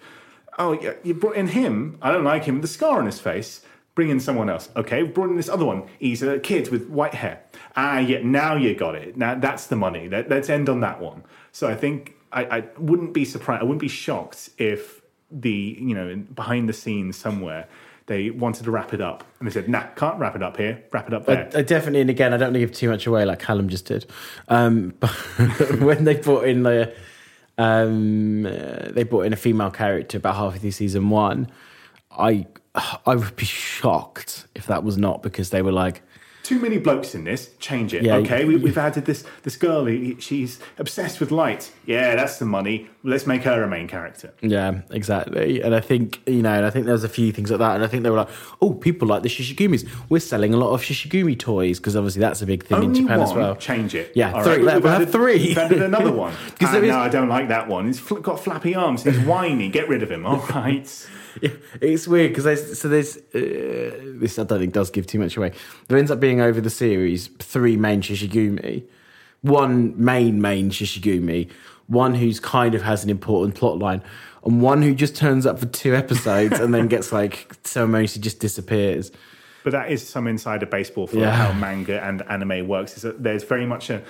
Oh, 0.57 0.79
you 1.03 1.13
brought 1.13 1.35
in 1.35 1.47
him. 1.47 1.97
I 2.01 2.11
don't 2.11 2.23
like 2.23 2.45
him 2.45 2.61
the 2.61 2.67
scar 2.67 2.99
on 2.99 3.05
his 3.05 3.19
face. 3.19 3.61
Bring 3.93 4.09
in 4.09 4.19
someone 4.19 4.49
else. 4.49 4.69
Okay, 4.75 5.03
we've 5.03 5.13
brought 5.13 5.29
in 5.29 5.35
this 5.35 5.49
other 5.49 5.65
one. 5.65 5.83
He's 5.99 6.23
a 6.23 6.39
kid 6.39 6.69
with 6.69 6.89
white 6.89 7.13
hair. 7.13 7.43
Ah, 7.75 7.99
yeah, 7.99 8.19
now 8.23 8.55
you 8.55 8.73
got 8.73 8.95
it. 8.95 9.17
Now 9.17 9.35
that's 9.35 9.67
the 9.67 9.75
money. 9.75 10.07
Let, 10.09 10.31
us 10.31 10.49
end 10.49 10.69
on 10.69 10.79
that 10.79 10.99
one. 10.99 11.23
So 11.51 11.67
I 11.67 11.75
think 11.75 12.15
I, 12.31 12.43
I 12.45 12.63
wouldn't 12.77 13.13
be 13.13 13.25
surprised. 13.25 13.61
I 13.61 13.63
wouldn't 13.65 13.81
be 13.81 13.89
shocked 13.89 14.49
if 14.57 15.01
the 15.29 15.77
you 15.79 15.95
know 15.95 16.15
behind 16.35 16.67
the 16.67 16.73
scenes 16.73 17.15
somewhere 17.15 17.67
they 18.11 18.29
wanted 18.29 18.65
to 18.65 18.71
wrap 18.71 18.93
it 18.93 19.01
up 19.01 19.23
and 19.39 19.47
they 19.47 19.51
said, 19.53 19.69
nah, 19.69 19.83
can't 19.95 20.19
wrap 20.19 20.35
it 20.35 20.43
up 20.43 20.57
here, 20.57 20.83
wrap 20.91 21.07
it 21.07 21.13
up 21.13 21.25
there. 21.25 21.49
I, 21.55 21.59
I 21.59 21.61
definitely, 21.61 22.01
and 22.01 22.09
again, 22.09 22.33
I 22.33 22.37
don't 22.37 22.47
want 22.47 22.55
to 22.55 22.59
give 22.59 22.71
too 22.71 22.89
much 22.89 23.07
away 23.07 23.25
like 23.25 23.39
Callum 23.39 23.69
just 23.69 23.85
did. 23.85 24.05
Um, 24.49 24.93
but 24.99 25.09
when 25.79 26.03
they 26.03 26.15
brought 26.15 26.45
in 26.45 26.63
the, 26.63 26.93
um, 27.57 28.45
uh, 28.45 28.89
they 28.91 29.03
brought 29.03 29.25
in 29.25 29.33
a 29.33 29.37
female 29.37 29.71
character 29.71 30.17
about 30.17 30.35
halfway 30.35 30.59
through 30.59 30.71
season 30.71 31.09
one, 31.09 31.49
I, 32.11 32.47
I 33.05 33.15
would 33.15 33.35
be 33.35 33.45
shocked 33.45 34.47
if 34.55 34.67
that 34.67 34.83
was 34.83 34.97
not 34.97 35.23
because 35.23 35.49
they 35.49 35.61
were 35.61 35.71
like, 35.71 36.01
too 36.51 36.59
many 36.59 36.77
blokes 36.77 37.15
in 37.15 37.23
this. 37.23 37.51
Change 37.59 37.93
it. 37.93 38.03
Yeah, 38.03 38.15
okay, 38.17 38.43
we, 38.43 38.59
have 38.67 38.77
added 38.77 39.05
this 39.05 39.23
this 39.43 39.55
girl. 39.55 39.87
She's 40.19 40.59
obsessed 40.77 41.21
with 41.21 41.31
light. 41.31 41.71
Yeah, 41.85 42.15
that's 42.15 42.39
the 42.39 42.45
money. 42.45 42.89
Let's 43.03 43.25
make 43.25 43.43
her 43.43 43.63
a 43.63 43.67
main 43.69 43.87
character. 43.87 44.33
Yeah, 44.41 44.81
exactly. 44.89 45.61
And 45.61 45.73
I 45.73 45.79
think 45.79 46.21
you 46.27 46.41
know, 46.41 46.51
and 46.53 46.65
I 46.65 46.69
think 46.69 46.87
there's 46.87 47.05
a 47.05 47.09
few 47.09 47.31
things 47.31 47.51
like 47.51 47.59
that. 47.59 47.75
And 47.75 47.83
I 47.85 47.87
think 47.87 48.03
they 48.03 48.09
were 48.09 48.17
like, 48.17 48.29
oh, 48.61 48.73
people 48.73 49.07
like 49.07 49.23
the 49.23 49.29
shishigumis. 49.29 49.87
We're 50.09 50.19
selling 50.19 50.53
a 50.53 50.57
lot 50.57 50.71
of 50.73 50.81
shishigumi 50.81 51.39
toys 51.39 51.79
because 51.79 51.95
obviously 51.95 52.19
that's 52.19 52.41
a 52.41 52.45
big 52.45 52.65
thing 52.65 52.77
Only 52.79 52.99
in 52.99 53.05
Japan 53.05 53.19
one, 53.19 53.29
as 53.29 53.33
well. 53.33 53.55
Change 53.55 53.95
it. 53.95 54.11
Yeah, 54.13 54.33
All 54.33 54.43
three. 54.43 54.61
right, 54.63 54.83
We've 54.83 55.09
three. 55.09 55.37
We've 55.37 55.57
added 55.57 55.81
another 55.81 56.11
one. 56.25 56.33
Because 56.57 56.75
ah, 56.75 56.79
is- 56.79 56.89
no, 56.89 56.99
I 56.99 57.07
don't 57.07 57.29
like 57.29 57.47
that 57.47 57.69
one. 57.69 57.87
He's 57.87 57.99
fl- 57.99 58.15
got 58.15 58.43
flappy 58.43 58.75
arms. 58.75 59.03
He's 59.03 59.19
whiny. 59.19 59.69
Get 59.69 59.87
rid 59.87 60.03
of 60.03 60.11
him. 60.11 60.25
All 60.25 60.37
right. 60.53 61.07
Yeah, 61.41 61.49
it's 61.79 62.07
weird 62.07 62.31
because 62.31 62.43
there's 62.43 62.79
so 62.79 62.87
there's 62.89 63.17
uh, 63.17 63.21
this 64.19 64.37
I 64.39 64.43
don't 64.43 64.59
think 64.59 64.73
does 64.73 64.89
give 64.89 65.07
too 65.07 65.19
much 65.19 65.37
away. 65.37 65.51
There 65.87 65.97
ends 65.97 66.11
up 66.11 66.19
being 66.19 66.41
over 66.41 66.59
the 66.61 66.69
series 66.69 67.27
three 67.39 67.77
main 67.77 68.01
Shishigumi, 68.01 68.83
one 69.41 69.93
main 70.03 70.41
main 70.41 70.69
Shishigumi, 70.69 71.49
one 71.87 72.15
who's 72.15 72.39
kind 72.39 72.75
of 72.75 72.81
has 72.83 73.03
an 73.03 73.09
important 73.09 73.55
plot 73.55 73.79
line, 73.79 74.01
and 74.45 74.61
one 74.61 74.81
who 74.81 74.93
just 74.93 75.15
turns 75.15 75.45
up 75.45 75.59
for 75.59 75.67
two 75.67 75.95
episodes 75.95 76.59
and 76.59 76.73
then 76.73 76.87
gets 76.87 77.11
like 77.11 77.53
ceremoniously 77.63 78.21
just 78.21 78.39
disappears. 78.39 79.11
But 79.63 79.71
that 79.73 79.91
is 79.91 80.07
some 80.07 80.27
insider 80.27 80.65
baseball 80.65 81.07
for 81.07 81.17
Yeah. 81.17 81.31
how 81.31 81.53
manga 81.53 82.01
and 82.03 82.23
anime 82.29 82.67
works. 82.67 82.95
Is 82.97 83.03
that 83.03 83.21
there's 83.23 83.43
very 83.43 83.65
much 83.65 83.89
a 83.89 84.01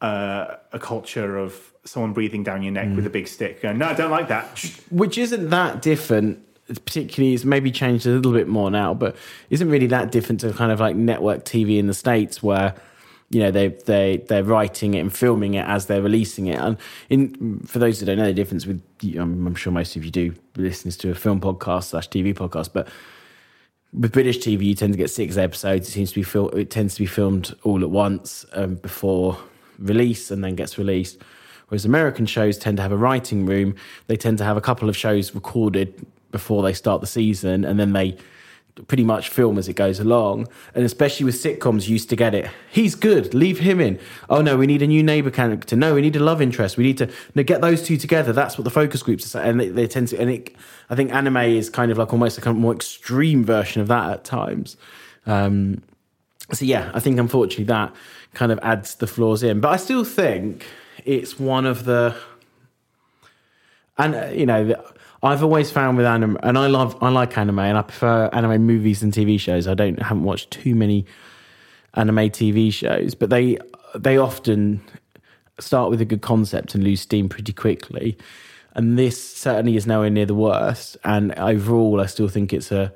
uh, 0.00 0.56
a 0.72 0.78
culture 0.78 1.36
of 1.36 1.72
someone 1.84 2.12
breathing 2.14 2.42
down 2.42 2.62
your 2.62 2.72
neck 2.72 2.88
Mm. 2.88 2.96
with 2.96 3.06
a 3.06 3.10
big 3.10 3.28
stick, 3.28 3.60
going, 3.60 3.76
"No, 3.78 3.86
I 3.86 3.92
don't 3.94 4.10
like 4.10 4.28
that." 4.28 4.64
which 4.90 5.18
isn't 5.18 5.50
that 5.50 5.82
different. 5.82 6.38
Particularly, 6.84 7.34
it's 7.34 7.44
maybe 7.44 7.70
changed 7.70 8.06
a 8.06 8.10
little 8.10 8.32
bit 8.32 8.48
more 8.48 8.70
now, 8.70 8.94
but 8.94 9.16
isn't 9.50 9.68
really 9.68 9.88
that 9.88 10.12
different 10.12 10.40
to 10.40 10.52
kind 10.52 10.70
of 10.70 10.80
like 10.80 10.96
network 10.96 11.44
TV 11.44 11.78
in 11.78 11.86
the 11.86 11.94
states, 11.94 12.42
where 12.42 12.74
you 13.30 13.40
know 13.40 13.50
they 13.50 13.68
they 13.68 14.18
they're 14.28 14.44
writing 14.44 14.94
it 14.94 15.00
and 15.00 15.12
filming 15.12 15.54
it 15.54 15.64
as 15.66 15.86
they're 15.86 16.02
releasing 16.02 16.46
it. 16.46 16.58
And 16.58 16.76
in 17.08 17.60
for 17.60 17.78
those 17.78 18.00
who 18.00 18.06
don't 18.06 18.18
know 18.18 18.26
the 18.26 18.34
difference 18.34 18.66
with, 18.66 18.82
I'm, 19.16 19.54
sure 19.54 19.72
most 19.72 19.96
of 19.96 20.04
you 20.04 20.10
do 20.10 20.34
listens 20.56 20.96
to 20.98 21.10
a 21.10 21.14
film 21.14 21.40
podcast 21.40 21.84
slash 21.84 22.08
TV 22.08 22.34
podcast, 22.34 22.70
but 22.72 22.88
with 23.92 24.12
British 24.12 24.38
TV, 24.38 24.66
you 24.66 24.74
tend 24.74 24.92
to 24.92 24.98
get 24.98 25.10
six 25.10 25.36
episodes. 25.36 25.88
It 25.88 25.92
seems 25.92 26.10
to 26.10 26.16
be 26.16 26.22
fil- 26.22 26.50
it 26.50 26.70
tends 26.70 26.94
to 26.94 27.00
be 27.00 27.06
filmed 27.06 27.54
all 27.62 27.82
at 27.82 27.90
once 27.90 28.44
um, 28.52 28.76
before 28.76 29.38
release, 29.78 30.30
and 30.30 30.44
then 30.44 30.54
gets 30.54 30.78
released. 30.78 31.18
Whereas 31.68 31.84
American 31.84 32.26
shows 32.26 32.58
tend 32.58 32.78
to 32.78 32.82
have 32.82 32.90
a 32.90 32.96
writing 32.96 33.46
room. 33.46 33.76
They 34.08 34.16
tend 34.16 34.38
to 34.38 34.44
have 34.44 34.56
a 34.56 34.60
couple 34.60 34.88
of 34.88 34.96
shows 34.96 35.34
recorded 35.36 36.04
before 36.30 36.62
they 36.62 36.72
start 36.72 37.00
the 37.00 37.06
season, 37.06 37.64
and 37.64 37.78
then 37.78 37.92
they 37.92 38.16
pretty 38.86 39.04
much 39.04 39.28
film 39.28 39.58
as 39.58 39.68
it 39.68 39.74
goes 39.74 40.00
along. 40.00 40.48
And 40.74 40.84
especially 40.84 41.24
with 41.24 41.34
sitcoms, 41.34 41.88
used 41.88 42.08
to 42.10 42.16
get 42.16 42.34
it. 42.34 42.50
He's 42.70 42.94
good. 42.94 43.34
Leave 43.34 43.58
him 43.58 43.80
in. 43.80 43.98
Oh 44.28 44.40
no, 44.40 44.56
we 44.56 44.66
need 44.66 44.82
a 44.82 44.86
new 44.86 45.02
neighbor 45.02 45.30
character. 45.30 45.76
No, 45.76 45.94
we 45.94 46.00
need 46.00 46.16
a 46.16 46.20
love 46.20 46.40
interest. 46.40 46.76
We 46.76 46.84
need 46.84 46.98
to 46.98 47.10
no, 47.34 47.42
get 47.42 47.60
those 47.60 47.82
two 47.82 47.96
together. 47.96 48.32
That's 48.32 48.56
what 48.56 48.64
the 48.64 48.70
focus 48.70 49.02
groups 49.02 49.24
are 49.26 49.28
saying. 49.28 49.50
And 49.50 49.60
they, 49.60 49.68
they 49.68 49.86
tend 49.86 50.08
to. 50.08 50.20
And 50.20 50.30
it, 50.30 50.54
I 50.88 50.94
think 50.94 51.12
anime 51.12 51.36
is 51.36 51.68
kind 51.68 51.90
of 51.90 51.98
like 51.98 52.12
almost 52.12 52.38
a 52.38 52.40
kind 52.40 52.56
of 52.56 52.60
more 52.60 52.74
extreme 52.74 53.44
version 53.44 53.82
of 53.82 53.88
that 53.88 54.10
at 54.10 54.24
times. 54.24 54.76
Um, 55.26 55.82
so 56.52 56.64
yeah, 56.64 56.90
I 56.94 57.00
think 57.00 57.18
unfortunately 57.18 57.64
that 57.64 57.94
kind 58.34 58.50
of 58.52 58.58
adds 58.62 58.96
the 58.96 59.06
flaws 59.06 59.42
in. 59.42 59.60
But 59.60 59.72
I 59.72 59.76
still 59.76 60.04
think 60.04 60.66
it's 61.04 61.38
one 61.38 61.66
of 61.66 61.84
the 61.84 62.16
and 63.98 64.14
uh, 64.14 64.26
you 64.32 64.46
know 64.46 64.64
the- 64.64 64.84
I've 65.22 65.42
always 65.42 65.70
found 65.70 65.96
with 65.96 66.06
anime, 66.06 66.38
and 66.42 66.56
I 66.56 66.66
love 66.68 66.96
I 67.02 67.10
like 67.10 67.36
anime, 67.36 67.58
and 67.58 67.76
I 67.76 67.82
prefer 67.82 68.26
anime 68.32 68.62
movies 68.66 69.02
and 69.02 69.12
TV 69.12 69.38
shows. 69.38 69.66
I 69.68 69.74
don't 69.74 70.00
haven't 70.00 70.24
watched 70.24 70.50
too 70.50 70.74
many 70.74 71.04
anime 71.94 72.16
TV 72.30 72.72
shows, 72.72 73.14
but 73.14 73.30
they 73.30 73.58
they 73.94 74.16
often 74.16 74.80
start 75.58 75.90
with 75.90 76.00
a 76.00 76.04
good 76.06 76.22
concept 76.22 76.74
and 76.74 76.82
lose 76.82 77.02
steam 77.02 77.28
pretty 77.28 77.52
quickly. 77.52 78.16
And 78.74 78.98
this 78.98 79.22
certainly 79.36 79.76
is 79.76 79.86
nowhere 79.86 80.10
near 80.10 80.26
the 80.26 80.34
worst. 80.34 80.96
And 81.04 81.32
overall, 81.38 82.00
I 82.00 82.06
still 82.06 82.28
think 82.28 82.52
it's 82.52 82.70
a 82.72 82.92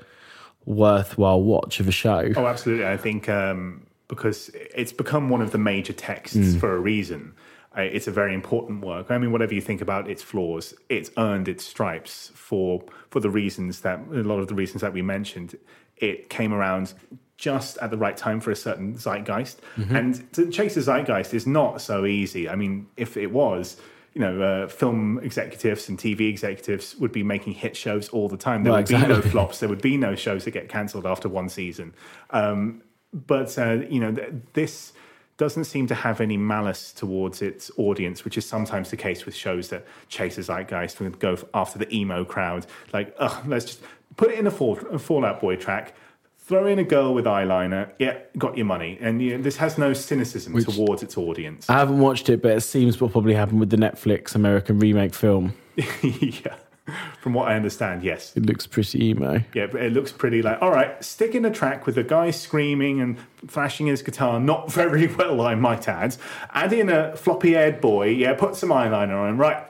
worthwhile 0.65 1.43
watch 1.43 1.81
of 1.81 1.89
a 1.89 1.93
show. 1.93 2.31
Oh, 2.37 2.47
absolutely. 2.47 2.87
I 2.87 2.97
think 2.97 3.29
um, 3.29 3.87
because 4.09 4.51
it's 4.55 4.93
become 4.93 5.29
one 5.29 5.43
of 5.43 5.51
the 5.51 5.59
major 5.59 5.93
texts 5.93 6.37
Mm. 6.39 6.61
for 6.61 6.75
a 6.75 6.79
reason. 6.79 7.35
It's 7.77 8.07
a 8.07 8.13
very 8.13 8.35
important 8.35 8.85
work. 8.85 9.11
I 9.11 9.19
mean, 9.19 9.33
whatever 9.33 9.55
you 9.55 9.61
think 9.61 9.81
about 9.81 10.09
its 10.09 10.23
flaws, 10.23 10.75
it's 10.89 11.11
earned 11.17 11.49
its 11.49 11.65
stripes 11.65 12.31
for 12.35 12.83
for 13.11 13.21
the 13.21 13.31
reasons 13.31 13.81
that 13.81 13.99
a 14.13 14.23
lot 14.23 14.39
of 14.39 14.49
the 14.49 14.55
reasons 14.55 14.81
that 14.83 14.93
we 14.93 15.03
mentioned. 15.03 15.57
It 15.97 16.29
came 16.29 16.53
around 16.53 16.93
just 17.37 17.79
at 17.79 17.91
the 17.91 17.97
right 17.97 18.17
time 18.17 18.41
for 18.41 18.51
a 18.51 18.57
certain 18.57 18.95
zeitgeist, 18.97 19.61
Mm-hmm. 19.77 19.97
and 19.97 20.33
to 20.35 20.51
chase 20.51 20.77
a 20.77 20.81
zeitgeist 20.83 21.33
is 21.35 21.47
not 21.47 21.81
so 21.81 22.05
easy. 22.07 22.49
I 22.49 22.57
mean, 22.57 22.87
if 22.97 23.17
it 23.17 23.31
was. 23.33 23.77
You 24.17 24.21
know, 24.21 24.43
uh, 24.43 24.69
film 24.69 25.19
executives 25.25 25.89
and 25.89 25.99
TV 25.99 26.29
executives 26.29 26.95
would 27.01 27.11
be 27.11 27.25
making 27.25 27.55
hit 27.55 27.77
shows 27.77 28.09
all 28.11 28.29
the 28.29 28.37
time. 28.37 28.63
There 28.63 28.73
Well, 28.73 28.81
would 28.83 28.89
be 28.89 28.97
no 29.09 29.21
flops. 29.33 29.59
There 29.59 29.69
would 29.69 29.83
be 29.83 29.97
no 29.97 30.15
shows 30.15 30.45
that 30.45 30.53
get 30.53 30.69
cancelled 30.69 31.05
after 31.05 31.29
one 31.29 31.49
season. 31.49 31.95
Um, 32.31 32.83
but 33.13 33.59
uh, 33.59 33.79
you 33.91 33.99
know, 33.99 34.13
th- 34.13 34.33
this 34.53 34.93
doesn't 35.37 35.65
seem 35.65 35.87
to 35.89 35.95
have 35.95 36.21
any 36.21 36.37
malice 36.37 36.93
towards 36.93 37.43
its 37.43 37.71
audience, 37.77 38.25
which 38.25 38.39
is 38.39 38.47
sometimes 38.47 38.91
the 38.91 38.97
case 38.97 39.27
with 39.27 39.35
shows 39.35 39.69
that 39.69 39.85
chase 40.09 40.39
a 40.39 40.43
zeitgeist 40.43 41.01
and 41.01 41.19
go 41.19 41.37
after 41.53 41.79
the 41.79 41.93
emo 41.95 42.25
crowd. 42.25 42.67
Like, 42.93 43.15
oh, 43.19 43.43
let's 43.47 43.65
just 43.65 43.81
put 44.17 44.31
it 44.31 44.39
in 44.39 44.47
a, 44.47 44.51
fall, 44.51 44.79
a 44.91 44.99
Fall 44.99 45.25
Out 45.25 45.41
Boy 45.41 45.57
track. 45.57 45.95
Throw 46.39 46.67
in 46.67 46.79
a 46.79 46.85
girl 46.85 47.15
with 47.15 47.25
eyeliner. 47.25 47.91
Yeah, 47.99 48.19
got 48.37 48.57
your 48.57 48.67
money. 48.67 48.99
And 49.01 49.23
you 49.23 49.37
know, 49.37 49.43
this 49.43 49.57
has 49.57 49.79
no 49.79 49.95
cynicism 49.95 50.63
towards 50.63 51.03
its 51.03 51.17
audience. 51.17 51.69
I 51.71 51.79
haven't 51.79 52.01
watched 52.01 52.29
it, 52.29 52.43
but 52.43 52.53
it 52.53 52.61
seems 52.61 53.01
what 53.01 53.13
probably 53.13 53.35
happened 53.35 53.61
with 53.61 53.71
the 53.71 53.79
Netflix 53.79 54.35
American 54.35 54.79
remake 54.79 55.15
film. 55.15 55.55
yeah, 56.03 56.55
from 57.21 57.35
what 57.35 57.49
I 57.49 57.55
understand, 57.55 58.03
yes. 58.03 58.37
It 58.37 58.47
looks 58.47 58.67
pretty 58.67 59.05
emo. 59.07 59.41
Yeah, 59.55 59.67
but 59.67 59.83
it 59.83 59.93
looks 59.93 60.13
pretty 60.13 60.43
like, 60.43 60.61
all 60.61 60.71
right, 60.71 61.03
stick 61.03 61.35
in 61.35 61.45
a 61.45 61.51
track 61.51 61.87
with 61.87 61.95
the 61.95 62.05
guy 62.05 62.31
screaming 62.31 63.01
and 63.01 63.17
flashing 63.47 63.87
his 63.87 64.03
guitar, 64.03 64.39
not 64.41 64.71
very 64.81 65.07
well, 65.07 65.41
I 65.41 65.55
might 65.55 65.89
add. 65.89 66.17
Add 66.53 66.73
in 66.73 66.89
a 66.89 67.17
floppy 67.17 67.53
haired 67.53 67.81
boy, 67.81 68.09
yeah, 68.09 68.35
put 68.35 68.57
some 68.57 68.71
eyeliner 68.71 69.29
on 69.29 69.39
right, 69.39 69.65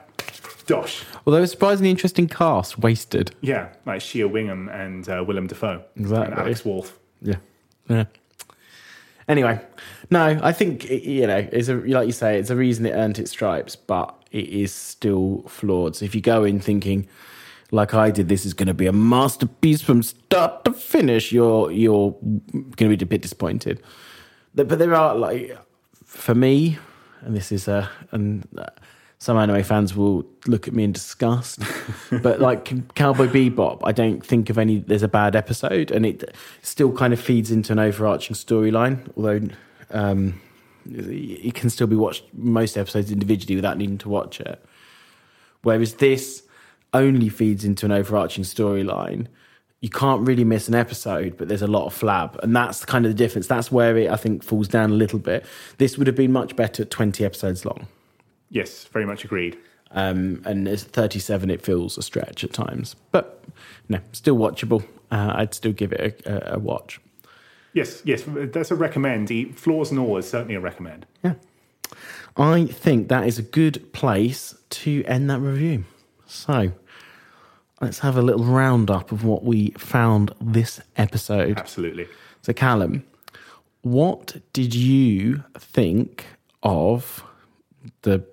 dosh. 0.65 1.03
Although 1.25 1.41
a 1.43 1.47
surprisingly 1.47 1.89
interesting 1.89 2.27
cast, 2.27 2.79
wasted. 2.79 3.35
Yeah, 3.41 3.69
like 3.85 4.01
Shea 4.01 4.23
Whigham 4.25 4.69
and 4.69 5.07
uh, 5.07 5.23
Willem 5.25 5.47
Dafoe. 5.47 5.83
Exactly. 5.95 6.31
And 6.31 6.39
Alex 6.39 6.65
Wolff. 6.65 6.99
Yeah. 7.21 7.35
Yeah. 7.89 8.05
Anyway, 9.27 9.59
no, 10.11 10.39
I 10.43 10.51
think 10.51 10.89
you 10.89 11.25
know, 11.25 11.47
it's 11.51 11.67
a 11.67 11.75
like 11.75 12.05
you 12.05 12.13
say, 12.13 12.37
it's 12.37 12.49
a 12.49 12.55
reason 12.55 12.85
it 12.85 12.91
earned 12.91 13.17
its 13.17 13.31
stripes, 13.31 13.75
but 13.75 14.15
it 14.31 14.47
is 14.47 14.71
still 14.71 15.43
flawed. 15.47 15.95
So 15.95 16.05
if 16.05 16.13
you 16.13 16.21
go 16.21 16.43
in 16.43 16.59
thinking, 16.59 17.07
like 17.71 17.93
I 17.93 18.11
did, 18.11 18.29
this 18.29 18.45
is 18.45 18.53
going 18.53 18.67
to 18.67 18.73
be 18.73 18.85
a 18.85 18.93
masterpiece 18.93 19.81
from 19.81 20.03
start 20.03 20.63
to 20.65 20.73
finish, 20.73 21.31
you're 21.31 21.71
you're 21.71 22.11
going 22.51 22.91
to 22.91 22.97
be 22.97 23.03
a 23.03 23.07
bit 23.07 23.23
disappointed. 23.23 23.81
But 24.53 24.69
there 24.69 24.93
are 24.93 25.15
like, 25.15 25.57
for 26.05 26.35
me, 26.35 26.77
and 27.21 27.35
this 27.35 27.51
is 27.51 27.67
a 27.67 27.89
and. 28.11 28.47
Uh, 28.57 28.67
Some 29.25 29.39
anime 29.39 29.63
fans 29.63 29.95
will 29.95 30.23
look 30.45 30.67
at 30.67 30.75
me 30.75 30.83
in 30.83 30.91
disgust, 30.91 31.59
but 32.21 32.39
like 32.39 32.93
Cowboy 32.93 33.25
Bebop, 33.25 33.79
I 33.83 33.91
don't 33.91 34.23
think 34.23 34.51
of 34.51 34.59
any. 34.59 34.77
There's 34.77 35.01
a 35.01 35.07
bad 35.07 35.35
episode, 35.35 35.89
and 35.89 36.05
it 36.05 36.35
still 36.61 36.91
kind 36.91 37.11
of 37.11 37.19
feeds 37.19 37.49
into 37.49 37.71
an 37.71 37.79
overarching 37.79 38.35
storyline. 38.35 39.09
Although 39.17 39.47
um, 39.89 40.39
it 40.87 41.55
can 41.55 41.71
still 41.71 41.87
be 41.87 41.95
watched 41.95 42.23
most 42.33 42.77
episodes 42.77 43.11
individually 43.11 43.55
without 43.55 43.79
needing 43.79 43.97
to 43.97 44.09
watch 44.09 44.39
it. 44.39 44.63
Whereas 45.63 45.95
this 45.95 46.43
only 46.93 47.29
feeds 47.29 47.65
into 47.65 47.87
an 47.87 47.93
overarching 47.93 48.43
storyline. 48.43 49.25
You 49.81 49.89
can't 49.89 50.21
really 50.27 50.43
miss 50.43 50.67
an 50.67 50.75
episode, 50.75 51.35
but 51.35 51.47
there's 51.47 51.63
a 51.63 51.67
lot 51.67 51.87
of 51.87 51.99
flab, 51.99 52.37
and 52.43 52.55
that's 52.55 52.85
kind 52.85 53.07
of 53.07 53.09
the 53.09 53.17
difference. 53.17 53.47
That's 53.47 53.71
where 53.71 53.97
it, 53.97 54.11
I 54.11 54.17
think, 54.17 54.43
falls 54.43 54.67
down 54.67 54.91
a 54.91 54.95
little 54.95 55.17
bit. 55.17 55.47
This 55.79 55.97
would 55.97 56.05
have 56.05 56.15
been 56.15 56.31
much 56.31 56.55
better 56.55 56.83
at 56.83 56.91
20 56.91 57.25
episodes 57.25 57.65
long. 57.65 57.87
Yes, 58.49 58.85
very 58.85 59.05
much 59.05 59.23
agreed. 59.25 59.57
Um, 59.91 60.41
and 60.45 60.67
as 60.67 60.83
37, 60.83 61.49
it 61.49 61.61
feels 61.61 61.97
a 61.97 62.01
stretch 62.01 62.43
at 62.43 62.53
times, 62.53 62.95
but 63.11 63.43
no, 63.87 63.99
still 64.11 64.37
watchable. 64.37 64.85
Uh, 65.11 65.33
I'd 65.35 65.53
still 65.53 65.71
give 65.71 65.93
it 65.93 66.21
a, 66.25 66.53
a, 66.53 66.55
a 66.55 66.59
watch. 66.59 66.99
Yes, 67.73 68.01
yes, 68.05 68.23
that's 68.25 68.71
a 68.71 68.75
recommend. 68.75 69.29
Flaws 69.57 69.91
and 69.91 69.99
all 69.99 70.17
is 70.17 70.29
certainly 70.29 70.55
a 70.55 70.59
recommend. 70.59 71.05
Yeah. 71.23 71.33
I 72.37 72.65
think 72.65 73.09
that 73.09 73.27
is 73.27 73.37
a 73.37 73.43
good 73.43 73.93
place 73.93 74.55
to 74.69 75.03
end 75.05 75.29
that 75.29 75.39
review. 75.39 75.85
So 76.25 76.71
let's 77.81 77.99
have 77.99 78.17
a 78.17 78.21
little 78.21 78.43
roundup 78.43 79.11
of 79.11 79.23
what 79.23 79.43
we 79.43 79.71
found 79.71 80.33
this 80.41 80.81
episode. 80.97 81.57
Absolutely. 81.57 82.07
So, 82.41 82.53
Callum, 82.53 83.05
what 83.81 84.37
did 84.53 84.73
you 84.73 85.43
think 85.57 86.25
of 86.63 87.23
the 88.03 88.23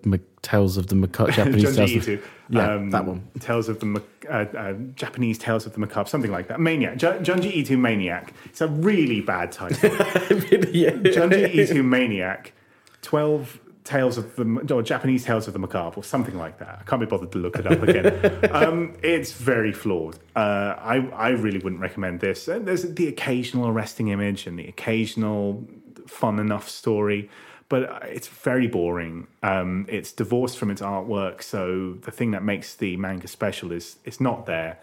Tales 0.43 0.77
of 0.77 0.89
the 0.89 0.95
Macabre 0.95 1.33
Japanese 1.33 1.77
Tales 1.77 2.09
of-. 2.09 2.29
Yeah, 2.49 2.75
um, 2.75 2.91
that 2.91 3.07
one. 3.07 3.29
Tales 3.41 3.69
of 3.69 3.81
the 3.81 4.03
uh, 4.29 4.33
uh, 4.33 4.73
Japanese 4.95 5.39
Tales 5.39 5.65
of 5.67 5.73
the 5.73 5.81
Macabre, 5.81 6.09
something 6.09 6.31
like 6.31 6.49
that. 6.49 6.61
Maniac. 6.61 6.99
Ju- 6.99 7.07
Junji 7.21 7.53
Ito 7.53 7.77
Maniac. 7.77 8.35
It's 8.45 8.61
a 8.61 8.69
really 8.69 9.21
bad 9.21 9.53
title. 9.53 9.91
Junji 9.91 11.55
Ito 11.55 11.83
Maniac. 11.83 12.53
Twelve 13.01 13.59
Tales 13.85 14.17
of 14.17 14.37
the 14.37 14.75
or 14.75 14.83
Japanese 14.83 15.25
Tales 15.25 15.49
of 15.49 15.55
the 15.55 15.59
Macabre 15.59 15.97
or 15.97 16.05
something 16.05 16.37
like 16.37 16.59
that. 16.59 16.79
I 16.81 16.83
can't 16.85 17.01
be 17.01 17.07
bothered 17.07 17.33
to 17.33 17.39
look 17.39 17.59
it 17.59 17.67
up 17.67 17.83
again. 17.83 18.51
um, 18.53 18.95
it's 19.03 19.33
very 19.33 19.73
flawed. 19.73 20.19
Uh, 20.37 20.77
I 20.79 21.09
I 21.15 21.29
really 21.31 21.59
wouldn't 21.59 21.81
recommend 21.81 22.21
this. 22.21 22.47
And 22.47 22.67
there's 22.67 22.83
the 22.83 23.09
occasional 23.09 23.67
arresting 23.67 24.09
image 24.09 24.47
and 24.47 24.57
the 24.59 24.69
occasional 24.69 25.67
fun 26.07 26.39
enough 26.39 26.69
story, 26.69 27.29
but 27.73 28.03
it's 28.07 28.29
very 28.29 28.67
boring. 28.67 29.29
Um, 29.43 29.87
it's 29.89 30.13
divorced 30.13 30.59
from 30.59 30.71
its 30.71 30.83
artwork, 30.83 31.43
so 31.43 31.95
the 32.03 32.11
thing 32.11 32.33
that 32.33 32.43
makes 32.43 32.75
the 32.75 32.99
manga 32.99 33.27
special 33.27 33.73
is 33.73 33.97
it's 34.05 34.21
not 34.21 34.45
there. 34.45 34.79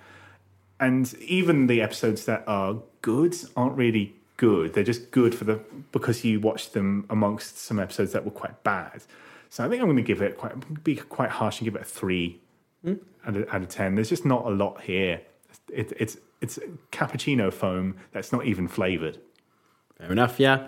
And 0.80 1.14
even 1.20 1.68
the 1.68 1.84
episodes 1.84 2.26
that 2.26 2.44
are 2.48 2.78
good 3.04 3.36
aren't 3.56 3.78
really 3.78 4.16
good. 4.38 4.74
They're 4.74 4.84
just 4.84 5.12
good 5.12 5.36
for 5.36 5.44
the 5.44 5.60
because 5.92 6.26
you 6.26 6.40
watched 6.40 6.74
them 6.74 7.06
amongst 7.12 7.60
some 7.60 7.78
episodes 7.80 8.12
that 8.14 8.26
were 8.26 8.32
quite 8.32 8.64
bad. 8.64 9.04
So 9.52 9.64
I 9.64 9.70
think 9.70 9.84
I'm 9.84 9.88
going 9.88 9.98
to 9.98 10.02
give 10.02 10.24
it 10.24 10.36
quite 10.36 10.84
be 10.84 10.96
quite 10.96 11.30
harsh 11.30 11.60
and 11.60 11.66
give 11.66 11.76
it 11.76 11.84
a 11.84 11.86
three 11.86 12.40
out, 13.24 13.36
of, 13.36 13.54
out 13.54 13.62
of 13.62 13.70
ten. 13.70 13.94
There's 13.94 14.10
just 14.10 14.26
not 14.26 14.48
a 14.48 14.50
lot 14.50 14.82
here. 14.82 15.22
It, 15.72 15.94
it's 16.00 16.18
it's 16.42 16.58
cappuccino 16.92 17.54
foam 17.54 17.98
that's 18.14 18.32
not 18.32 18.48
even 18.48 18.68
flavored. 18.68 19.20
Fair 20.00 20.12
enough, 20.12 20.40
yeah. 20.40 20.68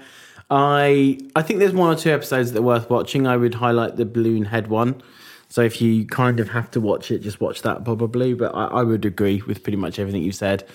I 0.50 1.18
I 1.36 1.42
think 1.42 1.60
there's 1.60 1.74
one 1.74 1.94
or 1.94 1.98
two 1.98 2.12
episodes 2.12 2.52
that 2.52 2.60
are 2.60 2.64
worth 2.64 2.90
watching. 2.90 3.26
I 3.26 3.38
would 3.38 3.56
highlight 3.56 3.96
the 3.96 4.06
balloon 4.06 4.46
head 4.46 4.68
one. 4.68 5.02
So 5.48 5.62
if 5.62 5.82
you 5.82 6.06
kind 6.06 6.40
of 6.40 6.50
have 6.50 6.70
to 6.72 6.82
watch 6.82 7.12
it, 7.12 7.20
just 7.20 7.40
watch 7.42 7.62
that 7.62 7.84
probably. 7.86 8.34
But 8.34 8.54
I, 8.54 8.66
I 8.66 8.84
would 8.84 9.06
agree 9.06 9.42
with 9.48 9.64
pretty 9.64 9.78
much 9.78 10.00
everything 10.00 10.24
you 10.24 10.34
said. 10.34 10.68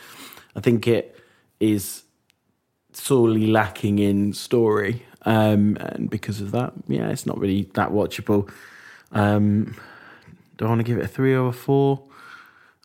I 0.54 0.60
think 0.60 0.88
it 0.88 1.18
is 1.60 2.02
sorely 2.94 3.46
lacking 3.46 3.98
in 3.98 4.32
story, 4.32 5.04
um, 5.26 5.76
and 5.80 6.08
because 6.08 6.40
of 6.40 6.52
that, 6.52 6.72
yeah, 6.88 7.08
it's 7.10 7.26
not 7.26 7.38
really 7.38 7.68
that 7.74 7.90
watchable. 7.90 8.50
Um, 9.12 9.76
do 10.56 10.64
I 10.64 10.68
want 10.68 10.78
to 10.78 10.84
give 10.84 10.96
it 10.96 11.04
a 11.04 11.08
three 11.08 11.34
or 11.34 11.48
a 11.48 11.52
four? 11.52 12.02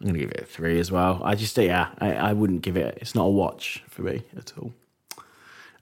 I'm 0.02 0.08
going 0.08 0.16
to 0.16 0.20
give 0.20 0.32
it 0.32 0.42
a 0.42 0.46
three 0.46 0.80
as 0.80 0.92
well. 0.92 1.22
I 1.24 1.36
just, 1.36 1.58
yeah, 1.58 1.90
I, 2.00 2.14
I 2.14 2.34
wouldn't 2.34 2.64
give 2.64 2.76
it. 2.76 2.98
It's 3.00 3.16
not 3.16 3.26
a 3.26 3.30
watch 3.30 3.84
for 3.88 4.02
me 4.02 4.24
at 4.36 4.52
all. 4.58 4.74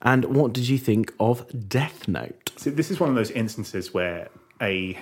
And 0.01 0.25
what 0.25 0.53
did 0.53 0.69
you 0.69 0.77
think 0.77 1.13
of 1.19 1.69
Death 1.69 2.07
Note? 2.07 2.51
So 2.57 2.69
this 2.69 2.89
is 2.89 2.99
one 2.99 3.09
of 3.09 3.15
those 3.15 3.31
instances 3.31 3.93
where 3.93 4.29
a 4.61 4.97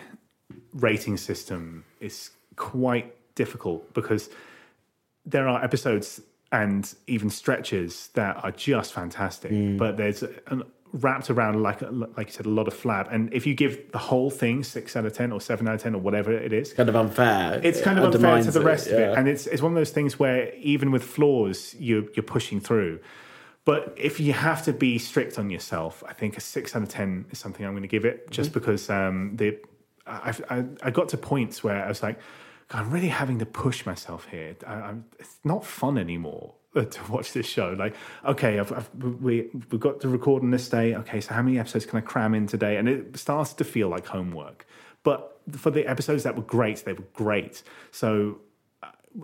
rating 0.74 1.18
system 1.18 1.86
is 2.00 2.32
quite 2.56 3.14
difficult 3.36 3.93
because 3.93 4.30
there 5.26 5.48
are 5.48 5.64
episodes 5.64 6.22
and 6.52 6.93
even 7.08 7.30
stretches 7.30 8.10
that 8.14 8.43
are 8.43 8.52
just 8.52 8.93
fantastic, 8.93 9.52
mm. 9.52 9.78
but 9.78 9.98
there's 9.98 10.24
an, 10.48 10.64
wrapped 10.93 11.30
around 11.30 11.62
like 11.62 11.82
like 11.82 12.28
you 12.28 12.34
said 12.34 12.45
a 12.45 12.50
lot 12.50 12.68
of 12.68 12.74
flab. 12.74 13.14
And 13.14 13.34
if 13.34 13.45
you 13.45 13.54
give 13.54 13.91
the 13.91 13.98
whole 13.98 14.30
thing 14.30 14.64
six 14.64 14.95
out 14.95 15.06
of 15.06 15.14
ten 15.14 15.32
or 15.32 15.41
seven 15.41 15.68
out 15.68 15.76
of 15.76 15.82
ten 15.82 15.93
or 15.93 16.02
whatever 16.02 16.32
it 16.32 16.54
is, 16.54 16.74
Kind 16.74 16.89
of 16.89 16.95
unfair. 16.95 17.60
it's 17.64 17.82
kind 17.82 18.00
of 18.00 18.14
unfair 18.14 18.41
to 18.43 18.52
the 18.52 18.62
rest 18.62 18.88
of 18.88 18.93
yeah. 18.93 19.12
it, 19.12 19.18
and 19.18 19.28
it's 19.28 19.48
it's 19.48 19.62
one 19.62 19.74
of 19.74 19.76
those 19.76 19.91
things 19.91 20.18
where 20.18 20.54
even 20.56 20.91
with 20.91 21.04
flaws, 21.04 21.76
you 21.78 22.10
you're 22.16 22.24
pushing 22.24 22.60
through. 22.60 23.00
But 23.70 23.82
if 24.09 24.15
you 24.26 24.32
have 24.32 24.61
to 24.68 24.72
be 24.86 24.91
strict 24.97 25.38
on 25.38 25.49
yourself, 25.55 25.93
I 26.11 26.13
think 26.20 26.38
a 26.38 26.39
six 26.53 26.63
out 26.76 26.84
of 26.84 26.89
ten 26.99 27.26
is 27.32 27.38
something 27.43 27.65
I'm 27.65 27.74
going 27.74 27.89
to 27.91 27.95
give 27.97 28.05
it, 28.11 28.18
just 28.32 28.49
Mm-hmm. 28.49 28.59
because 28.59 28.84
um, 28.99 29.15
the 29.39 29.47
I, 30.05 30.34
I 30.55 30.57
I 30.88 30.89
got 30.99 31.07
to 31.09 31.18
points 31.18 31.55
where 31.65 31.80
I 31.86 31.89
was 31.93 32.01
like, 32.07 32.18
God, 32.70 32.78
I'm 32.82 32.91
really 32.95 33.13
having 33.22 33.39
to 33.39 33.45
push 33.65 33.80
myself 33.86 34.22
here. 34.36 34.55
I, 34.65 34.74
I'm, 34.88 34.99
it's 35.20 35.38
not 35.43 35.61
fun 35.65 35.97
anymore 35.97 36.45
uh, 36.78 36.86
to 36.95 37.11
watch 37.11 37.34
this 37.34 37.45
show. 37.55 37.70
Like, 37.84 37.93
okay, 38.34 38.53
I've, 38.61 38.72
I've, 38.72 38.89
we 39.28 39.34
we've 39.70 39.86
got 39.88 39.99
to 40.03 40.07
record 40.07 40.43
on 40.43 40.51
this 40.51 40.70
day. 40.70 40.95
Okay, 41.01 41.20
so 41.20 41.34
how 41.34 41.41
many 41.41 41.59
episodes 41.59 41.86
can 41.86 41.97
I 42.01 42.03
cram 42.11 42.34
in 42.39 42.47
today? 42.47 42.78
And 42.78 42.88
it 42.88 43.18
starts 43.18 43.51
to 43.59 43.65
feel 43.65 43.89
like 43.95 44.05
homework. 44.18 44.65
But 45.03 45.20
for 45.63 45.72
the 45.72 45.84
episodes 45.93 46.24
that 46.24 46.36
were 46.39 46.47
great, 46.57 46.78
they 46.86 46.93
were 46.93 47.09
great. 47.24 47.63
So 47.91 48.39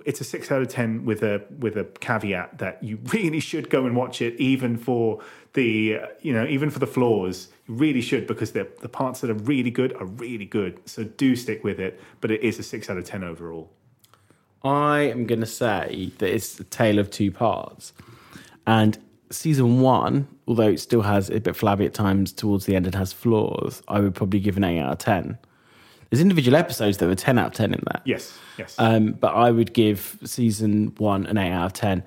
it's 0.05 0.21
a 0.21 0.23
six 0.23 0.51
out 0.51 0.61
of 0.61 0.67
ten 0.67 1.05
with 1.05 1.23
a 1.23 1.43
with 1.59 1.77
a 1.77 1.85
caveat 1.99 2.57
that 2.59 2.83
you 2.83 2.99
really 3.13 3.39
should 3.39 3.69
go 3.69 3.85
and 3.85 3.95
watch 3.95 4.21
it, 4.21 4.35
even 4.39 4.77
for 4.77 5.21
the 5.53 5.99
you 6.21 6.33
know 6.33 6.45
even 6.45 6.69
for 6.69 6.79
the 6.79 6.87
flaws. 6.87 7.49
You 7.67 7.75
really 7.75 8.01
should 8.01 8.27
because 8.27 8.51
the 8.51 8.67
the 8.81 8.89
parts 8.89 9.21
that 9.21 9.29
are 9.29 9.35
really 9.35 9.71
good 9.71 9.93
are 9.95 10.05
really 10.05 10.45
good. 10.45 10.79
So 10.87 11.03
do 11.03 11.35
stick 11.35 11.63
with 11.63 11.79
it. 11.79 11.99
But 12.21 12.31
it 12.31 12.41
is 12.41 12.59
a 12.59 12.63
six 12.63 12.89
out 12.89 12.97
of 12.97 13.05
ten 13.05 13.23
overall. 13.23 13.71
I 14.63 15.01
am 15.01 15.25
going 15.25 15.41
to 15.41 15.45
say 15.45 16.11
that 16.19 16.33
it's 16.33 16.59
a 16.59 16.63
tale 16.63 16.97
of 16.97 17.11
two 17.11 17.31
parts. 17.31 17.91
And 18.65 18.97
season 19.29 19.81
one, 19.81 20.27
although 20.47 20.69
it 20.69 20.79
still 20.79 21.01
has 21.01 21.29
a 21.29 21.39
bit 21.39 21.55
flabby 21.55 21.85
at 21.85 21.93
times 21.93 22.31
towards 22.31 22.65
the 22.65 22.75
end 22.75 22.85
and 22.85 22.95
has 22.95 23.11
flaws, 23.11 23.83
I 23.87 23.99
would 23.99 24.15
probably 24.15 24.39
give 24.39 24.55
an 24.55 24.63
8 24.63 24.79
out 24.79 24.91
of 24.93 24.97
10. 24.99 25.37
There's 26.13 26.21
individual 26.21 26.55
episodes 26.55 26.99
that 26.99 27.07
were 27.07 27.15
10 27.15 27.39
out 27.39 27.47
of 27.47 27.53
10 27.53 27.73
in 27.73 27.81
that. 27.87 28.03
Yes, 28.05 28.37
yes. 28.59 28.75
Um, 28.77 29.13
but 29.13 29.33
I 29.33 29.49
would 29.49 29.73
give 29.73 30.19
season 30.23 30.93
one 30.99 31.25
an 31.25 31.39
8 31.39 31.51
out 31.51 31.65
of 31.65 31.73
10. 31.73 32.03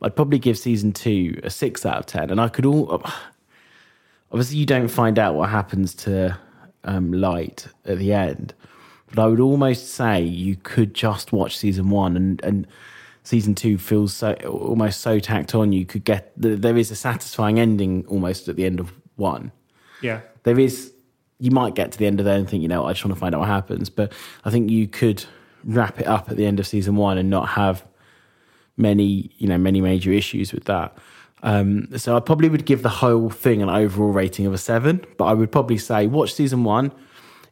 I'd 0.00 0.16
probably 0.16 0.38
give 0.38 0.56
season 0.56 0.94
two 0.94 1.38
a 1.44 1.50
6 1.50 1.84
out 1.84 1.98
of 1.98 2.06
10. 2.06 2.30
And 2.30 2.40
I 2.40 2.48
could 2.48 2.64
all. 2.64 3.04
Obviously, 4.32 4.56
you 4.56 4.64
don't 4.64 4.88
find 4.88 5.18
out 5.18 5.34
what 5.34 5.50
happens 5.50 5.94
to 5.96 6.38
um, 6.84 7.12
Light 7.12 7.66
at 7.84 7.98
the 7.98 8.14
end. 8.14 8.54
But 9.10 9.18
I 9.18 9.26
would 9.26 9.40
almost 9.40 9.88
say 9.88 10.22
you 10.22 10.56
could 10.56 10.94
just 10.94 11.30
watch 11.30 11.58
season 11.58 11.90
one 11.90 12.16
and, 12.16 12.42
and 12.42 12.66
season 13.24 13.54
two 13.54 13.76
feels 13.76 14.14
so 14.14 14.32
almost 14.46 15.02
so 15.02 15.18
tacked 15.18 15.54
on. 15.54 15.72
You 15.72 15.84
could 15.84 16.06
get 16.06 16.32
there 16.34 16.78
is 16.78 16.90
a 16.90 16.96
satisfying 16.96 17.60
ending 17.60 18.06
almost 18.06 18.48
at 18.48 18.56
the 18.56 18.64
end 18.64 18.80
of 18.80 18.90
one 19.16 19.52
yeah, 20.02 20.20
there 20.44 20.58
is 20.58 20.92
you 21.40 21.50
might 21.50 21.74
get 21.74 21.90
to 21.92 21.98
the 21.98 22.06
end 22.06 22.20
of 22.20 22.26
there 22.26 22.36
and 22.36 22.48
think 22.48 22.62
you 22.62 22.68
know 22.68 22.84
i 22.84 22.92
just 22.92 23.04
want 23.04 23.14
to 23.14 23.18
find 23.18 23.34
out 23.34 23.40
what 23.40 23.48
happens. 23.48 23.90
But 23.90 24.12
i 24.44 24.50
think 24.50 24.70
you 24.70 24.86
could 24.86 25.24
wrap 25.64 25.98
it 26.00 26.06
up 26.06 26.30
at 26.30 26.36
the 26.36 26.46
end 26.46 26.60
of 26.60 26.66
season 26.66 26.96
one 26.96 27.18
and 27.18 27.28
not 27.28 27.48
have 27.48 27.84
many 28.76 29.30
you 29.38 29.48
know 29.48 29.58
many 29.58 29.80
major 29.80 30.12
issues 30.12 30.52
with 30.52 30.64
that. 30.64 30.96
Um, 31.42 31.88
so 31.96 32.16
i 32.16 32.20
probably 32.20 32.50
would 32.50 32.66
give 32.66 32.82
the 32.82 32.90
whole 32.90 33.30
thing 33.30 33.62
an 33.62 33.70
overall 33.70 34.12
rating 34.12 34.44
of 34.44 34.52
a 34.52 34.58
seven 34.58 35.02
but 35.16 35.24
i 35.24 35.32
would 35.32 35.50
probably 35.50 35.78
say 35.78 36.06
watch 36.06 36.34
season 36.34 36.64
one. 36.64 36.92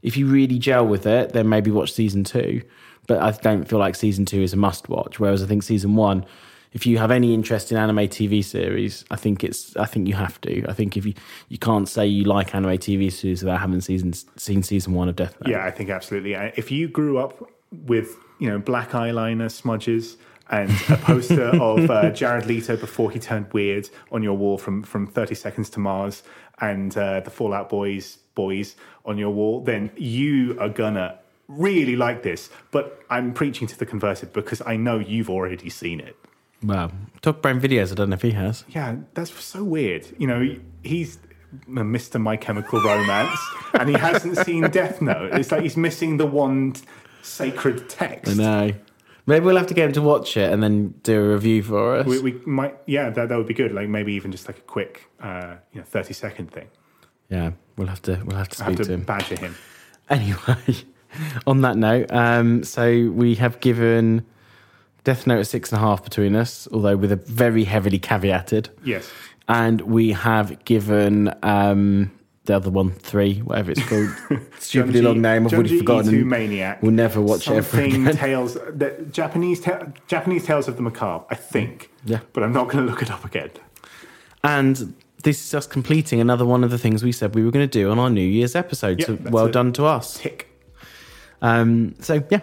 If 0.00 0.16
you 0.16 0.26
really 0.26 0.58
gel 0.58 0.86
with 0.86 1.06
it 1.06 1.32
then 1.32 1.48
maybe 1.48 1.70
watch 1.70 1.92
season 1.92 2.22
two. 2.24 2.62
But 3.06 3.22
i 3.22 3.30
don't 3.30 3.64
feel 3.66 3.78
like 3.78 3.94
season 3.94 4.26
two 4.26 4.42
is 4.42 4.52
a 4.52 4.56
must 4.56 4.90
watch 4.90 5.18
whereas 5.18 5.42
i 5.42 5.46
think 5.46 5.62
season 5.62 5.96
one 5.96 6.26
if 6.72 6.86
you 6.86 6.98
have 6.98 7.10
any 7.10 7.34
interest 7.34 7.72
in 7.72 7.78
anime 7.78 8.08
TV 8.08 8.44
series, 8.44 9.04
I 9.10 9.16
think 9.16 9.42
it's. 9.42 9.76
I 9.76 9.86
think 9.86 10.08
you 10.08 10.14
have 10.14 10.40
to. 10.42 10.66
I 10.68 10.72
think 10.72 10.96
if 10.96 11.06
you 11.06 11.14
you 11.48 11.58
can't 11.58 11.88
say 11.88 12.06
you 12.06 12.24
like 12.24 12.54
anime 12.54 12.78
TV 12.78 13.10
series 13.12 13.42
without 13.42 13.60
having 13.60 13.80
season 13.80 14.12
seen 14.36 14.62
season 14.62 14.92
one 14.92 15.08
of 15.08 15.16
Death 15.16 15.36
Note. 15.40 15.50
yeah, 15.50 15.64
I 15.64 15.70
think 15.70 15.90
absolutely. 15.90 16.34
If 16.34 16.70
you 16.70 16.88
grew 16.88 17.18
up 17.18 17.50
with 17.70 18.16
you 18.38 18.48
know 18.48 18.58
black 18.58 18.90
eyeliner 18.90 19.50
smudges 19.50 20.16
and 20.50 20.70
a 20.88 20.96
poster 20.96 21.48
of 21.60 21.90
uh, 21.90 22.10
Jared 22.10 22.46
Leto 22.46 22.76
before 22.76 23.10
he 23.10 23.18
turned 23.18 23.52
weird 23.52 23.88
on 24.12 24.22
your 24.22 24.34
wall 24.34 24.58
from 24.58 24.82
from 24.82 25.06
Thirty 25.06 25.34
Seconds 25.34 25.70
to 25.70 25.80
Mars 25.80 26.22
and 26.60 26.96
uh, 26.96 27.20
the 27.20 27.30
Fall 27.30 27.54
Out 27.54 27.68
Boys 27.68 28.18
boys 28.34 28.76
on 29.04 29.18
your 29.18 29.30
wall, 29.30 29.60
then 29.60 29.90
you 29.96 30.56
are 30.60 30.68
gonna 30.68 31.18
really 31.48 31.96
like 31.96 32.22
this. 32.22 32.50
But 32.70 33.02
I'm 33.10 33.32
preaching 33.32 33.66
to 33.66 33.78
the 33.78 33.86
converted 33.86 34.32
because 34.32 34.62
I 34.64 34.76
know 34.76 34.98
you've 34.98 35.30
already 35.30 35.70
seen 35.70 36.00
it. 36.00 36.16
Wow. 36.62 36.90
Talk 37.22 37.42
Brain 37.42 37.60
videos. 37.60 37.92
I 37.92 37.94
don't 37.94 38.10
know 38.10 38.14
if 38.14 38.22
he 38.22 38.32
has. 38.32 38.64
Yeah, 38.68 38.96
that's 39.14 39.32
so 39.42 39.62
weird. 39.64 40.06
You 40.18 40.26
know, 40.26 40.56
he's 40.82 41.18
Mr. 41.68 42.20
My 42.20 42.36
Chemical 42.36 42.80
Romance, 42.82 43.38
and 43.74 43.88
he 43.88 43.94
hasn't 43.96 44.36
seen 44.38 44.68
Death 44.70 45.00
Note. 45.00 45.32
It's 45.34 45.50
like 45.52 45.62
he's 45.62 45.76
missing 45.76 46.16
the 46.16 46.26
one 46.26 46.74
sacred 47.22 47.88
text. 47.88 48.32
I 48.32 48.34
know. 48.34 48.72
Maybe 49.26 49.44
we'll 49.44 49.56
have 49.58 49.66
to 49.66 49.74
get 49.74 49.86
him 49.86 49.92
to 49.92 50.02
watch 50.02 50.36
it 50.38 50.50
and 50.50 50.62
then 50.62 50.94
do 51.02 51.20
a 51.22 51.34
review 51.34 51.62
for 51.62 51.96
us. 51.96 52.06
We, 52.06 52.18
we 52.20 52.32
might, 52.46 52.76
yeah, 52.86 53.10
that, 53.10 53.28
that 53.28 53.36
would 53.36 53.46
be 53.46 53.52
good. 53.52 53.72
Like 53.72 53.88
maybe 53.88 54.14
even 54.14 54.32
just 54.32 54.46
like 54.48 54.56
a 54.56 54.62
quick, 54.62 55.08
uh, 55.20 55.56
you 55.72 55.80
know, 55.80 55.84
thirty 55.84 56.14
second 56.14 56.50
thing. 56.50 56.68
yeah, 57.28 57.50
we'll 57.76 57.88
have 57.88 58.00
to. 58.02 58.22
We'll 58.24 58.38
have 58.38 58.48
to 58.48 58.62
I 58.62 58.64
have 58.64 58.74
speak 58.74 58.78
to 58.78 58.84
to 58.84 58.94
him. 58.94 59.02
badger 59.02 59.36
him. 59.38 59.54
Anyway, 60.10 60.56
on 61.46 61.60
that 61.60 61.76
note, 61.76 62.10
um, 62.10 62.64
so 62.64 63.10
we 63.10 63.34
have 63.34 63.60
given 63.60 64.24
Death 65.08 65.26
Note 65.26 65.38
a 65.38 65.44
six 65.46 65.72
and 65.72 65.78
a 65.78 65.80
half 65.80 66.04
between 66.04 66.36
us, 66.36 66.68
although 66.70 66.94
with 66.94 67.10
a 67.10 67.16
very 67.16 67.64
heavily 67.64 67.98
caveated. 67.98 68.68
Yes. 68.84 69.10
And 69.48 69.80
we 69.80 70.12
have 70.12 70.62
given 70.66 71.34
um, 71.42 72.10
the 72.44 72.56
other 72.56 72.68
one 72.68 72.90
three, 72.90 73.38
whatever 73.38 73.70
it's 73.70 73.82
called. 73.88 74.10
Stupidly 74.58 75.00
Junji- 75.00 75.04
long 75.04 75.22
name. 75.22 75.46
I've 75.46 75.54
already 75.54 75.78
forgotten. 75.78 76.28
Maniac. 76.28 76.82
We'll 76.82 76.92
never 76.92 77.22
watch 77.22 77.48
it 77.48 77.52
ever 77.54 77.62
Something 77.62 78.06
again. 78.06 78.16
Tales, 78.16 78.52
the 78.52 79.06
Japanese 79.10 79.62
ta- 79.62 79.86
Japanese 80.08 80.44
Tales 80.44 80.68
of 80.68 80.76
the 80.76 80.82
Macabre, 80.82 81.24
I 81.30 81.36
think. 81.36 81.90
Yeah. 82.04 82.20
But 82.34 82.42
I'm 82.42 82.52
not 82.52 82.68
going 82.68 82.84
to 82.84 82.90
look 82.92 83.00
it 83.00 83.10
up 83.10 83.24
again. 83.24 83.52
And 84.44 84.94
this 85.22 85.42
is 85.42 85.54
us 85.54 85.66
completing 85.66 86.20
another 86.20 86.44
one 86.44 86.62
of 86.62 86.70
the 86.70 86.76
things 86.76 87.02
we 87.02 87.12
said 87.12 87.34
we 87.34 87.46
were 87.46 87.50
going 87.50 87.66
to 87.66 87.78
do 87.78 87.90
on 87.90 87.98
our 87.98 88.10
New 88.10 88.20
Year's 88.20 88.54
episode. 88.54 88.98
Yep, 88.98 89.06
so 89.08 89.18
well 89.30 89.46
it. 89.46 89.52
done 89.52 89.72
to 89.72 89.86
us. 89.86 90.18
Tick. 90.18 90.48
Um, 91.40 91.94
so 92.00 92.22
yeah, 92.30 92.40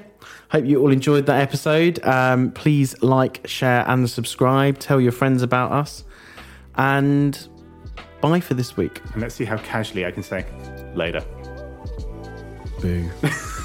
hope 0.50 0.66
you 0.66 0.82
all 0.82 0.92
enjoyed 0.92 1.26
that 1.26 1.42
episode. 1.42 2.04
Um, 2.04 2.52
please 2.52 3.02
like, 3.02 3.42
share, 3.46 3.84
and 3.88 4.10
subscribe. 4.10 4.80
Tell 4.80 5.00
your 5.02 5.12
friends 5.12 5.42
about 5.42 5.72
us, 5.72 6.04
and 6.76 7.48
bye 8.22 8.40
for 8.40 8.54
this 8.54 8.78
week. 8.78 9.02
And 9.14 9.22
let's 9.22 9.36
see 9.36 9.46
how 9.46 9.58
casually 9.58 10.06
I 10.06 10.12
can 10.12 10.24
say 10.24 10.46
later. 10.96 11.24
Boo. 12.82 13.10